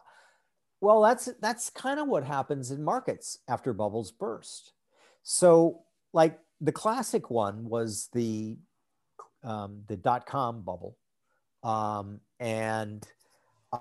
Well, 0.81 1.03
that's 1.03 1.31
that's 1.41 1.71
kind 1.71 1.99
of 1.99 2.09
what 2.09 2.25
happens 2.25 2.71
in 2.71 2.85
markets 2.85 3.39
after 3.49 3.73
bubbles 3.73 4.13
burst. 4.13 4.73
So, 5.23 5.83
like 6.13 6.39
the 6.61 6.73
classic 6.73 7.31
one 7.31 7.69
was 7.69 8.09
the 8.13 8.59
um, 9.43 9.83
the 9.89 9.97
dot 9.97 10.27
com 10.27 10.63
bubble, 10.63 10.97
um, 11.63 12.21
and 12.39 13.07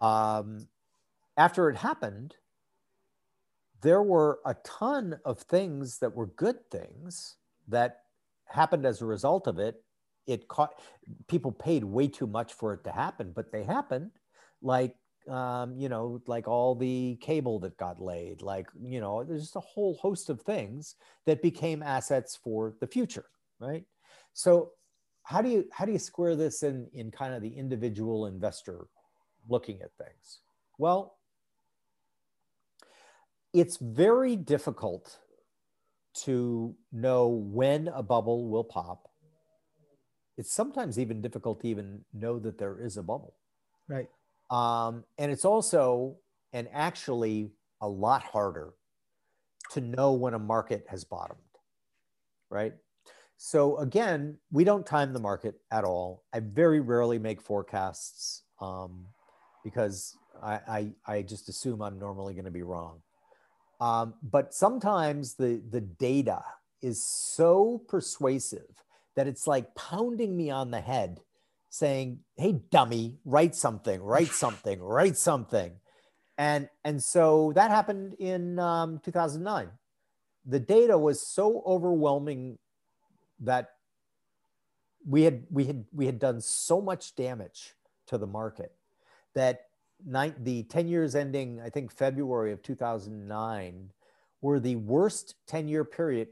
um, 0.01 0.68
after 1.38 1.70
it 1.70 1.76
happened, 1.76 2.36
there 3.84 4.02
were 4.02 4.40
a 4.46 4.56
ton 4.64 5.20
of 5.26 5.40
things 5.40 6.00
that 6.00 6.16
were 6.16 6.28
good 6.28 6.70
things 6.72 7.36
that 7.68 8.00
happened 8.46 8.86
as 8.86 9.02
a 9.02 9.06
result 9.06 9.48
of 9.48 9.60
it. 9.60 9.84
It 10.26 10.48
caught 10.48 10.80
people 11.28 11.52
paid 11.52 11.84
way 11.84 12.08
too 12.08 12.28
much 12.28 12.54
for 12.54 12.74
it 12.74 12.84
to 12.86 12.92
happen, 12.92 13.34
but 13.36 13.52
they 13.52 13.64
happened. 13.64 14.12
Like 14.62 14.96
um, 15.30 15.78
you 15.78 15.88
know, 15.90 16.22
like 16.28 16.48
all 16.48 16.76
the 16.76 17.18
cable 17.22 17.60
that 17.60 17.78
got 17.78 18.02
laid, 18.02 18.42
like 18.42 18.68
you 18.82 19.00
know, 19.00 19.24
there's 19.24 19.42
just 19.42 19.56
a 19.56 19.62
whole 19.62 19.96
host 19.96 20.30
of 20.30 20.42
things 20.42 20.96
that 21.26 21.42
became 21.42 21.82
assets 21.82 22.38
for 22.42 22.76
the 22.82 22.88
future, 22.88 23.26
right? 23.60 23.84
So 24.34 24.72
how 25.24 25.42
do 25.42 25.50
you 25.50 25.66
how 25.72 25.86
do 25.86 25.92
you 25.92 26.00
square 26.00 26.36
this 26.36 26.64
in 26.64 26.88
in 26.94 27.12
kind 27.12 27.34
of 27.34 27.42
the 27.42 27.56
individual 27.56 28.26
investor 28.26 28.88
looking 29.48 29.82
at 29.82 29.92
things? 29.98 30.40
Well, 30.78 31.18
it's 33.54 33.78
very 33.78 34.36
difficult 34.36 35.20
to 36.26 36.76
know 36.91 37.28
when 37.28 37.88
a 37.88 38.04
bubble 38.04 38.49
will 38.49 38.64
pop. 38.64 39.10
It's 40.38 40.51
sometimes 40.51 40.97
even 40.97 41.22
difficult 41.22 41.62
to 41.62 41.68
even 41.68 42.01
know 42.14 42.39
that 42.39 42.58
there 42.58 42.80
is 42.80 42.97
a 42.97 43.04
bubble. 43.04 43.36
Right. 43.88 44.08
Um, 44.49 45.04
and 45.18 45.32
it's 45.32 45.45
also, 45.45 46.18
and 46.51 46.68
actually, 46.74 47.51
a 47.82 47.88
lot 47.88 48.24
harder 48.24 48.74
to 49.72 49.82
know 49.82 50.14
when 50.14 50.34
a 50.34 50.39
market 50.39 50.86
has 50.89 51.04
bottomed. 51.04 51.39
Right. 52.49 52.74
So 53.38 53.78
again, 53.78 54.38
we 54.51 54.64
don't 54.64 54.86
time 54.86 55.14
the 55.14 55.20
market 55.20 55.56
at 55.72 55.84
all. 55.84 56.24
I 56.34 56.39
very 56.39 56.80
rarely 56.80 57.20
make 57.20 57.41
forecasts 57.41 58.43
um, 58.62 59.06
because 59.64 60.16
I, 60.41 60.60
I, 60.68 60.91
I 61.06 61.22
just 61.24 61.49
assume 61.49 61.82
I'm 61.82 61.99
normally 61.99 62.34
going 62.34 62.45
to 62.45 62.51
be 62.51 62.64
wrong. 62.64 63.01
Um, 63.80 64.14
but 64.22 64.54
sometimes 64.54 65.36
the, 65.36 65.62
the 65.70 65.82
data 65.82 66.44
is 66.82 67.04
so 67.04 67.82
persuasive 67.88 68.84
that 69.16 69.28
it's 69.28 69.48
like 69.48 69.76
pounding 69.76 70.36
me 70.36 70.50
on 70.50 70.72
the 70.72 70.82
head 70.82 71.22
saying, 71.70 72.20
Hey, 72.38 72.62
dummy, 72.72 73.18
write 73.26 73.56
something, 73.56 74.02
write 74.02 74.28
something, 74.44 74.82
write 74.82 75.18
something. 75.18 75.74
And, 76.38 76.70
and 76.84 77.04
so 77.04 77.52
that 77.56 77.72
happened 77.72 78.16
in 78.16 78.60
um, 78.60 79.00
2009. 79.04 79.70
The 80.46 80.60
data 80.60 80.98
was 80.98 81.26
so 81.26 81.64
overwhelming 81.66 82.58
that 83.40 83.72
we 85.08 85.24
had, 85.24 85.44
we 85.50 85.66
had, 85.66 85.86
we 85.94 86.06
had 86.06 86.20
done 86.20 86.42
so 86.42 86.82
much 86.82 87.16
damage 87.16 87.74
to 88.08 88.18
the 88.18 88.28
market 88.28 88.74
that 89.36 89.68
nine, 90.06 90.36
the 90.39 90.64
10 90.64 90.88
years 90.88 91.16
ending, 91.16 91.62
I 91.62 91.70
think 91.70 91.91
February 91.91 92.51
of 92.51 92.62
2009, 92.62 93.89
were 94.41 94.60
the 94.60 94.76
worst 94.76 95.36
10 95.47 95.68
year 95.68 95.86
period 95.86 96.30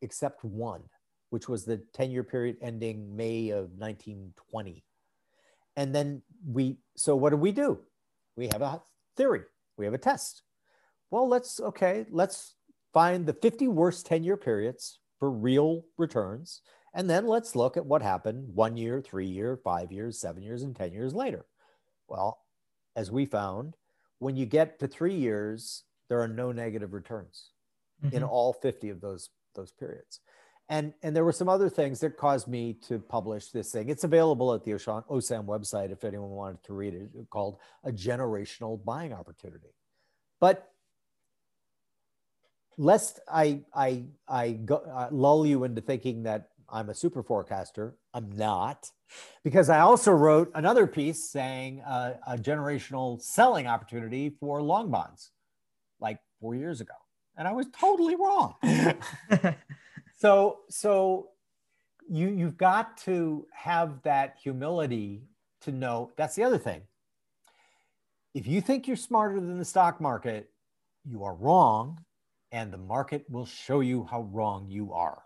except 0.00 0.44
one, 0.44 0.82
which 1.30 1.48
was 1.48 1.64
the 1.64 1.78
10 1.94 2.10
year 2.10 2.24
period 2.24 2.56
ending 2.60 3.16
May 3.16 3.50
of 3.50 3.70
1920. 3.78 4.84
And 5.76 5.94
then 5.94 6.22
we, 6.46 6.78
so 6.96 7.16
what 7.16 7.30
do 7.30 7.36
we 7.36 7.52
do? 7.52 7.78
We 8.36 8.48
have 8.48 8.62
a 8.62 8.82
theory, 9.16 9.42
we 9.76 9.84
have 9.84 9.94
a 9.94 9.98
test. 9.98 10.42
Well, 11.10 11.28
let's, 11.28 11.60
okay, 11.60 12.06
let's 12.10 12.54
find 12.92 13.26
the 13.26 13.34
50 13.34 13.68
worst 13.68 14.06
10 14.06 14.24
year 14.24 14.36
periods 14.36 14.98
for 15.18 15.30
real 15.30 15.84
returns. 15.96 16.62
And 16.94 17.08
then 17.08 17.26
let's 17.26 17.56
look 17.56 17.76
at 17.76 17.86
what 17.86 18.02
happened 18.02 18.54
one 18.54 18.76
year, 18.76 19.00
three 19.00 19.26
year, 19.26 19.58
five 19.62 19.92
years, 19.92 20.18
seven 20.18 20.42
years, 20.42 20.62
and 20.62 20.76
10 20.76 20.92
years 20.92 21.14
later. 21.14 21.46
Well, 22.08 22.41
as 22.96 23.10
we 23.10 23.26
found, 23.26 23.74
when 24.18 24.36
you 24.36 24.46
get 24.46 24.78
to 24.80 24.88
three 24.88 25.14
years, 25.14 25.84
there 26.08 26.20
are 26.20 26.28
no 26.28 26.52
negative 26.52 26.92
returns 26.92 27.50
mm-hmm. 28.04 28.16
in 28.16 28.22
all 28.22 28.52
50 28.52 28.90
of 28.90 29.00
those 29.00 29.30
those 29.54 29.72
periods. 29.72 30.20
And, 30.68 30.94
and 31.02 31.14
there 31.14 31.24
were 31.24 31.32
some 31.32 31.48
other 31.48 31.68
things 31.68 32.00
that 32.00 32.16
caused 32.16 32.48
me 32.48 32.74
to 32.88 32.98
publish 32.98 33.48
this 33.48 33.72
thing. 33.72 33.88
It's 33.88 34.04
available 34.04 34.54
at 34.54 34.64
the 34.64 34.70
OSAM 34.70 35.44
website 35.44 35.92
if 35.92 36.04
anyone 36.04 36.30
wanted 36.30 36.62
to 36.64 36.72
read 36.72 36.94
it, 36.94 37.10
called 37.30 37.58
A 37.84 37.92
Generational 37.92 38.82
Buying 38.82 39.12
Opportunity. 39.12 39.74
But 40.40 40.72
lest 42.78 43.20
I, 43.30 43.60
I, 43.74 44.04
I 44.26 44.52
go, 44.52 44.76
uh, 44.76 45.08
lull 45.10 45.46
you 45.46 45.64
into 45.64 45.82
thinking 45.82 46.22
that 46.22 46.48
I'm 46.72 46.88
a 46.88 46.94
super 46.94 47.22
forecaster. 47.22 47.94
I'm 48.14 48.32
not, 48.32 48.90
because 49.44 49.68
I 49.68 49.80
also 49.80 50.10
wrote 50.10 50.50
another 50.54 50.86
piece 50.86 51.30
saying 51.30 51.82
uh, 51.82 52.14
a 52.26 52.38
generational 52.38 53.20
selling 53.20 53.66
opportunity 53.66 54.30
for 54.40 54.62
long 54.62 54.90
bonds 54.90 55.32
like 56.00 56.18
four 56.40 56.54
years 56.54 56.80
ago. 56.80 56.94
And 57.36 57.46
I 57.46 57.52
was 57.52 57.66
totally 57.78 58.16
wrong. 58.16 58.54
so, 60.16 60.60
so 60.70 61.28
you, 62.08 62.28
you've 62.28 62.56
got 62.56 62.96
to 62.98 63.46
have 63.54 64.02
that 64.02 64.36
humility 64.42 65.22
to 65.60 65.72
know 65.72 66.10
that's 66.16 66.34
the 66.34 66.42
other 66.42 66.58
thing. 66.58 66.82
If 68.34 68.46
you 68.46 68.62
think 68.62 68.86
you're 68.88 68.96
smarter 68.96 69.36
than 69.36 69.58
the 69.58 69.64
stock 69.64 70.00
market, 70.00 70.48
you 71.04 71.22
are 71.24 71.34
wrong, 71.34 72.00
and 72.50 72.72
the 72.72 72.78
market 72.78 73.24
will 73.28 73.44
show 73.44 73.80
you 73.80 74.06
how 74.10 74.22
wrong 74.22 74.66
you 74.68 74.92
are. 74.94 75.22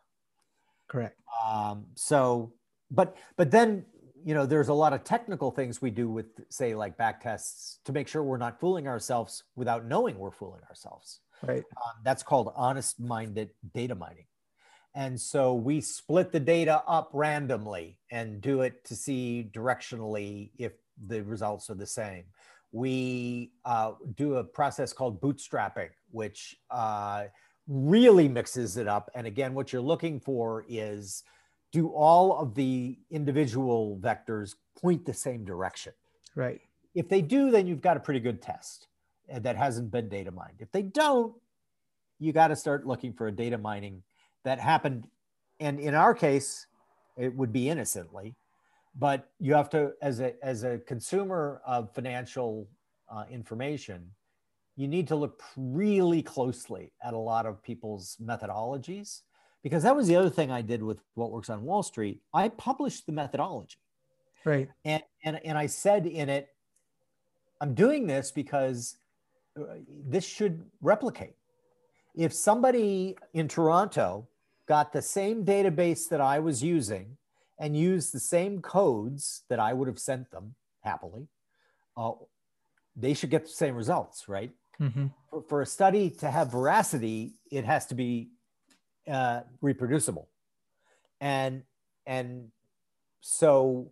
Correct. 0.88 1.20
Um, 1.46 1.86
so, 1.94 2.52
but 2.90 3.16
but 3.36 3.50
then 3.50 3.84
you 4.24 4.34
know 4.34 4.46
there's 4.46 4.68
a 4.68 4.74
lot 4.74 4.92
of 4.92 5.04
technical 5.04 5.50
things 5.50 5.82
we 5.82 5.90
do 5.90 6.08
with 6.08 6.26
say 6.48 6.74
like 6.74 6.96
back 6.96 7.20
tests 7.20 7.80
to 7.84 7.92
make 7.92 8.08
sure 8.08 8.22
we're 8.22 8.36
not 8.36 8.60
fooling 8.60 8.88
ourselves 8.88 9.44
without 9.54 9.86
knowing 9.86 10.18
we're 10.18 10.30
fooling 10.30 10.62
ourselves. 10.68 11.20
Right. 11.42 11.58
Um, 11.76 11.92
that's 12.02 12.22
called 12.22 12.52
honest-minded 12.56 13.50
data 13.74 13.94
mining. 13.94 14.24
And 14.94 15.20
so 15.20 15.52
we 15.52 15.82
split 15.82 16.32
the 16.32 16.40
data 16.40 16.82
up 16.88 17.10
randomly 17.12 17.98
and 18.10 18.40
do 18.40 18.62
it 18.62 18.82
to 18.86 18.96
see 18.96 19.50
directionally 19.52 20.50
if 20.56 20.72
the 21.06 21.22
results 21.22 21.68
are 21.68 21.74
the 21.74 21.86
same. 21.86 22.24
We 22.72 23.52
uh, 23.66 23.92
do 24.14 24.36
a 24.36 24.44
process 24.44 24.94
called 24.94 25.20
bootstrapping, 25.20 25.90
which 26.10 26.56
uh, 26.70 27.24
really 27.68 28.28
mixes 28.28 28.76
it 28.76 28.86
up. 28.86 29.10
And 29.14 29.26
again, 29.26 29.54
what 29.54 29.72
you're 29.72 29.82
looking 29.82 30.20
for 30.20 30.64
is 30.68 31.22
do 31.72 31.88
all 31.88 32.38
of 32.38 32.54
the 32.54 32.98
individual 33.10 33.98
vectors 34.00 34.54
point 34.80 35.04
the 35.04 35.14
same 35.14 35.44
direction? 35.44 35.92
Right. 36.34 36.60
If 36.94 37.08
they 37.08 37.22
do, 37.22 37.50
then 37.50 37.66
you've 37.66 37.82
got 37.82 37.96
a 37.96 38.00
pretty 38.00 38.20
good 38.20 38.40
test. 38.40 38.88
that 39.28 39.56
hasn't 39.56 39.90
been 39.90 40.08
data 40.08 40.30
mined. 40.30 40.58
If 40.60 40.70
they 40.70 40.82
don't, 40.82 41.34
you 42.18 42.32
got 42.32 42.48
to 42.48 42.56
start 42.56 42.86
looking 42.86 43.12
for 43.12 43.26
a 43.26 43.32
data 43.32 43.58
mining 43.58 44.02
that 44.44 44.60
happened. 44.60 45.08
And 45.60 45.80
in 45.80 45.94
our 45.94 46.14
case, 46.14 46.66
it 47.16 47.34
would 47.34 47.52
be 47.52 47.68
innocently, 47.68 48.36
but 48.94 49.28
you 49.40 49.54
have 49.54 49.68
to, 49.70 49.92
as 50.00 50.20
a, 50.20 50.34
as 50.44 50.62
a 50.62 50.78
consumer 50.78 51.60
of 51.66 51.92
financial 51.92 52.68
uh, 53.08 53.24
information, 53.30 54.10
you 54.76 54.86
need 54.86 55.08
to 55.08 55.16
look 55.16 55.42
really 55.56 56.22
closely 56.22 56.92
at 57.02 57.14
a 57.14 57.18
lot 57.18 57.46
of 57.46 57.62
people's 57.62 58.16
methodologies 58.22 59.22
because 59.62 59.82
that 59.82 59.96
was 59.96 60.06
the 60.06 60.16
other 60.16 60.30
thing 60.30 60.50
I 60.50 60.60
did 60.60 60.82
with 60.82 60.98
what 61.14 61.32
works 61.32 61.50
on 61.50 61.64
Wall 61.64 61.82
Street. 61.82 62.20
I 62.32 62.50
published 62.50 63.06
the 63.06 63.12
methodology. 63.12 63.78
Right. 64.44 64.68
And, 64.84 65.02
and, 65.24 65.40
and 65.44 65.58
I 65.58 65.66
said 65.66 66.06
in 66.06 66.28
it, 66.28 66.50
I'm 67.60 67.74
doing 67.74 68.06
this 68.06 68.30
because 68.30 68.96
uh, 69.58 69.64
this 69.88 70.24
should 70.24 70.62
replicate. 70.82 71.34
If 72.14 72.32
somebody 72.32 73.16
in 73.34 73.48
Toronto 73.48 74.28
got 74.66 74.92
the 74.92 75.02
same 75.02 75.44
database 75.44 76.08
that 76.10 76.20
I 76.20 76.38
was 76.38 76.62
using 76.62 77.16
and 77.58 77.76
used 77.76 78.12
the 78.12 78.20
same 78.20 78.60
codes 78.60 79.42
that 79.48 79.58
I 79.58 79.72
would 79.72 79.88
have 79.88 79.98
sent 79.98 80.30
them 80.30 80.54
happily, 80.82 81.28
uh, 81.96 82.12
they 82.94 83.14
should 83.14 83.30
get 83.30 83.44
the 83.44 83.50
same 83.50 83.74
results, 83.74 84.28
right? 84.28 84.50
Mm-hmm. 84.80 85.06
For, 85.30 85.42
for, 85.42 85.62
a 85.62 85.66
study 85.66 86.10
to 86.10 86.30
have 86.30 86.52
veracity, 86.52 87.34
it 87.50 87.64
has 87.64 87.86
to 87.86 87.94
be 87.94 88.30
uh, 89.10 89.40
reproducible, 89.60 90.28
and 91.20 91.62
and 92.06 92.50
so 93.20 93.90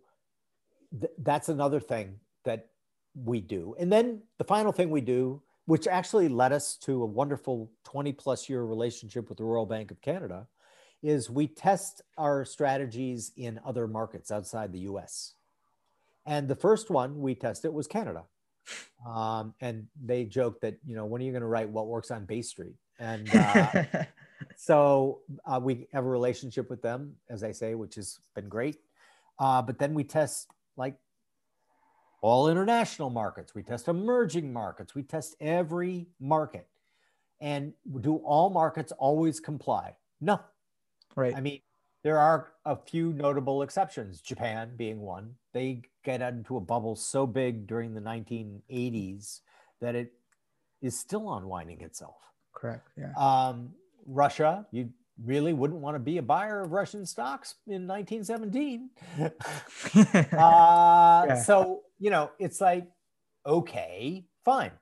th- 0.99 1.11
that's 1.17 1.49
another 1.49 1.79
thing 1.79 2.19
that 2.43 2.67
we 3.15 3.41
do. 3.41 3.75
And 3.79 3.91
then 3.91 4.21
the 4.37 4.43
final 4.43 4.71
thing 4.71 4.89
we 4.89 5.01
do, 5.01 5.41
which 5.65 5.87
actually 5.87 6.27
led 6.27 6.51
us 6.51 6.75
to 6.77 7.03
a 7.03 7.05
wonderful 7.05 7.71
20 7.85 8.13
plus 8.13 8.49
year 8.49 8.63
relationship 8.63 9.29
with 9.29 9.37
the 9.37 9.43
Royal 9.43 9.65
Bank 9.65 9.91
of 9.91 10.01
Canada, 10.01 10.47
is 11.01 11.29
we 11.29 11.47
test 11.47 12.01
our 12.17 12.45
strategies 12.45 13.31
in 13.37 13.59
other 13.65 13.87
markets 13.87 14.31
outside 14.31 14.71
the 14.71 14.79
US. 14.79 15.33
And 16.25 16.47
the 16.47 16.55
first 16.55 16.89
one 16.89 17.19
we 17.19 17.35
tested 17.35 17.71
was 17.73 17.87
Canada. 17.87 18.23
Um, 19.05 19.53
and 19.61 19.87
they 20.03 20.25
joked 20.25 20.61
that, 20.61 20.77
you 20.85 20.95
know, 20.95 21.05
when 21.05 21.21
are 21.21 21.25
you 21.25 21.31
going 21.31 21.41
to 21.41 21.47
write 21.47 21.69
what 21.69 21.87
works 21.87 22.11
on 22.11 22.25
Bay 22.25 22.41
Street? 22.41 22.75
And 22.99 23.29
uh, 23.33 23.83
so 24.55 25.19
uh, 25.45 25.59
we 25.61 25.87
have 25.93 26.05
a 26.05 26.09
relationship 26.09 26.69
with 26.69 26.81
them, 26.81 27.15
as 27.29 27.43
I 27.43 27.51
say, 27.51 27.75
which 27.75 27.95
has 27.95 28.19
been 28.33 28.49
great. 28.49 28.77
Uh, 29.37 29.61
but 29.61 29.77
then 29.79 29.93
we 29.93 30.03
test 30.03 30.47
like 30.77 30.95
all 32.21 32.49
international 32.49 33.09
markets, 33.09 33.53
we 33.53 33.61
test 33.61 33.87
emerging 33.87 34.51
markets, 34.51 34.95
we 34.95 35.03
test 35.03 35.35
every 35.39 36.07
market. 36.19 36.67
And 37.41 37.73
do 38.01 38.15
all 38.17 38.49
markets 38.49 38.91
always 38.93 39.39
comply? 39.39 39.95
No. 40.21 40.39
Right. 41.15 41.35
I 41.35 41.41
mean, 41.41 41.59
there 42.05 42.19
are 42.19 42.51
a 42.65 42.75
few 42.75 43.13
notable 43.13 43.63
exceptions, 43.63 44.21
Japan 44.21 44.73
being 44.77 44.99
one. 45.01 45.33
They 45.53 45.81
get 46.03 46.21
into 46.21 46.55
a 46.55 46.59
bubble 46.59 46.95
so 46.95 47.25
big 47.25 47.65
during 47.65 47.95
the 47.95 47.99
1980s 47.99 49.39
that 49.81 49.95
it 49.95 50.13
is 50.83 50.99
still 50.99 51.33
unwinding 51.33 51.81
itself. 51.81 52.17
Correct. 52.53 52.87
Yeah. 52.95 53.11
Um, 53.17 53.71
Russia, 54.05 54.67
you 54.71 54.91
really 55.25 55.51
wouldn't 55.51 55.79
want 55.79 55.95
to 55.95 55.99
be 55.99 56.19
a 56.19 56.21
buyer 56.21 56.61
of 56.61 56.73
Russian 56.73 57.07
stocks 57.07 57.55
in 57.65 57.87
1917. 57.87 58.91
uh, 59.19 59.29
yeah. 60.31 61.41
So, 61.41 61.81
you 61.97 62.11
know, 62.11 62.29
it's 62.37 62.61
like, 62.61 62.85
okay, 63.47 64.27
fine. 64.43 64.73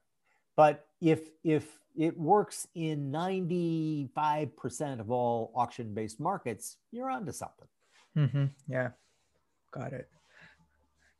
But 0.58 0.86
if, 1.00 1.22
if 1.46 1.80
it 1.96 2.18
works 2.18 2.68
in 2.76 3.12
95% 3.12 5.00
of 5.00 5.12
all 5.12 5.52
auction 5.56 5.94
based 5.94 6.20
markets, 6.20 6.78
you're 6.92 7.10
onto 7.10 7.32
something. 7.32 7.68
Mm-hmm. 8.18 8.46
Yeah, 8.68 8.90
got 9.72 9.94
it. 9.94 10.10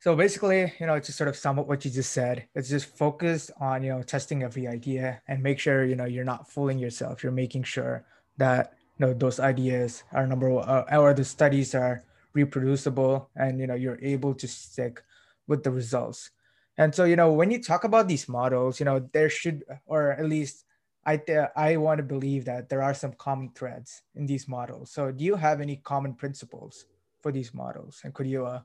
So 0.00 0.14
basically, 0.14 0.70
you 0.78 0.86
know, 0.86 1.00
to 1.00 1.12
sort 1.12 1.28
of 1.28 1.36
sum 1.36 1.58
up 1.58 1.66
what 1.66 1.84
you 1.84 1.90
just 1.90 2.12
said, 2.12 2.46
it's 2.54 2.68
just 2.68 2.94
focus 2.94 3.50
on, 3.58 3.82
you 3.82 3.88
know, 3.88 4.02
testing 4.02 4.42
every 4.42 4.68
idea 4.68 5.22
and 5.28 5.42
make 5.42 5.58
sure, 5.58 5.84
you 5.84 5.96
know, 5.96 6.04
you're 6.04 6.26
not 6.26 6.50
fooling 6.50 6.78
yourself. 6.78 7.22
You're 7.22 7.32
making 7.32 7.62
sure 7.62 8.04
that, 8.36 8.74
you 8.98 9.06
know, 9.06 9.14
those 9.14 9.40
ideas 9.40 10.04
are 10.12 10.26
number 10.26 10.50
one, 10.50 10.68
uh, 10.68 10.84
or 10.92 11.14
the 11.14 11.24
studies 11.24 11.74
are 11.74 12.04
reproducible 12.34 13.30
and, 13.34 13.58
you 13.58 13.66
know, 13.66 13.74
you're 13.74 13.98
able 14.02 14.34
to 14.34 14.46
stick 14.46 15.02
with 15.46 15.62
the 15.62 15.70
results. 15.70 16.30
And 16.76 16.94
so, 16.94 17.04
you 17.04 17.16
know, 17.16 17.32
when 17.32 17.50
you 17.50 17.62
talk 17.62 17.84
about 17.84 18.08
these 18.08 18.28
models, 18.28 18.80
you 18.80 18.86
know, 18.86 19.08
there 19.12 19.30
should, 19.30 19.62
or 19.86 20.12
at 20.12 20.24
least 20.24 20.64
I, 21.06 21.18
th- 21.18 21.48
I 21.56 21.76
want 21.76 21.98
to 21.98 22.04
believe 22.04 22.44
that 22.46 22.68
there 22.68 22.82
are 22.82 22.94
some 22.94 23.12
common 23.12 23.50
threads 23.54 24.02
in 24.14 24.26
these 24.26 24.48
models. 24.48 24.90
So 24.90 25.12
do 25.12 25.24
you 25.24 25.36
have 25.36 25.60
any 25.60 25.76
common 25.76 26.14
principles 26.14 26.86
for 27.22 27.30
these 27.30 27.54
models 27.54 28.00
and 28.02 28.12
could 28.12 28.26
you 28.26 28.46
uh, 28.46 28.60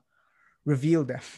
reveal 0.64 1.04
them? 1.04 1.20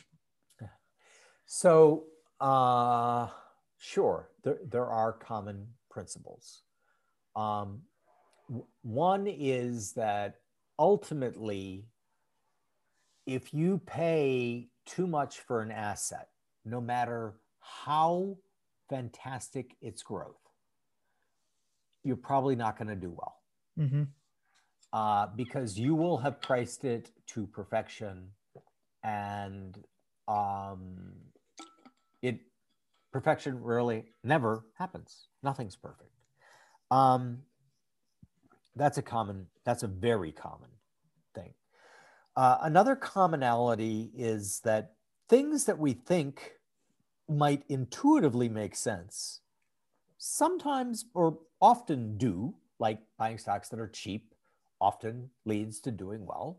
So 1.44 2.04
uh, 2.40 3.28
sure, 3.76 4.30
there, 4.42 4.58
there 4.66 4.86
are 4.86 5.12
common 5.12 5.66
principles. 5.90 6.62
Um, 7.36 7.82
one 8.82 9.26
is 9.26 9.92
that 9.92 10.36
ultimately, 10.78 11.84
if 13.26 13.52
you 13.52 13.82
pay 13.84 14.70
too 14.86 15.06
much 15.06 15.40
for 15.40 15.60
an 15.60 15.70
asset, 15.70 16.28
no 16.64 16.80
matter 16.80 17.34
how 17.60 18.36
fantastic 18.88 19.76
its 19.80 20.02
growth, 20.02 20.36
you're 22.04 22.16
probably 22.16 22.56
not 22.56 22.76
going 22.76 22.88
to 22.88 22.96
do 22.96 23.10
well. 23.10 23.36
Mm-hmm. 23.78 24.02
Uh, 24.92 25.26
because 25.34 25.78
you 25.78 25.94
will 25.94 26.18
have 26.18 26.40
priced 26.42 26.84
it 26.84 27.10
to 27.26 27.46
perfection 27.46 28.28
and 29.02 29.78
um, 30.28 31.12
it 32.20 32.40
perfection 33.10 33.62
rarely 33.62 34.04
never 34.22 34.64
happens 34.78 35.28
nothing's 35.42 35.76
perfect 35.76 36.10
um, 36.90 37.38
that's 38.76 38.98
a 38.98 39.02
common 39.02 39.46
that's 39.64 39.82
a 39.82 39.88
very 39.88 40.32
common 40.32 40.70
thing 41.34 41.52
uh, 42.36 42.58
another 42.62 42.96
commonality 42.96 44.10
is 44.16 44.60
that 44.64 44.92
things 45.32 45.64
that 45.64 45.78
we 45.78 45.94
think 45.94 46.58
might 47.26 47.62
intuitively 47.70 48.50
make 48.50 48.76
sense 48.76 49.40
sometimes 50.18 51.06
or 51.14 51.38
often 51.58 52.18
do, 52.18 52.52
like 52.78 52.98
buying 53.16 53.38
stocks 53.38 53.70
that 53.70 53.80
are 53.80 53.88
cheap, 53.88 54.34
often 54.78 55.30
leads 55.46 55.80
to 55.80 55.90
doing 55.90 56.26
well. 56.26 56.58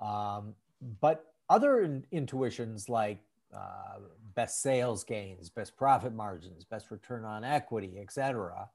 Um, 0.00 0.56
but 1.00 1.32
other 1.48 1.82
in- 1.82 2.04
intuitions 2.10 2.88
like 2.88 3.20
uh, 3.54 4.00
best 4.34 4.62
sales 4.62 5.04
gains, 5.04 5.48
best 5.48 5.76
profit 5.76 6.12
margins, 6.12 6.64
best 6.64 6.90
return 6.90 7.24
on 7.24 7.44
equity, 7.44 8.00
etc. 8.00 8.68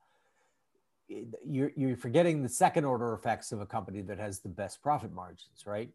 You're, 1.45 1.73
you're 1.75 1.97
forgetting 1.97 2.43
the 2.43 2.49
second 2.49 2.85
order 2.85 3.13
effects 3.13 3.51
of 3.51 3.59
a 3.59 3.65
company 3.65 3.99
that 4.03 4.19
has 4.19 4.39
the 4.39 4.47
best 4.47 4.81
profit 4.81 5.11
margins, 5.11 5.65
right? 5.65 5.89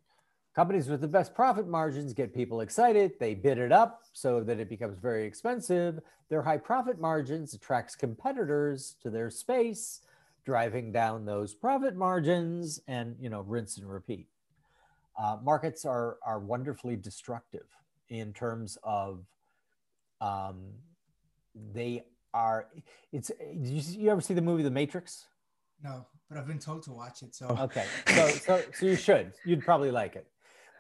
Companies 0.55 0.89
with 0.89 1.01
the 1.01 1.09
best 1.09 1.35
profit 1.35 1.67
margins 1.67 2.13
get 2.13 2.35
people 2.35 2.61
excited. 2.61 3.13
They 3.19 3.35
bid 3.35 3.57
it 3.57 3.73
up 3.73 4.03
so 4.13 4.43
that 4.43 4.61
it 4.61 4.69
becomes 4.69 4.99
very 4.99 5.25
expensive. 5.25 5.99
Their 6.29 6.43
high 6.43 6.59
profit 6.59 7.01
margins 7.01 7.55
attracts 7.55 7.97
competitors 7.97 8.97
to 9.03 9.09
their 9.09 9.31
space, 9.31 10.03
driving 10.45 10.93
down 10.93 11.25
those 11.25 11.55
profit 11.55 11.97
margins 11.97 12.81
and, 12.87 13.17
you 13.19 13.31
know, 13.31 13.41
rinse 13.41 13.79
and 13.79 13.91
repeat. 13.91 14.27
Uh, 15.19 15.39
markets 15.43 15.87
are, 15.87 16.19
are 16.23 16.39
wonderfully 16.39 16.97
destructive 16.97 17.67
in 18.11 18.35
terms 18.35 18.77
of 18.83 19.25
um, 20.21 20.65
they 21.73 22.05
are, 22.35 22.67
it's, 23.11 23.31
you, 23.41 23.81
you 24.03 24.11
ever 24.11 24.21
see 24.21 24.35
the 24.35 24.43
movie 24.43 24.63
The 24.63 24.71
Matrix? 24.71 25.29
No, 25.83 26.07
but 26.29 26.37
I've 26.37 26.47
been 26.47 26.59
told 26.59 26.83
to 26.85 26.93
watch 26.93 27.23
it. 27.23 27.35
So 27.35 27.49
okay, 27.61 27.87
so 28.07 28.29
so 28.29 28.63
so 28.73 28.87
you 28.87 28.95
should. 28.95 29.33
You'd 29.45 29.65
probably 29.65 29.91
like 29.91 30.15
it 30.15 30.29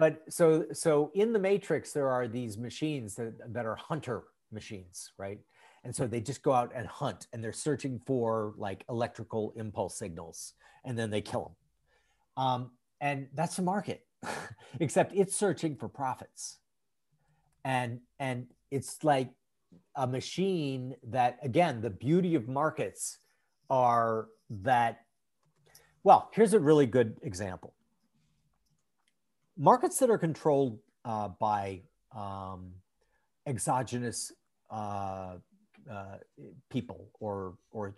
but 0.03 0.21
so 0.29 0.67
so 0.73 1.13
in 1.15 1.33
the 1.33 1.39
matrix 1.39 1.93
there 1.93 2.09
are 2.09 2.27
these 2.27 2.59
machines 2.59 3.15
that, 3.15 3.35
that 3.55 3.65
are 3.65 3.77
hunter 3.77 4.25
machines 4.51 5.13
right? 5.17 5.39
And 5.85 5.95
so 5.95 6.09
they 6.09 6.21
just 6.21 6.43
go 6.43 6.53
out 6.53 6.73
and 6.75 6.89
hunt 6.89 7.29
and 7.33 7.39
they're 7.43 7.53
searching 7.53 8.01
for 8.05 8.55
like 8.57 8.85
electrical 8.89 9.53
impulse 9.55 9.97
signals 9.97 10.55
and 10.85 10.99
then 10.99 11.09
they 11.11 11.21
kill 11.21 11.45
them 11.45 12.45
um, 12.45 12.71
and 13.01 13.29
that's 13.33 13.55
the 13.55 13.63
market 13.63 14.05
except 14.81 15.15
it's 15.15 15.37
searching 15.37 15.77
for 15.77 15.89
profits. 15.89 16.59
And 17.65 18.01
and 18.19 18.47
it's 18.73 19.05
like 19.05 19.31
a 19.95 20.07
machine 20.09 20.97
that 21.11 21.39
again 21.45 21.81
the 21.81 21.91
beauty 21.91 22.35
of 22.35 22.49
markets 22.49 23.19
are 23.71 24.27
that 24.51 25.03
well 26.03 26.29
here's 26.35 26.55
a 26.55 26.61
really 26.61 26.87
good 26.87 27.21
example 27.23 27.75
markets 29.63 29.99
that 30.01 30.11
are 30.11 30.19
controlled 30.19 30.81
uh, 31.05 31.29
by 31.39 31.81
um, 32.15 32.73
exogenous 33.47 34.33
uh, 34.71 35.37
uh, 35.91 36.17
people 36.69 37.09
or 37.21 37.55
or 37.71 37.95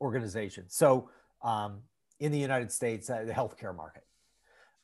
organizations. 0.00 0.74
So 0.74 1.10
um, 1.42 1.82
in 2.18 2.32
the 2.32 2.38
United 2.38 2.72
States, 2.72 3.10
uh, 3.10 3.24
the 3.26 3.32
healthcare 3.32 3.76
market 3.76 4.04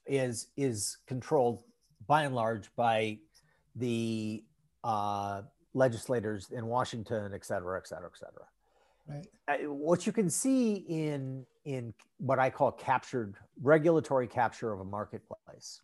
is 0.06 0.48
is 0.56 0.98
controlled 1.06 1.62
by 2.06 2.24
and 2.24 2.34
large 2.34 2.74
by 2.76 3.18
the 3.74 4.44
uh, 4.84 5.42
legislators 5.72 6.50
in 6.50 6.66
Washington, 6.66 7.32
et 7.34 7.44
cetera, 7.44 7.78
et 7.78 7.86
cetera, 7.88 8.10
et 8.12 8.18
cetera. 8.18 8.46
Right. 9.08 9.26
Uh, 9.48 9.72
what 9.72 10.06
you 10.06 10.12
can 10.12 10.28
see 10.28 10.84
in 10.88 11.46
in 11.64 11.94
what 12.18 12.38
I 12.38 12.50
call 12.50 12.72
captured 12.72 13.36
regulatory 13.62 14.26
capture 14.26 14.72
of 14.72 14.80
a 14.80 14.84
marketplace 14.84 15.80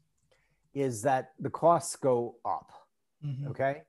is 0.74 1.02
that 1.02 1.32
the 1.40 1.50
costs 1.50 1.96
go 1.96 2.36
up. 2.44 2.70
Mm-hmm. 3.24 3.48
Okay. 3.48 3.82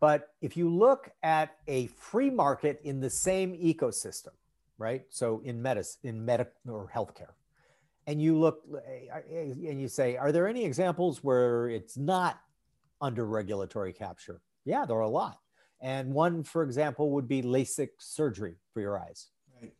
But 0.00 0.28
if 0.40 0.56
you 0.56 0.70
look 0.70 1.10
at 1.22 1.56
a 1.68 1.88
free 1.88 2.30
market 2.30 2.80
in 2.84 3.00
the 3.00 3.10
same 3.10 3.52
ecosystem, 3.58 4.32
right? 4.78 5.04
So 5.10 5.42
in 5.44 5.60
medicine, 5.60 6.00
in 6.04 6.24
medical 6.24 6.52
or 6.68 6.90
healthcare, 6.94 7.32
and 8.06 8.20
you 8.20 8.38
look 8.38 8.62
and 9.30 9.80
you 9.80 9.88
say, 9.88 10.16
are 10.16 10.32
there 10.32 10.48
any 10.48 10.64
examples 10.64 11.22
where 11.22 11.68
it's 11.68 11.98
not 11.98 12.40
under 13.00 13.26
regulatory 13.26 13.92
capture? 13.92 14.40
Yeah, 14.64 14.86
there 14.86 14.96
are 14.96 15.02
a 15.02 15.08
lot. 15.08 15.38
And 15.82 16.12
one, 16.12 16.44
for 16.44 16.62
example, 16.62 17.10
would 17.10 17.28
be 17.28 17.42
LASIK 17.42 17.90
surgery 17.98 18.56
for 18.72 18.80
your 18.80 18.98
eyes. 18.98 19.28
Right. 19.60 19.72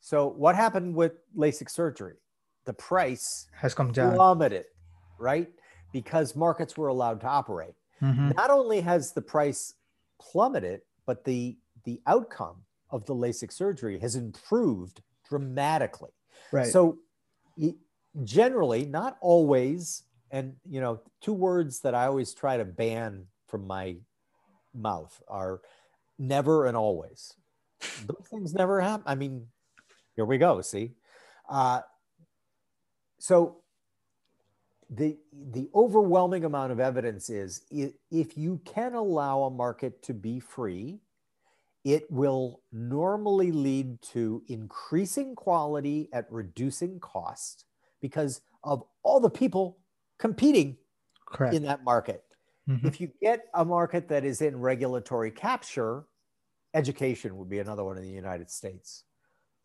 So 0.00 0.26
what 0.26 0.54
happened 0.54 0.94
with 0.94 1.12
LASIK 1.36 1.70
surgery? 1.70 2.16
The 2.64 2.72
price 2.72 3.46
has 3.54 3.74
come 3.74 3.92
down, 3.92 4.14
plummeted, 4.14 4.66
right? 5.18 5.48
Because 5.92 6.36
markets 6.36 6.76
were 6.76 6.88
allowed 6.88 7.20
to 7.22 7.26
operate. 7.26 7.74
Mm-hmm. 8.02 8.30
Not 8.36 8.50
only 8.50 8.80
has 8.80 9.12
the 9.12 9.22
price 9.22 9.74
plummeted, 10.20 10.82
but 11.06 11.24
the 11.24 11.56
the 11.84 12.00
outcome 12.06 12.56
of 12.90 13.06
the 13.06 13.14
LASIK 13.14 13.52
surgery 13.52 13.98
has 13.98 14.16
improved 14.16 15.00
dramatically. 15.28 16.10
Right. 16.52 16.66
So 16.66 16.98
generally, 18.24 18.84
not 18.86 19.16
always, 19.20 20.04
and 20.30 20.54
you 20.68 20.80
know, 20.80 21.00
two 21.20 21.32
words 21.32 21.80
that 21.80 21.94
I 21.94 22.06
always 22.06 22.34
try 22.34 22.56
to 22.56 22.64
ban 22.64 23.26
from 23.46 23.66
my 23.66 23.96
mouth 24.74 25.20
are 25.28 25.60
never 26.18 26.66
and 26.66 26.76
always. 26.76 27.34
Those 28.06 28.26
things 28.30 28.54
never 28.54 28.80
happen. 28.80 29.04
I 29.06 29.14
mean, 29.14 29.46
here 30.16 30.24
we 30.24 30.38
go. 30.38 30.60
See, 30.60 30.92
uh, 31.48 31.80
so 33.18 33.58
the 34.90 35.18
the 35.52 35.68
overwhelming 35.74 36.44
amount 36.44 36.72
of 36.72 36.80
evidence 36.80 37.28
is 37.28 37.62
if 38.10 38.38
you 38.38 38.60
can 38.64 38.94
allow 38.94 39.42
a 39.42 39.50
market 39.50 40.02
to 40.02 40.14
be 40.14 40.40
free 40.40 41.00
it 41.84 42.10
will 42.10 42.60
normally 42.72 43.52
lead 43.52 44.00
to 44.02 44.42
increasing 44.48 45.34
quality 45.34 46.08
at 46.12 46.26
reducing 46.30 46.98
cost 47.00 47.66
because 48.00 48.40
of 48.64 48.82
all 49.02 49.20
the 49.20 49.30
people 49.30 49.78
competing 50.18 50.76
Correct. 51.26 51.54
in 51.54 51.62
that 51.64 51.84
market 51.84 52.24
mm-hmm. 52.68 52.86
if 52.86 52.98
you 52.98 53.10
get 53.20 53.46
a 53.54 53.64
market 53.64 54.08
that 54.08 54.24
is 54.24 54.40
in 54.40 54.58
regulatory 54.58 55.30
capture 55.30 56.06
education 56.72 57.36
would 57.36 57.50
be 57.50 57.58
another 57.58 57.84
one 57.84 57.98
in 57.98 58.04
the 58.04 58.08
united 58.08 58.50
states 58.50 59.04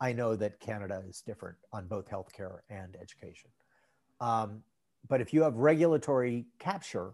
i 0.02 0.12
know 0.12 0.36
that 0.36 0.60
canada 0.60 1.02
is 1.08 1.22
different 1.22 1.56
on 1.72 1.86
both 1.86 2.10
healthcare 2.10 2.58
and 2.68 2.94
education 3.00 3.50
um, 4.20 4.62
but 5.08 5.20
if 5.20 5.32
you 5.32 5.42
have 5.42 5.56
regulatory 5.56 6.46
capture, 6.58 7.12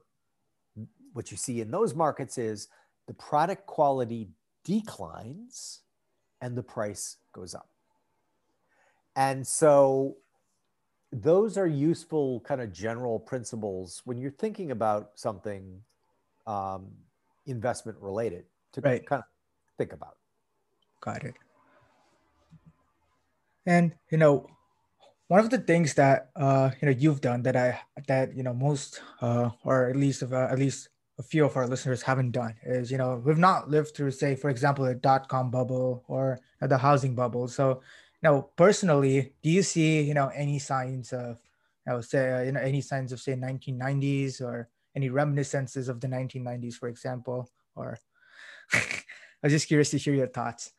what 1.12 1.30
you 1.30 1.36
see 1.36 1.60
in 1.60 1.70
those 1.70 1.94
markets 1.94 2.38
is 2.38 2.68
the 3.06 3.14
product 3.14 3.66
quality 3.66 4.28
declines 4.64 5.80
and 6.40 6.56
the 6.56 6.62
price 6.62 7.16
goes 7.32 7.54
up. 7.54 7.68
And 9.16 9.46
so 9.46 10.16
those 11.12 11.58
are 11.58 11.66
useful 11.66 12.40
kind 12.40 12.60
of 12.60 12.72
general 12.72 13.18
principles 13.18 14.02
when 14.04 14.18
you're 14.18 14.30
thinking 14.30 14.70
about 14.70 15.10
something 15.16 15.80
um, 16.46 16.86
investment 17.46 17.98
related 18.00 18.44
to 18.72 18.80
right. 18.80 19.04
kind 19.04 19.20
of 19.20 19.26
think 19.76 19.92
about. 19.92 20.16
Got 21.00 21.24
it. 21.24 21.34
And, 23.66 23.92
you 24.10 24.18
know, 24.18 24.48
one 25.30 25.38
of 25.38 25.48
the 25.48 25.62
things 25.62 25.94
that 25.94 26.30
uh, 26.34 26.70
you 26.82 26.86
know 26.86 26.96
you've 26.98 27.20
done 27.20 27.42
that 27.46 27.54
I 27.54 27.78
that 28.08 28.34
you 28.34 28.42
know 28.42 28.52
most 28.52 29.00
uh, 29.22 29.50
or 29.62 29.86
at 29.88 29.94
least 29.94 30.24
uh, 30.24 30.50
at 30.50 30.58
least 30.58 30.88
a 31.20 31.22
few 31.22 31.44
of 31.44 31.56
our 31.56 31.68
listeners 31.68 32.02
haven't 32.02 32.32
done 32.32 32.56
is 32.66 32.90
you 32.90 32.98
know 32.98 33.22
we've 33.24 33.38
not 33.38 33.70
lived 33.70 33.94
through 33.94 34.10
say 34.10 34.34
for 34.34 34.50
example 34.50 34.86
a 34.86 34.94
dot 34.94 35.28
com 35.28 35.48
bubble 35.48 36.02
or 36.08 36.40
the 36.60 36.76
housing 36.76 37.14
bubble. 37.14 37.46
So 37.46 37.80
you 38.24 38.44
personally, 38.56 39.32
do 39.40 39.50
you 39.50 39.62
see 39.62 40.02
you 40.02 40.14
know 40.14 40.32
any 40.34 40.58
signs 40.58 41.12
of 41.12 41.38
I 41.86 41.94
would 41.94 42.10
say 42.10 42.32
uh, 42.32 42.42
you 42.42 42.50
know 42.50 42.60
any 42.60 42.80
signs 42.80 43.12
of 43.12 43.20
say 43.20 43.34
1990s 43.34 44.42
or 44.42 44.68
any 44.96 45.10
reminiscences 45.10 45.88
of 45.88 46.00
the 46.00 46.08
1990s, 46.08 46.74
for 46.74 46.88
example, 46.88 47.48
or 47.76 48.00
I 48.74 48.82
was 49.44 49.52
just 49.52 49.68
curious 49.68 49.90
to 49.90 49.98
hear 49.98 50.14
your 50.14 50.26
thoughts. 50.26 50.72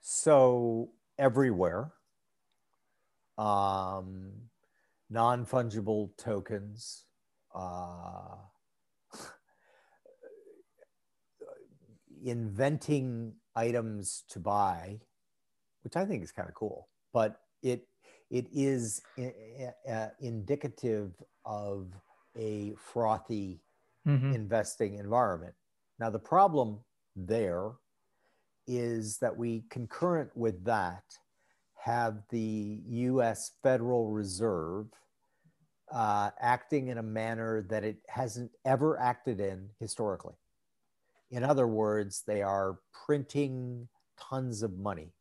So 0.00 0.88
everywhere 1.18 1.92
um, 3.38 4.32
non 5.10 5.44
fungible 5.46 6.10
tokens, 6.16 7.04
uh, 7.54 8.36
inventing 12.24 13.34
items 13.56 14.24
to 14.28 14.38
buy, 14.38 15.00
which 15.82 15.96
I 15.96 16.04
think 16.04 16.22
is 16.22 16.32
kind 16.32 16.48
of 16.48 16.54
cool, 16.54 16.88
but 17.12 17.40
it 17.62 17.86
it 18.30 18.46
is 18.52 19.02
uh, 19.88 20.08
indicative 20.20 21.12
of 21.44 21.88
a 22.36 22.74
frothy 22.76 23.60
mm-hmm. 24.06 24.32
investing 24.32 24.94
environment. 24.94 25.54
Now 25.98 26.10
the 26.10 26.18
problem 26.18 26.80
there 27.14 27.72
is 28.66 29.18
that 29.18 29.36
we 29.36 29.64
concurrent 29.70 30.30
with 30.34 30.64
that 30.64 31.04
have 31.84 32.22
the 32.30 32.80
US 32.88 33.52
Federal 33.62 34.08
Reserve 34.08 34.86
uh, 35.92 36.30
acting 36.40 36.88
in 36.88 36.96
a 36.96 37.02
manner 37.02 37.66
that 37.68 37.84
it 37.84 37.98
hasn't 38.08 38.50
ever 38.64 38.98
acted 38.98 39.38
in 39.38 39.68
historically. 39.78 40.32
In 41.30 41.44
other 41.44 41.66
words, 41.66 42.22
they 42.26 42.40
are 42.40 42.78
printing 43.04 43.88
tons 44.18 44.62
of 44.62 44.78
money. 44.78 45.12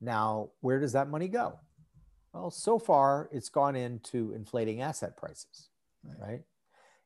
Now, 0.00 0.50
where 0.62 0.80
does 0.80 0.94
that 0.94 1.08
money 1.08 1.28
go? 1.28 1.60
Well, 2.32 2.50
so 2.50 2.80
far 2.80 3.28
it's 3.30 3.48
gone 3.48 3.76
into 3.76 4.32
inflating 4.32 4.80
asset 4.80 5.16
prices, 5.16 5.68
right? 6.02 6.28
right? 6.28 6.42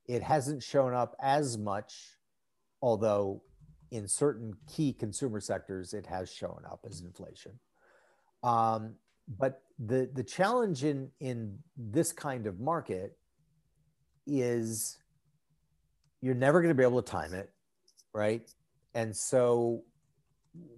It 0.07 0.23
hasn't 0.23 0.63
shown 0.63 0.95
up 0.95 1.15
as 1.21 1.59
much, 1.59 2.17
although 2.81 3.43
in 3.91 4.09
certain 4.09 4.55
key 4.67 4.95
consumer 4.95 5.41
sectors 5.41 5.93
it 5.93 6.07
has 6.07 6.33
shown 6.33 6.63
up 6.65 6.87
as 6.89 7.03
inflation. 7.03 7.59
Um, 8.47 8.95
but 9.39 9.63
the 9.79 10.09
the 10.15 10.23
challenge 10.23 10.85
in 10.85 11.11
in 11.21 11.59
this 11.77 12.13
kind 12.13 12.47
of 12.47 12.61
market 12.61 13.19
is 14.27 14.99
you're 16.23 16.35
never 16.35 16.61
going 16.61 16.71
to 16.71 16.75
be 16.75 16.85
able 16.85 17.03
to 17.03 17.11
time 17.11 17.35
it, 17.35 17.51
right? 18.15 18.49
And 18.95 19.15
so 19.15 19.83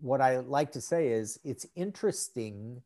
what 0.00 0.20
I 0.20 0.38
like 0.38 0.72
to 0.72 0.80
say 0.80 1.08
is 1.08 1.38
it's 1.44 1.66
interesting, 1.76 2.82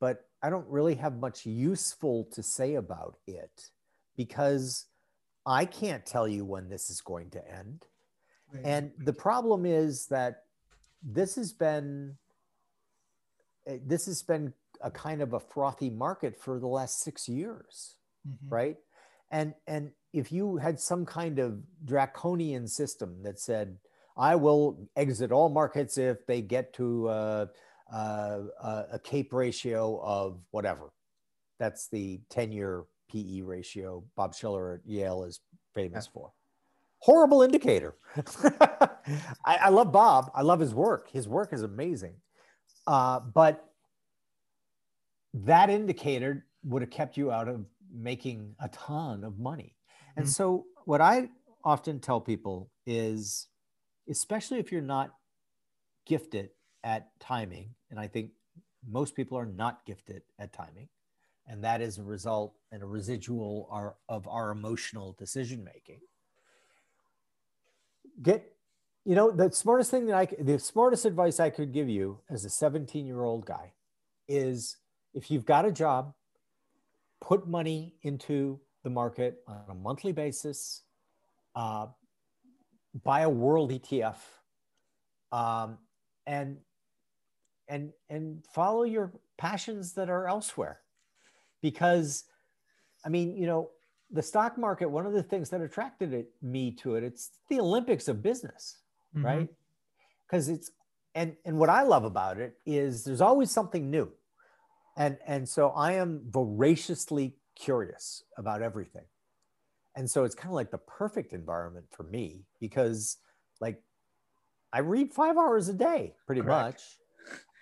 but 0.00 0.24
I 0.42 0.50
don't 0.50 0.68
really 0.68 0.96
have 0.96 1.18
much 1.18 1.46
useful 1.46 2.28
to 2.32 2.42
say 2.42 2.74
about 2.74 3.16
it 3.26 3.70
because 4.16 4.86
I 5.46 5.64
can't 5.64 6.04
tell 6.04 6.28
you 6.28 6.44
when 6.44 6.68
this 6.68 6.90
is 6.90 7.00
going 7.00 7.30
to 7.30 7.50
end. 7.50 7.86
Right. 8.52 8.62
And 8.64 8.92
the 8.98 9.12
problem 9.12 9.64
is 9.64 10.06
that 10.06 10.42
this 11.02 11.36
has 11.36 11.52
been 11.52 12.16
this 13.84 14.06
has 14.06 14.22
been 14.22 14.52
a 14.80 14.90
kind 14.90 15.22
of 15.22 15.32
a 15.32 15.40
frothy 15.40 15.90
market 15.90 16.38
for 16.38 16.58
the 16.58 16.66
last 16.66 17.00
six 17.00 17.28
years, 17.28 17.96
mm-hmm. 18.26 18.54
right? 18.54 18.76
And 19.30 19.54
and 19.66 19.90
if 20.12 20.32
you 20.32 20.56
had 20.56 20.80
some 20.80 21.04
kind 21.04 21.38
of 21.38 21.60
draconian 21.84 22.68
system 22.68 23.22
that 23.22 23.38
said, 23.38 23.78
I 24.16 24.36
will 24.36 24.88
exit 24.96 25.32
all 25.32 25.48
markets 25.48 25.98
if 25.98 26.26
they 26.26 26.40
get 26.40 26.72
to 26.74 27.08
uh, 27.08 27.46
uh, 27.92 28.42
a 28.92 28.98
CAPE 28.98 29.32
ratio 29.32 30.00
of 30.02 30.40
whatever. 30.50 30.90
That's 31.58 31.88
the 31.88 32.20
10 32.30 32.52
year 32.52 32.84
PE 33.10 33.42
ratio 33.42 34.04
Bob 34.16 34.34
Shiller 34.34 34.74
at 34.74 34.80
Yale 34.90 35.24
is 35.24 35.40
famous 35.74 36.06
yeah. 36.06 36.12
for. 36.12 36.32
Horrible 37.00 37.42
indicator. 37.42 37.94
I, 39.44 39.56
I, 39.64 39.68
love 39.68 39.92
Bob. 39.92 40.30
I 40.34 40.42
love 40.42 40.60
his 40.60 40.74
work. 40.74 41.10
His 41.10 41.28
work 41.28 41.52
is 41.52 41.62
amazing. 41.62 42.14
Uh, 42.86 43.20
but 43.20 43.72
that 45.34 45.70
indicator 45.70 46.46
would 46.64 46.82
have 46.82 46.90
kept 46.90 47.16
you 47.16 47.30
out 47.30 47.48
of 47.48 47.64
making 47.92 48.54
a 48.60 48.68
ton 48.68 49.24
of 49.24 49.38
money. 49.38 49.74
Mm-hmm. 49.74 50.20
And 50.20 50.28
so, 50.28 50.66
what 50.84 51.00
I 51.00 51.28
often 51.64 51.98
tell 52.00 52.20
people 52.20 52.70
is, 52.86 53.48
especially 54.08 54.58
if 54.58 54.70
you're 54.70 54.80
not 54.80 55.12
gifted 56.06 56.50
at 56.84 57.08
timing, 57.18 57.70
and 57.90 57.98
I 57.98 58.06
think 58.06 58.30
most 58.88 59.16
people 59.16 59.36
are 59.36 59.46
not 59.46 59.84
gifted 59.84 60.22
at 60.38 60.52
timing, 60.52 60.88
and 61.48 61.64
that 61.64 61.80
is 61.80 61.98
a 61.98 62.04
result 62.04 62.54
and 62.70 62.82
a 62.82 62.86
residual 62.86 63.68
our, 63.70 63.96
of 64.08 64.26
our 64.28 64.50
emotional 64.50 65.14
decision 65.18 65.64
making. 65.64 66.00
Get, 68.22 68.55
you 69.06 69.14
know, 69.14 69.30
the 69.30 69.52
smartest 69.52 69.92
thing 69.92 70.06
that 70.06 70.16
I, 70.16 70.28
the 70.42 70.58
smartest 70.58 71.04
advice 71.04 71.38
I 71.38 71.48
could 71.48 71.72
give 71.72 71.88
you 71.88 72.18
as 72.28 72.44
a 72.44 72.50
17 72.50 73.06
year 73.06 73.22
old 73.22 73.46
guy 73.46 73.72
is 74.26 74.76
if 75.14 75.30
you've 75.30 75.46
got 75.46 75.64
a 75.64 75.70
job, 75.70 76.12
put 77.20 77.46
money 77.46 77.94
into 78.02 78.60
the 78.82 78.90
market 78.90 79.38
on 79.46 79.62
a 79.70 79.74
monthly 79.74 80.10
basis, 80.10 80.82
uh, 81.54 81.86
buy 83.04 83.20
a 83.20 83.30
world 83.30 83.70
ETF, 83.70 84.16
um, 85.30 85.78
and 86.26 86.56
and 87.68 87.92
and 88.10 88.44
follow 88.52 88.82
your 88.82 89.12
passions 89.38 89.92
that 89.92 90.10
are 90.10 90.26
elsewhere. 90.26 90.80
Because 91.62 92.24
i 93.04 93.08
mean 93.08 93.36
you 93.36 93.46
know 93.46 93.70
the 94.10 94.22
stock 94.22 94.58
market 94.58 94.88
one 94.90 95.06
of 95.06 95.12
the 95.12 95.22
things 95.22 95.50
that 95.50 95.60
attracted 95.60 96.12
it, 96.12 96.28
me 96.42 96.70
to 96.70 96.96
it 96.96 97.04
it's 97.04 97.30
the 97.48 97.58
olympics 97.60 98.08
of 98.08 98.22
business 98.22 98.78
mm-hmm. 99.14 99.26
right 99.26 99.48
because 100.26 100.48
it's 100.48 100.70
and 101.14 101.36
and 101.44 101.58
what 101.58 101.68
i 101.68 101.82
love 101.82 102.04
about 102.04 102.38
it 102.38 102.54
is 102.64 103.04
there's 103.04 103.20
always 103.20 103.50
something 103.50 103.90
new 103.90 104.10
and 104.96 105.18
and 105.26 105.48
so 105.48 105.70
i 105.70 105.92
am 105.92 106.22
voraciously 106.28 107.36
curious 107.54 108.22
about 108.36 108.62
everything 108.62 109.04
and 109.96 110.10
so 110.10 110.24
it's 110.24 110.34
kind 110.34 110.50
of 110.50 110.54
like 110.54 110.70
the 110.70 110.78
perfect 110.78 111.32
environment 111.32 111.86
for 111.90 112.02
me 112.04 112.44
because 112.60 113.18
like 113.60 113.82
i 114.72 114.78
read 114.78 115.12
five 115.12 115.36
hours 115.36 115.68
a 115.68 115.74
day 115.74 116.14
pretty 116.26 116.42
Correct. 116.42 116.66
much 116.66 116.82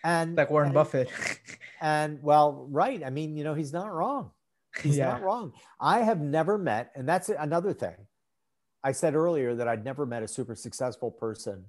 and 0.04 0.36
like 0.36 0.50
Warren 0.50 0.68
and, 0.68 0.74
Buffett. 0.74 1.10
and 1.80 2.22
well, 2.22 2.68
right. 2.70 3.02
I 3.02 3.10
mean, 3.10 3.36
you 3.36 3.42
know, 3.42 3.54
he's 3.54 3.72
not 3.72 3.92
wrong. 3.92 4.30
He's 4.82 4.98
yeah. 4.98 5.12
not 5.12 5.22
wrong. 5.22 5.52
I 5.80 6.00
have 6.00 6.20
never 6.20 6.58
met, 6.58 6.90
and 6.96 7.08
that's 7.08 7.28
another 7.28 7.72
thing. 7.72 7.94
I 8.84 8.92
said 8.92 9.14
earlier 9.14 9.54
that 9.56 9.66
I'd 9.66 9.84
never 9.84 10.06
met 10.06 10.22
a 10.22 10.28
super 10.28 10.54
successful 10.54 11.10
person 11.10 11.64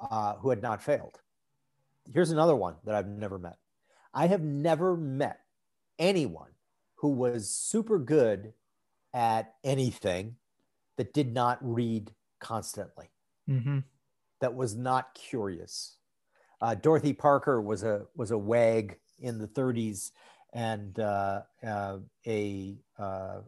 uh, 0.00 0.36
who 0.36 0.50
had 0.50 0.62
not 0.62 0.82
failed. 0.82 1.20
Here's 2.12 2.30
another 2.30 2.56
one 2.56 2.76
that 2.84 2.94
I've 2.94 3.08
never 3.08 3.38
met. 3.38 3.58
I 4.14 4.28
have 4.28 4.42
never 4.42 4.96
met 4.96 5.40
anyone 5.98 6.50
who 6.96 7.08
was 7.08 7.50
super 7.50 7.98
good 7.98 8.54
at 9.12 9.54
anything 9.64 10.36
that 10.96 11.12
did 11.12 11.34
not 11.34 11.58
read 11.60 12.12
constantly, 12.40 13.10
mm-hmm. 13.48 13.80
that 14.40 14.54
was 14.54 14.76
not 14.76 15.14
curious, 15.14 15.98
uh, 16.64 16.74
Dorothy 16.74 17.12
Parker 17.12 17.60
was 17.60 17.82
a 17.82 18.06
was 18.16 18.30
a 18.30 18.38
wag 18.38 18.98
in 19.18 19.38
the 19.38 19.46
30s 19.46 20.12
and 20.54 20.98
uh, 20.98 21.42
uh, 21.66 21.98
a 22.26 22.78
uh, 22.98 23.40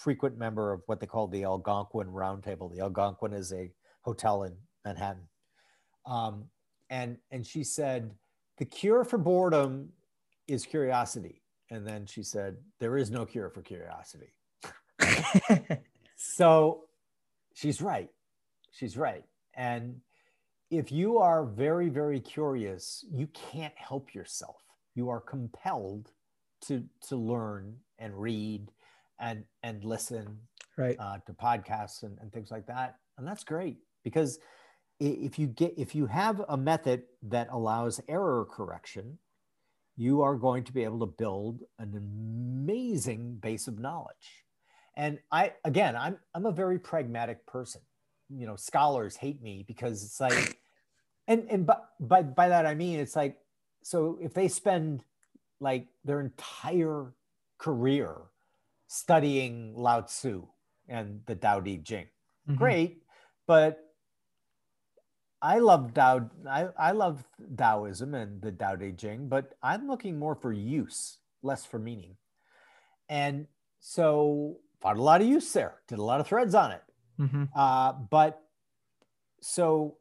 frequent 0.00 0.38
member 0.38 0.72
of 0.72 0.82
what 0.86 0.98
they 0.98 1.06
called 1.06 1.30
the 1.30 1.44
Algonquin 1.44 2.06
Roundtable. 2.06 2.74
The 2.74 2.80
Algonquin 2.80 3.34
is 3.34 3.52
a 3.52 3.70
hotel 4.00 4.44
in 4.44 4.56
Manhattan, 4.84 5.28
um, 6.06 6.44
and 6.88 7.18
and 7.30 7.46
she 7.46 7.62
said 7.62 8.14
the 8.56 8.64
cure 8.64 9.04
for 9.04 9.18
boredom 9.18 9.90
is 10.48 10.64
curiosity, 10.64 11.42
and 11.70 11.86
then 11.86 12.06
she 12.06 12.22
said 12.22 12.56
there 12.78 12.96
is 12.96 13.10
no 13.10 13.26
cure 13.26 13.50
for 13.50 13.60
curiosity. 13.60 14.32
so 16.16 16.84
she's 17.52 17.82
right. 17.82 18.10
She's 18.72 18.96
right, 18.96 19.24
and 19.54 20.00
if 20.70 20.90
you 20.90 21.18
are 21.18 21.44
very, 21.44 21.88
very 21.90 22.20
curious, 22.20 23.04
you 23.12 23.28
can't 23.28 23.74
help 23.76 24.14
yourself. 24.14 24.62
You 24.94 25.10
are 25.10 25.20
compelled 25.20 26.10
to 26.62 26.84
to 27.08 27.16
learn 27.16 27.76
and 27.98 28.18
read 28.18 28.70
and 29.20 29.44
and 29.62 29.84
listen 29.84 30.38
right 30.76 30.96
uh, 30.98 31.18
to 31.26 31.32
podcasts 31.32 32.02
and, 32.02 32.18
and 32.20 32.32
things 32.32 32.50
like 32.50 32.66
that. 32.66 32.96
And 33.18 33.26
that's 33.26 33.44
great 33.44 33.78
because 34.02 34.38
if 34.98 35.38
you 35.38 35.46
get 35.46 35.74
if 35.76 35.94
you 35.94 36.06
have 36.06 36.42
a 36.48 36.56
method 36.56 37.02
that 37.22 37.48
allows 37.50 38.00
error 38.08 38.46
correction, 38.50 39.18
you 39.96 40.22
are 40.22 40.36
going 40.36 40.64
to 40.64 40.72
be 40.72 40.84
able 40.84 41.00
to 41.00 41.06
build 41.06 41.60
an 41.78 41.94
amazing 41.96 43.36
base 43.36 43.68
of 43.68 43.78
knowledge. 43.78 44.44
And 44.96 45.18
I 45.30 45.52
again, 45.64 45.96
I'm 45.96 46.18
I'm 46.34 46.46
a 46.46 46.52
very 46.52 46.78
pragmatic 46.78 47.46
person 47.46 47.82
you 48.36 48.46
know 48.46 48.56
scholars 48.56 49.16
hate 49.16 49.42
me 49.42 49.64
because 49.66 50.04
it's 50.04 50.20
like 50.20 50.58
and 51.28 51.46
and 51.50 51.66
by, 51.66 51.76
by 51.98 52.22
by 52.22 52.48
that 52.48 52.66
i 52.66 52.74
mean 52.74 52.98
it's 52.98 53.16
like 53.16 53.36
so 53.82 54.18
if 54.20 54.34
they 54.34 54.48
spend 54.48 55.02
like 55.60 55.86
their 56.04 56.20
entire 56.20 57.12
career 57.58 58.16
studying 58.90 59.70
lao 59.78 60.02
tzu 60.02 60.42
and 60.90 61.22
the 61.30 61.38
Tao 61.38 61.60
Te 61.62 61.78
Ching 61.78 62.10
mm-hmm. 62.48 62.58
great 62.58 63.02
but 63.46 63.90
I 65.42 65.58
love 65.58 65.94
Tao. 65.94 66.28
I, 66.48 66.68
I 66.78 66.92
love 66.92 67.24
Taoism 67.56 68.14
and 68.14 68.42
the 68.42 68.52
Tao 68.52 68.76
Te 68.76 68.92
Ching, 68.92 69.28
but 69.28 69.54
I'm 69.62 69.88
looking 69.88 70.18
more 70.18 70.34
for 70.34 70.52
use, 70.52 71.18
less 71.42 71.64
for 71.64 71.78
meaning. 71.78 72.16
And 73.08 73.46
so 73.80 74.58
found 74.80 74.98
a 74.98 75.02
lot 75.02 75.22
of 75.22 75.26
use 75.26 75.50
there. 75.52 75.80
Did 75.88 75.98
a 75.98 76.02
lot 76.02 76.20
of 76.20 76.26
threads 76.26 76.54
on 76.54 76.72
it. 76.72 76.82
Mm-hmm. 77.18 77.44
Uh, 77.56 77.92
but 77.92 78.42
so 79.40 79.96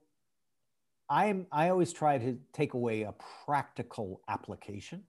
I'm 1.10 1.48
I 1.52 1.70
always 1.70 1.94
try 1.94 2.18
to 2.18 2.38
take 2.54 2.74
away 2.74 3.04
a 3.04 3.14
practical 3.46 4.22
application. 4.28 5.04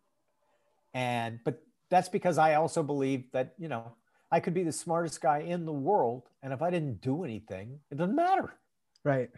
And 0.95 1.41
but 1.45 1.61
that's 1.91 2.09
because 2.09 2.39
I 2.39 2.55
also 2.55 2.83
believe 2.83 3.25
that, 3.33 3.55
you 3.59 3.69
know, 3.69 3.93
I 4.33 4.41
could 4.41 4.55
be 4.55 4.63
the 4.63 4.73
smartest 4.73 5.21
guy 5.21 5.41
in 5.41 5.67
the 5.67 5.73
world 5.73 6.29
and 6.43 6.53
if 6.53 6.63
I 6.63 6.71
didn't 6.71 7.01
do 7.01 7.25
anything, 7.25 7.81
it 7.91 7.99
doesn't 7.99 8.15
matter. 8.15 8.55
Right. 9.05 9.31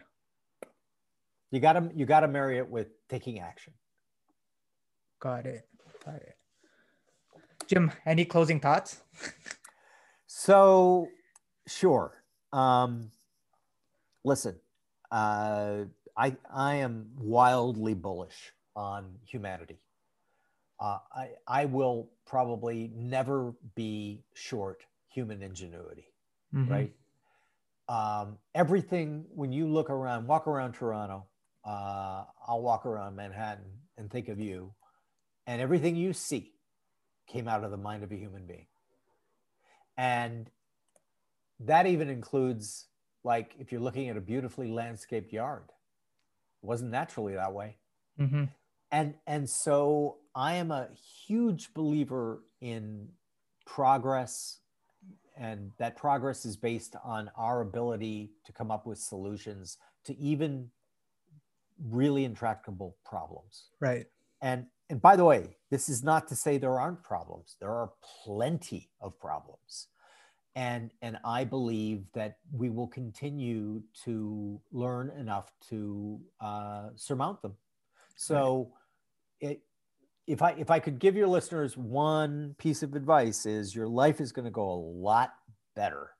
You 1.51 1.59
got 1.59 1.73
to 1.73 1.91
you 1.95 2.05
got 2.05 2.21
to 2.21 2.27
marry 2.27 2.57
it 2.57 2.67
with 2.67 2.87
taking 3.09 3.39
action. 3.39 3.73
Got 5.19 5.45
it. 5.45 5.67
Got 6.05 6.15
it. 6.15 6.35
Jim, 7.67 7.91
any 8.05 8.25
closing 8.25 8.59
thoughts? 8.59 9.01
so, 10.27 11.07
sure. 11.67 12.23
Um, 12.51 13.11
listen, 14.23 14.59
uh, 15.11 15.85
I, 16.17 16.35
I 16.53 16.75
am 16.75 17.11
wildly 17.17 17.93
bullish 17.93 18.51
on 18.75 19.15
humanity. 19.25 19.79
Uh, 20.83 20.97
I, 21.15 21.29
I 21.47 21.65
will 21.65 22.09
probably 22.25 22.91
never 22.93 23.53
be 23.73 24.25
short 24.33 24.83
human 25.07 25.41
ingenuity, 25.41 26.07
mm-hmm. 26.53 26.69
right? 26.69 26.93
Um, 27.87 28.37
everything, 28.53 29.23
when 29.33 29.53
you 29.53 29.65
look 29.65 29.89
around, 29.89 30.27
walk 30.27 30.45
around 30.45 30.73
Toronto, 30.73 31.25
uh, 31.65 32.25
I'll 32.45 32.61
walk 32.61 32.85
around 32.85 33.15
Manhattan 33.15 33.63
and 33.97 34.11
think 34.11 34.27
of 34.27 34.41
you, 34.41 34.73
and 35.47 35.61
everything 35.61 35.95
you 35.95 36.11
see 36.11 36.51
came 37.27 37.47
out 37.47 37.63
of 37.63 37.71
the 37.71 37.77
mind 37.77 38.03
of 38.03 38.11
a 38.11 38.15
human 38.15 38.45
being. 38.45 38.67
And 39.95 40.49
that 41.61 41.87
even 41.87 42.09
includes 42.09 42.87
like 43.23 43.55
if 43.57 43.71
you're 43.71 43.79
looking 43.79 44.09
at 44.09 44.17
a 44.17 44.21
beautifully 44.21 44.69
landscaped 44.69 45.31
yard, 45.31 45.63
it 46.61 46.65
wasn't 46.65 46.91
naturally 46.91 47.35
that 47.35 47.53
way. 47.53 47.77
Mm-hmm. 48.19 48.45
And 48.93 49.15
and 49.25 49.49
so 49.49 50.17
I 50.35 50.53
am 50.53 50.69
a 50.69 50.87
huge 51.27 51.73
believer 51.73 52.43
in 52.61 53.09
progress, 53.65 54.59
and 55.35 55.71
that 55.79 55.97
progress 55.97 56.45
is 56.45 56.55
based 56.55 56.95
on 57.03 57.31
our 57.35 57.61
ability 57.61 58.33
to 58.45 58.53
come 58.53 58.69
up 58.69 58.85
with 58.85 58.99
solutions 58.99 59.77
to 60.05 60.15
even 60.19 60.69
really 61.83 62.23
intractable 62.23 62.95
problems. 63.03 63.69
Right. 63.79 64.05
And 64.43 64.67
and 64.91 65.01
by 65.01 65.15
the 65.15 65.25
way, 65.25 65.57
this 65.71 65.89
is 65.89 66.03
not 66.03 66.27
to 66.27 66.35
say 66.35 66.59
there 66.59 66.79
aren't 66.79 67.03
problems. 67.03 67.55
There 67.59 67.71
are 67.71 67.91
plenty 68.23 68.91
of 69.01 69.19
problems 69.19 69.87
and 70.55 70.91
and 71.01 71.17
i 71.25 71.43
believe 71.43 72.05
that 72.13 72.37
we 72.51 72.69
will 72.69 72.85
continue 72.85 73.81
to 74.05 74.61
learn 74.71 75.09
enough 75.17 75.51
to 75.67 76.19
uh, 76.41 76.89
surmount 76.95 77.41
them 77.41 77.55
so 78.15 78.71
it 79.39 79.61
if 80.27 80.41
i 80.41 80.51
if 80.51 80.69
i 80.69 80.79
could 80.79 80.99
give 80.99 81.15
your 81.15 81.27
listeners 81.27 81.77
one 81.77 82.55
piece 82.57 82.83
of 82.83 82.95
advice 82.95 83.45
is 83.45 83.75
your 83.75 83.87
life 83.87 84.21
is 84.21 84.31
going 84.31 84.45
to 84.45 84.51
go 84.51 84.69
a 84.69 84.79
lot 84.79 85.33
better 85.75 86.11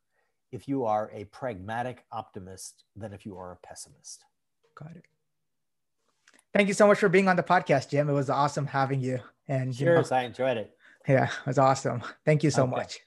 if 0.52 0.68
you 0.68 0.86
are 0.86 1.10
a 1.14 1.24
pragmatic 1.26 2.06
optimist 2.12 2.84
than 2.96 3.14
if 3.14 3.26
you 3.26 3.38
are 3.38 3.52
a 3.52 3.68
pessimist 3.68 4.26
got 4.76 4.92
it 4.96 5.06
thank 6.54 6.68
you 6.68 6.74
so 6.74 6.88
much 6.88 7.00
for 7.00 7.10
being 7.10 7.28
on 7.28 7.36
the 7.36 7.44
podcast 7.44 7.90
jim 7.90 8.10
it 8.10 8.14
was 8.14 8.30
awesome 8.30 8.68
having 8.68 9.02
you 9.02 9.20
and 9.48 9.76
cheers 9.76 10.10
you 10.10 10.16
know, 10.16 10.22
i 10.22 10.24
enjoyed 10.24 10.58
it 10.58 10.76
yeah 11.08 11.26
it 11.26 11.48
was 11.48 11.58
awesome 11.58 12.02
thank 12.26 12.44
you 12.44 12.50
so 12.50 12.64
okay. 12.64 12.72
much 12.72 13.00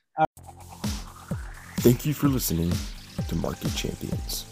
Thank 1.80 2.04
you 2.04 2.14
for 2.14 2.26
listening 2.26 2.72
to 3.28 3.36
Market 3.36 3.72
Champions. 3.76 4.44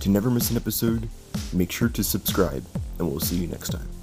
To 0.00 0.10
never 0.10 0.28
miss 0.28 0.50
an 0.50 0.56
episode, 0.56 1.08
Make 1.54 1.70
sure 1.70 1.88
to 1.88 2.02
subscribe, 2.02 2.64
and 2.98 3.08
we'll 3.08 3.20
see 3.20 3.36
you 3.36 3.46
next 3.46 3.70
time. 3.70 3.93